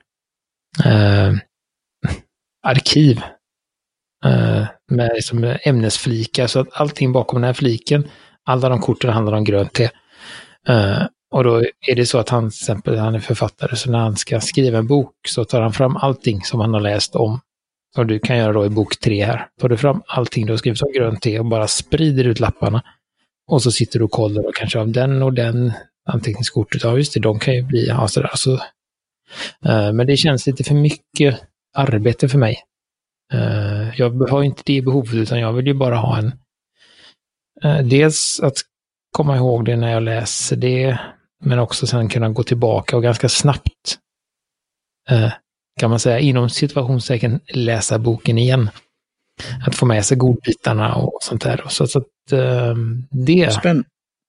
eh, 0.86 1.34
arkiv 2.64 3.22
eh, 4.26 4.66
med 4.92 5.12
liksom 5.16 5.58
ämnesflikar. 5.64 6.48
Så 6.48 6.60
att 6.60 6.68
allting 6.72 7.12
bakom 7.12 7.42
den 7.42 7.48
här 7.48 7.54
fliken, 7.54 8.08
alla 8.46 8.70
de 8.70 8.82
korten 8.82 9.14
handlar 9.14 9.38
om 9.38 9.44
grönt 9.44 9.74
te. 9.74 9.90
Eh, 10.68 11.04
och 11.32 11.44
då 11.44 11.56
är 11.88 11.96
det 11.96 12.06
så 12.06 12.18
att 12.18 12.30
han, 12.30 12.50
till 12.50 12.58
exempel, 12.62 12.98
han 12.98 13.16
är 13.16 13.20
författare, 13.20 13.76
så 13.76 13.92
när 13.92 14.00
han 14.00 14.16
ska 14.16 14.42
skriva 14.42 14.78
en 14.78 14.88
bok 14.88 15.14
så 15.28 15.46
tar 15.46 15.62
han 15.62 15.74
fram 15.74 15.98
allting 15.98 16.42
som 16.42 16.60
han 16.60 16.74
har 16.74 16.82
läst 16.82 17.16
om 17.16 17.40
som 17.98 18.08
du 18.08 18.20
kan 18.20 18.38
göra 18.38 18.54
då 18.54 18.66
i 18.66 18.70
bok 18.70 19.00
tre 19.00 19.26
här. 19.26 19.48
Tar 19.62 19.70
du 19.70 19.78
fram 19.78 20.02
allting 20.08 20.46
du 20.46 20.54
har 20.54 20.58
skrivit 20.58 20.80
som 20.80 20.92
grönt 20.92 21.22
te 21.22 21.40
och 21.40 21.46
bara 21.46 21.68
sprider 21.68 22.24
ut 22.24 22.40
lapparna. 22.40 22.84
Och 23.48 23.64
så 23.64 23.72
sitter 23.72 24.00
du 24.00 24.06
och 24.06 24.12
kollar 24.12 24.48
och 24.48 24.56
kanske 24.56 24.80
av 24.80 24.92
den 24.92 25.24
och 25.24 25.34
den 25.34 25.74
anteckningskortet. 26.06 26.84
Ja, 26.84 26.98
just 26.98 27.14
det, 27.14 27.20
de 27.20 27.40
kan 27.40 27.56
ju 27.56 27.62
bli, 27.62 27.88
ja 27.88 28.08
sådär. 28.08 28.32
Så, 28.36 28.54
uh, 28.54 29.94
men 29.94 30.08
det 30.08 30.18
känns 30.18 30.48
lite 30.48 30.64
för 30.64 30.76
mycket 30.76 31.42
arbete 31.74 32.30
för 32.30 32.38
mig. 32.38 32.58
Uh, 33.34 34.00
jag 34.00 34.30
har 34.30 34.44
inte 34.44 34.62
det 34.66 34.82
behovet 34.82 35.14
utan 35.14 35.40
jag 35.40 35.54
vill 35.54 35.68
ju 35.68 35.74
bara 35.74 35.96
ha 35.96 36.18
en, 36.18 36.32
uh, 37.66 37.88
dels 37.88 38.40
att 38.44 38.56
komma 39.12 39.36
ihåg 39.36 39.66
det 39.66 39.76
när 39.76 39.92
jag 39.92 40.04
läser 40.04 40.56
det, 40.56 41.00
men 41.44 41.60
också 41.60 41.88
sen 41.88 42.10
kunna 42.10 42.30
gå 42.30 42.44
tillbaka 42.44 42.98
och 42.98 43.04
ganska 43.04 43.30
snabbt 43.30 43.98
kan 45.78 45.90
man 45.90 46.00
säga, 46.00 46.20
inom 46.20 46.50
situationstecken 46.50 47.40
läsa 47.54 48.00
boken 48.00 48.38
igen. 48.38 48.70
Att 49.68 49.76
få 49.76 49.86
med 49.86 50.06
sig 50.06 50.18
godbitarna 50.18 50.96
och 50.96 51.18
sånt 51.22 51.42
där. 51.42 51.64
Så, 51.70 51.88
så 51.88 52.00
att 52.00 52.32
eh, 52.32 52.76
det... 53.12 53.54
Spänn 53.54 53.84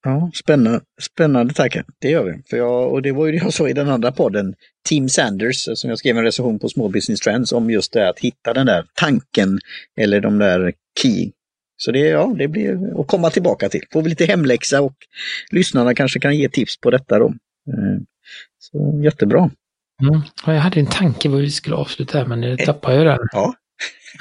ja, 0.04 0.30
spännande, 0.34 0.80
spännande 1.00 1.54
tack. 1.54 1.76
Det 2.00 2.10
gör 2.10 2.24
vi. 2.24 2.42
För 2.50 2.56
jag, 2.56 2.92
och 2.92 3.02
det 3.02 3.12
var 3.12 3.26
ju 3.26 3.32
det 3.32 3.38
jag 3.38 3.52
sa 3.52 3.68
i 3.68 3.72
den 3.72 3.88
andra 3.88 4.12
podden, 4.12 4.54
Tim 4.88 5.08
Sanders, 5.08 5.68
eh, 5.68 5.74
som 5.74 5.90
jag 5.90 5.98
skrev 5.98 6.18
en 6.18 6.24
recension 6.24 6.58
på 6.58 6.68
Small 6.68 6.92
Business 6.92 7.20
Trends 7.20 7.52
om 7.52 7.70
just 7.70 7.92
det 7.92 8.08
att 8.08 8.18
hitta 8.18 8.52
den 8.54 8.66
där 8.66 8.84
tanken 8.94 9.58
eller 10.00 10.20
de 10.20 10.38
där 10.38 10.72
key. 11.02 11.30
Så 11.76 11.92
det, 11.92 11.98
ja, 11.98 12.34
det 12.38 12.48
blir 12.48 13.00
att 13.00 13.06
komma 13.06 13.30
tillbaka 13.30 13.68
till. 13.68 13.82
Får 13.92 14.02
vi 14.02 14.08
lite 14.08 14.24
hemläxa 14.24 14.82
och 14.82 14.94
lyssnarna 15.50 15.94
kanske 15.94 16.20
kan 16.20 16.36
ge 16.36 16.48
tips 16.48 16.80
på 16.80 16.90
detta 16.90 17.18
då. 17.18 17.26
Eh, 17.68 18.00
så 18.58 19.00
jättebra. 19.04 19.50
Mm. 20.02 20.20
Jag 20.46 20.60
hade 20.60 20.80
en 20.80 20.86
tanke 20.86 21.28
vad 21.28 21.40
vi 21.40 21.50
skulle 21.50 21.76
avsluta 21.76 22.18
här, 22.18 22.26
men 22.26 22.40
nu 22.40 22.56
tappade 22.56 22.96
jag 22.96 23.06
den. 23.06 23.28
Ja. 23.32 23.54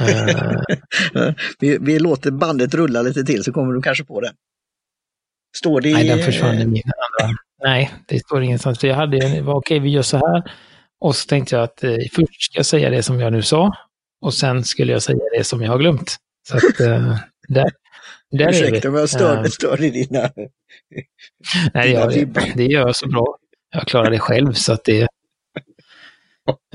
Uh. 0.02 1.34
vi, 1.60 1.78
vi, 1.82 2.00
låter 2.00 2.32
bandet 2.32 2.74
rulla 2.74 3.02
lite 3.02 3.24
till 3.24 3.44
så 3.44 3.52
kommer 3.54 3.74
du 3.74 3.82
kanske 3.82 4.04
på 4.04 4.22
den. 4.22 4.34
Står 5.58 5.82
det 5.82 5.94
Nej, 5.94 6.08
den 6.08 6.20
försvann 6.20 6.56
i 6.56 6.66
min 6.66 6.84
andra. 6.84 7.36
Nej, 7.64 7.94
det 8.08 8.20
står 8.20 8.44
ingenstans. 8.44 8.84
Jag 8.84 8.96
hade 8.96 9.18
en, 9.18 9.48
okej, 9.48 9.80
vi 9.80 9.90
gör 9.90 10.02
så 10.02 10.18
här. 10.18 10.52
Och 11.00 11.16
så 11.16 11.28
tänkte 11.28 11.56
jag 11.56 11.64
att 11.64 11.84
eh, 11.84 11.96
först 12.12 12.44
ska 12.44 12.60
jag 12.60 12.66
säga 12.66 12.90
det 12.90 13.04
som 13.04 13.20
jag 13.20 13.34
nu 13.34 13.42
sa. 13.42 13.72
Och 14.22 14.34
sen 14.34 14.64
skulle 14.64 14.92
jag 14.92 15.02
säga 15.02 15.20
det 15.38 15.44
som 15.44 15.62
jag 15.62 15.72
har 15.72 15.80
glömt. 15.80 16.16
Så 16.48 16.58
att 16.58 16.80
eh, 16.80 17.18
där, 17.48 17.72
där 18.32 18.50
Ursäkta 18.50 18.90
om 18.90 18.96
jag 18.96 19.10
stör, 19.10 19.44
stör 19.44 19.84
i 19.84 19.90
dina... 19.90 20.30
Nej, 21.74 21.88
dina 21.88 22.00
jag, 22.00 22.14
det, 22.14 22.54
det 22.56 22.66
gör 22.66 22.82
jag 22.82 22.96
så 22.96 23.08
bra. 23.08 23.38
Jag 23.72 23.88
klarar 23.88 24.12
det 24.12 24.20
själv 24.20 24.54
så 24.54 24.74
att 24.74 24.84
det, 24.84 25.08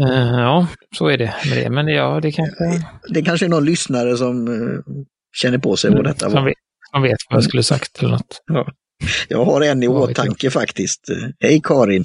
Uh, 0.01 0.41
ja, 0.41 0.67
så 0.97 1.07
är 1.09 1.19
det 1.19 1.35
med 1.49 1.65
det. 1.65 1.71
Men 1.71 1.89
ja, 1.89 2.21
det 2.23 2.33
kanske... 2.33 2.85
Det 3.09 3.23
kanske 3.23 3.47
är 3.47 3.51
någon 3.51 3.65
lyssnare 3.65 4.17
som 4.17 4.49
uh, 4.49 4.81
känner 5.37 5.59
på 5.59 5.77
sig 5.77 5.91
vad 5.91 6.05
detta 6.05 6.29
var. 6.29 6.37
Som 6.37 6.45
vet, 6.45 6.55
som 6.93 7.03
vet 7.03 7.19
vad 7.31 7.37
jag 7.37 7.45
skulle 7.45 7.63
sagt 7.63 7.99
eller 7.99 8.11
något. 8.11 8.43
Ja. 8.47 8.73
Jag 9.29 9.45
har 9.45 9.61
en 9.61 9.83
i 9.83 9.87
ja, 9.87 9.93
åtanke 9.93 10.51
faktiskt. 10.51 11.01
Hej 11.41 11.61
Karin! 11.65 12.05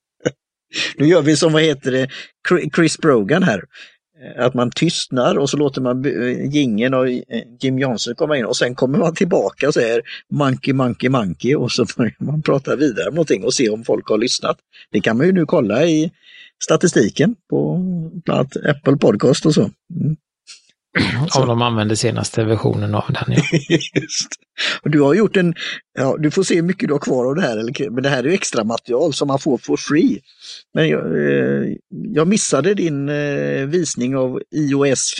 nu 0.96 1.06
gör 1.06 1.22
vi 1.22 1.36
som, 1.36 1.52
vad 1.52 1.62
heter 1.62 1.92
det, 1.92 2.08
Chris 2.74 2.98
Brogan 2.98 3.42
här. 3.42 3.62
Att 4.38 4.54
man 4.54 4.70
tystnar 4.70 5.38
och 5.38 5.50
så 5.50 5.56
låter 5.56 5.80
man 5.80 6.04
gingen 6.52 6.94
och 6.94 7.08
Jim 7.60 7.78
Johnson 7.78 8.14
komma 8.14 8.38
in 8.38 8.44
och 8.44 8.56
sen 8.56 8.74
kommer 8.74 8.98
man 8.98 9.14
tillbaka 9.14 9.68
och 9.68 9.74
säger 9.74 10.02
Monkey, 10.32 10.74
Monkey, 10.74 11.10
Monkey 11.10 11.54
och 11.54 11.72
så 11.72 11.84
börjar 11.96 12.16
man 12.18 12.42
prata 12.42 12.76
vidare 12.76 13.08
om 13.08 13.14
någonting 13.14 13.44
och 13.44 13.54
se 13.54 13.68
om 13.68 13.84
folk 13.84 14.08
har 14.08 14.18
lyssnat. 14.18 14.56
Det 14.92 15.00
kan 15.00 15.16
man 15.16 15.26
ju 15.26 15.32
nu 15.32 15.46
kolla 15.46 15.84
i 15.84 16.10
statistiken 16.64 17.36
på 17.50 17.76
bland 18.24 18.40
annat 18.40 18.56
Apple 18.56 18.96
Podcast 18.96 19.46
och 19.46 19.54
så. 19.54 19.70
Mm. 20.00 20.16
Om 21.38 21.48
de 21.48 21.62
använder 21.62 21.94
senaste 21.94 22.44
versionen 22.44 22.94
av 22.94 23.04
den. 23.08 23.36
Ja. 23.36 23.42
Och 24.82 24.90
du 24.90 25.00
har 25.00 25.14
gjort 25.14 25.36
en, 25.36 25.54
ja, 25.98 26.16
du 26.18 26.30
får 26.30 26.42
se 26.42 26.54
hur 26.54 26.62
mycket 26.62 26.88
du 26.88 26.94
har 26.94 26.98
kvar 26.98 27.26
av 27.26 27.34
det 27.34 27.42
här, 27.42 27.90
men 27.90 28.02
det 28.02 28.08
här 28.08 28.26
är 28.26 28.32
extra 28.32 28.64
material 28.64 29.12
som 29.12 29.28
man 29.28 29.38
får 29.38 29.58
for 29.58 29.76
free. 29.76 30.20
Men 30.74 30.88
jag, 30.88 31.06
eh, 31.06 31.76
jag 31.90 32.28
missade 32.28 32.74
din 32.74 33.08
eh, 33.08 33.66
visning 33.66 34.16
av 34.16 34.40
iOS 34.50 35.14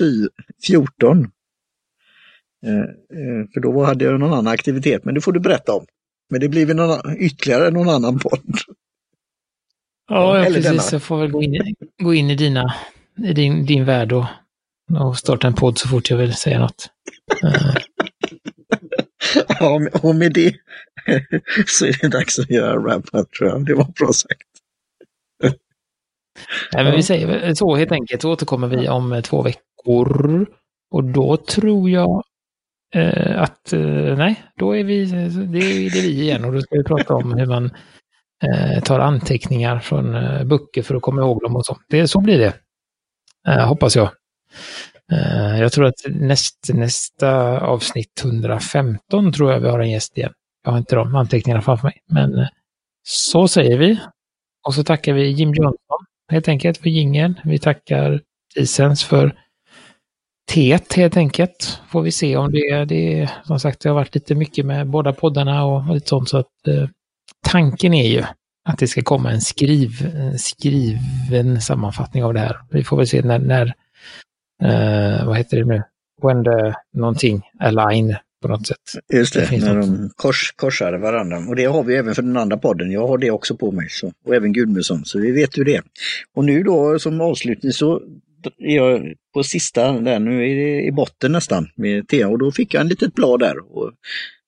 14. 0.66 1.18
Eh, 2.66 2.72
eh, 3.18 3.48
för 3.54 3.60
då 3.60 3.84
hade 3.84 4.04
jag 4.04 4.20
någon 4.20 4.32
annan 4.32 4.48
aktivitet, 4.48 5.04
men 5.04 5.14
det 5.14 5.20
får 5.20 5.32
du 5.32 5.40
berätta 5.40 5.72
om. 5.72 5.86
Men 6.30 6.40
det 6.40 6.48
blir 6.48 6.66
väl 6.66 6.76
någon, 6.76 7.16
ytterligare 7.18 7.70
någon 7.70 7.88
annan 7.88 8.18
podd. 8.18 8.58
Ja, 10.08 10.38
ja 10.38 10.44
precis. 10.44 10.64
Denna. 10.64 10.82
Jag 10.92 11.02
får 11.02 11.16
väl 11.16 11.30
gå 11.30 11.42
in, 11.42 11.54
i, 11.54 11.74
gå 12.02 12.14
in 12.14 12.30
i, 12.30 12.34
dina, 12.34 12.74
i 13.24 13.32
din, 13.32 13.66
din 13.66 13.84
värld 13.84 14.12
och, 14.12 14.24
och 14.98 15.18
starta 15.18 15.46
en 15.46 15.54
podd 15.54 15.78
så 15.78 15.88
fort 15.88 16.10
jag 16.10 16.16
vill 16.16 16.34
säga 16.34 16.58
något. 16.58 16.90
ja, 19.48 19.80
och 20.02 20.14
med 20.14 20.32
det 20.32 20.54
så 21.66 21.86
är 21.86 21.98
det 22.00 22.08
dags 22.08 22.38
att 22.38 22.50
göra 22.50 22.78
wrap-up 22.78 23.32
tror 23.32 23.50
jag. 23.50 23.66
Det 23.66 23.74
var 23.74 23.84
bra 23.84 24.12
sagt. 24.12 24.48
Nej, 26.72 26.84
men 26.84 26.96
vi 26.96 27.02
säger 27.02 27.54
så 27.54 27.76
helt 27.76 27.92
enkelt, 27.92 28.22
så 28.22 28.32
återkommer 28.32 28.68
vi 28.68 28.88
om 28.88 29.22
två 29.24 29.42
veckor. 29.42 30.46
Och 30.90 31.04
då 31.04 31.36
tror 31.36 31.90
jag 31.90 32.22
eh, 32.94 33.42
att 33.42 33.72
eh, 33.72 34.16
nej, 34.16 34.44
då 34.56 34.76
är 34.76 34.84
vi, 34.84 35.04
det 35.04 35.58
är 35.58 35.90
det 35.90 36.02
vi 36.02 36.22
igen 36.22 36.44
och 36.44 36.52
då 36.52 36.60
ska 36.60 36.76
vi 36.76 36.84
prata 36.84 37.14
om 37.14 37.32
hur 37.32 37.46
man 37.46 37.64
eh, 37.64 37.70
Eh, 38.42 38.82
tar 38.82 39.00
anteckningar 39.00 39.78
från 39.78 40.14
eh, 40.14 40.44
böcker 40.44 40.82
för 40.82 40.94
att 40.94 41.02
komma 41.02 41.20
ihåg 41.20 41.42
dem 41.42 41.56
och 41.56 41.66
så. 41.66 41.78
Det, 41.88 42.08
så 42.08 42.20
blir 42.20 42.38
det, 42.38 42.54
eh, 43.48 43.66
hoppas 43.68 43.96
jag. 43.96 44.10
Eh, 45.12 45.60
jag 45.60 45.72
tror 45.72 45.86
att 45.86 46.04
näst, 46.06 46.70
nästa 46.74 47.60
avsnitt 47.60 48.20
115 48.24 49.32
tror 49.32 49.52
jag 49.52 49.60
vi 49.60 49.68
har 49.68 49.80
en 49.80 49.90
gäst 49.90 50.18
igen. 50.18 50.32
Jag 50.64 50.70
har 50.70 50.78
inte 50.78 50.96
de 50.96 51.14
anteckningarna 51.14 51.62
framför 51.62 51.86
mig, 51.86 52.00
men 52.06 52.38
eh, 52.38 52.48
så 53.02 53.48
säger 53.48 53.78
vi. 53.78 54.00
Och 54.66 54.74
så 54.74 54.84
tackar 54.84 55.12
vi 55.12 55.30
Jim 55.30 55.54
Johnson 55.54 55.98
helt 56.28 56.48
enkelt 56.48 56.78
för 56.78 56.90
gingen. 56.90 57.40
Vi 57.44 57.58
tackar 57.58 58.20
Isens 58.56 59.04
för 59.04 59.38
teet 60.52 60.92
helt 60.92 61.16
enkelt. 61.16 61.80
Får 61.88 62.02
vi 62.02 62.12
se 62.12 62.36
om 62.36 62.52
det, 62.52 62.84
det 62.84 63.30
som 63.44 63.60
sagt, 63.60 63.80
det 63.80 63.88
har 63.88 63.94
varit 63.94 64.14
lite 64.14 64.34
mycket 64.34 64.66
med 64.66 64.86
båda 64.86 65.12
poddarna 65.12 65.64
och 65.64 65.94
lite 65.94 66.08
sånt 66.08 66.28
så 66.28 66.38
att 66.38 66.68
eh, 66.68 66.88
tanken 67.44 67.94
är 67.94 68.08
ju 68.08 68.24
att 68.68 68.78
det 68.78 68.88
ska 68.88 69.02
komma 69.02 69.30
en 69.30 69.40
skriv, 69.40 69.90
skriven 70.38 71.60
sammanfattning 71.60 72.24
av 72.24 72.34
det 72.34 72.40
här. 72.40 72.56
Vi 72.70 72.84
får 72.84 72.96
väl 72.96 73.06
se 73.06 73.22
när, 73.22 73.38
när 73.38 73.74
eh, 74.62 75.26
vad 75.26 75.36
heter 75.36 75.56
det 75.56 75.64
nu, 75.64 75.82
when 76.22 76.44
the 76.44 76.74
någonting 76.92 77.42
align 77.60 78.16
på 78.42 78.48
något 78.48 78.66
sätt. 78.66 78.78
Just 79.12 79.34
det, 79.34 79.48
det 79.50 79.58
när 79.58 79.74
något. 79.74 79.86
de 79.86 80.10
kors, 80.16 80.52
korsar 80.56 80.92
varandra. 80.92 81.38
Och 81.48 81.56
det 81.56 81.64
har 81.64 81.84
vi 81.84 81.96
även 81.96 82.14
för 82.14 82.22
den 82.22 82.36
andra 82.36 82.56
podden. 82.56 82.90
Jag 82.90 83.08
har 83.08 83.18
det 83.18 83.30
också 83.30 83.56
på 83.56 83.72
mig. 83.72 83.88
Så, 83.90 84.12
och 84.26 84.34
även 84.34 84.52
Gudmundsson, 84.52 85.04
så 85.04 85.18
vi 85.18 85.32
vet 85.32 85.58
hur 85.58 85.64
det 85.64 85.74
är. 85.74 85.82
Och 86.34 86.44
nu 86.44 86.62
då 86.62 86.98
som 86.98 87.20
avslutning 87.20 87.72
så 87.72 88.02
är 88.58 88.76
jag 88.76 89.14
på 89.34 89.42
sista 89.42 89.92
där, 89.92 90.18
nu 90.18 90.50
är 90.50 90.54
det 90.54 90.82
i 90.82 90.92
botten 90.92 91.32
nästan 91.32 91.68
med 91.76 92.08
te 92.08 92.24
och 92.24 92.38
då 92.38 92.52
fick 92.52 92.74
jag 92.74 92.80
en 92.80 92.88
litet 92.88 93.14
blad 93.14 93.40
där. 93.40 93.76
Och 93.76 93.92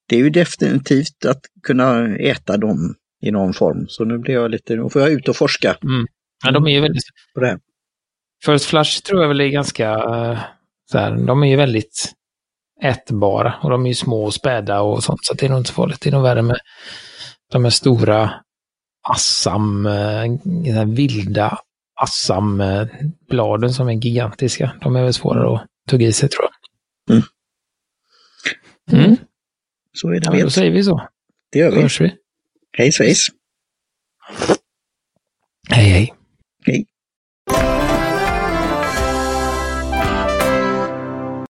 det 0.07 0.15
är 0.15 0.19
ju 0.19 0.29
definitivt 0.29 1.25
att 1.25 1.41
kunna 1.63 2.15
äta 2.17 2.57
dem 2.57 2.95
i 3.21 3.31
någon 3.31 3.53
form. 3.53 3.87
Så 3.87 4.05
nu 4.05 4.17
blir 4.17 4.33
jag 4.33 4.51
lite, 4.51 4.75
nu 4.75 4.89
får 4.89 5.01
jag 5.01 5.11
ut 5.11 5.27
och 5.27 5.35
forska. 5.35 5.77
Mm. 5.83 6.07
Ja, 6.45 6.51
de 6.51 6.67
är 6.67 6.71
ju 6.71 6.81
väldigt... 6.81 7.03
På 7.33 7.39
det 7.39 7.47
här. 7.47 7.59
First 8.45 8.65
Flush 8.65 9.01
tror 9.01 9.21
jag 9.21 9.27
väl 9.27 9.41
är 9.41 9.47
ganska, 9.47 9.91
eh, 9.91 10.39
så 10.91 10.97
här, 10.97 11.25
de 11.27 11.43
är 11.43 11.47
ju 11.47 11.55
väldigt 11.55 12.13
ätbara 12.83 13.53
och 13.61 13.69
de 13.69 13.85
är 13.85 13.87
ju 13.87 13.95
små 13.95 14.23
och 14.23 14.33
späda 14.33 14.81
och 14.81 15.03
sånt 15.03 15.19
så 15.25 15.33
det 15.33 15.45
är 15.45 15.49
nog 15.49 15.59
inte 15.59 15.69
så 15.69 15.73
farligt. 15.73 16.01
Det 16.01 16.09
är 16.09 16.11
nog 16.11 16.23
värre 16.23 16.41
med 16.41 16.57
de 17.51 17.63
här 17.63 17.71
stora 17.71 18.33
assam, 19.09 19.85
eh, 19.85 20.85
vilda 20.85 21.57
assambladen 22.01 23.73
som 23.73 23.89
är 23.89 23.93
gigantiska. 23.93 24.71
De 24.81 24.95
är 24.95 25.03
väl 25.03 25.13
svårare 25.13 25.55
att 25.55 25.65
tugga 25.89 26.07
i 26.07 26.13
sig 26.13 26.29
tror 26.29 26.45
jag. 26.45 27.15
Mm. 27.15 27.23
Mm. 28.91 29.17
Så 29.97 30.09
är 30.09 30.19
det 30.19 30.37
ja, 30.37 30.43
Då 30.43 30.49
säger 30.49 30.71
vi 30.71 30.83
så. 30.83 31.07
Det 31.51 31.59
gör 31.59 31.71
vi. 31.71 31.81
Hörs 31.81 32.01
vi. 32.01 32.15
Hej 32.77 32.91
svejs. 32.91 33.27
Hej 35.69 35.89
hej. 35.89 36.13
Hej. 36.65 36.85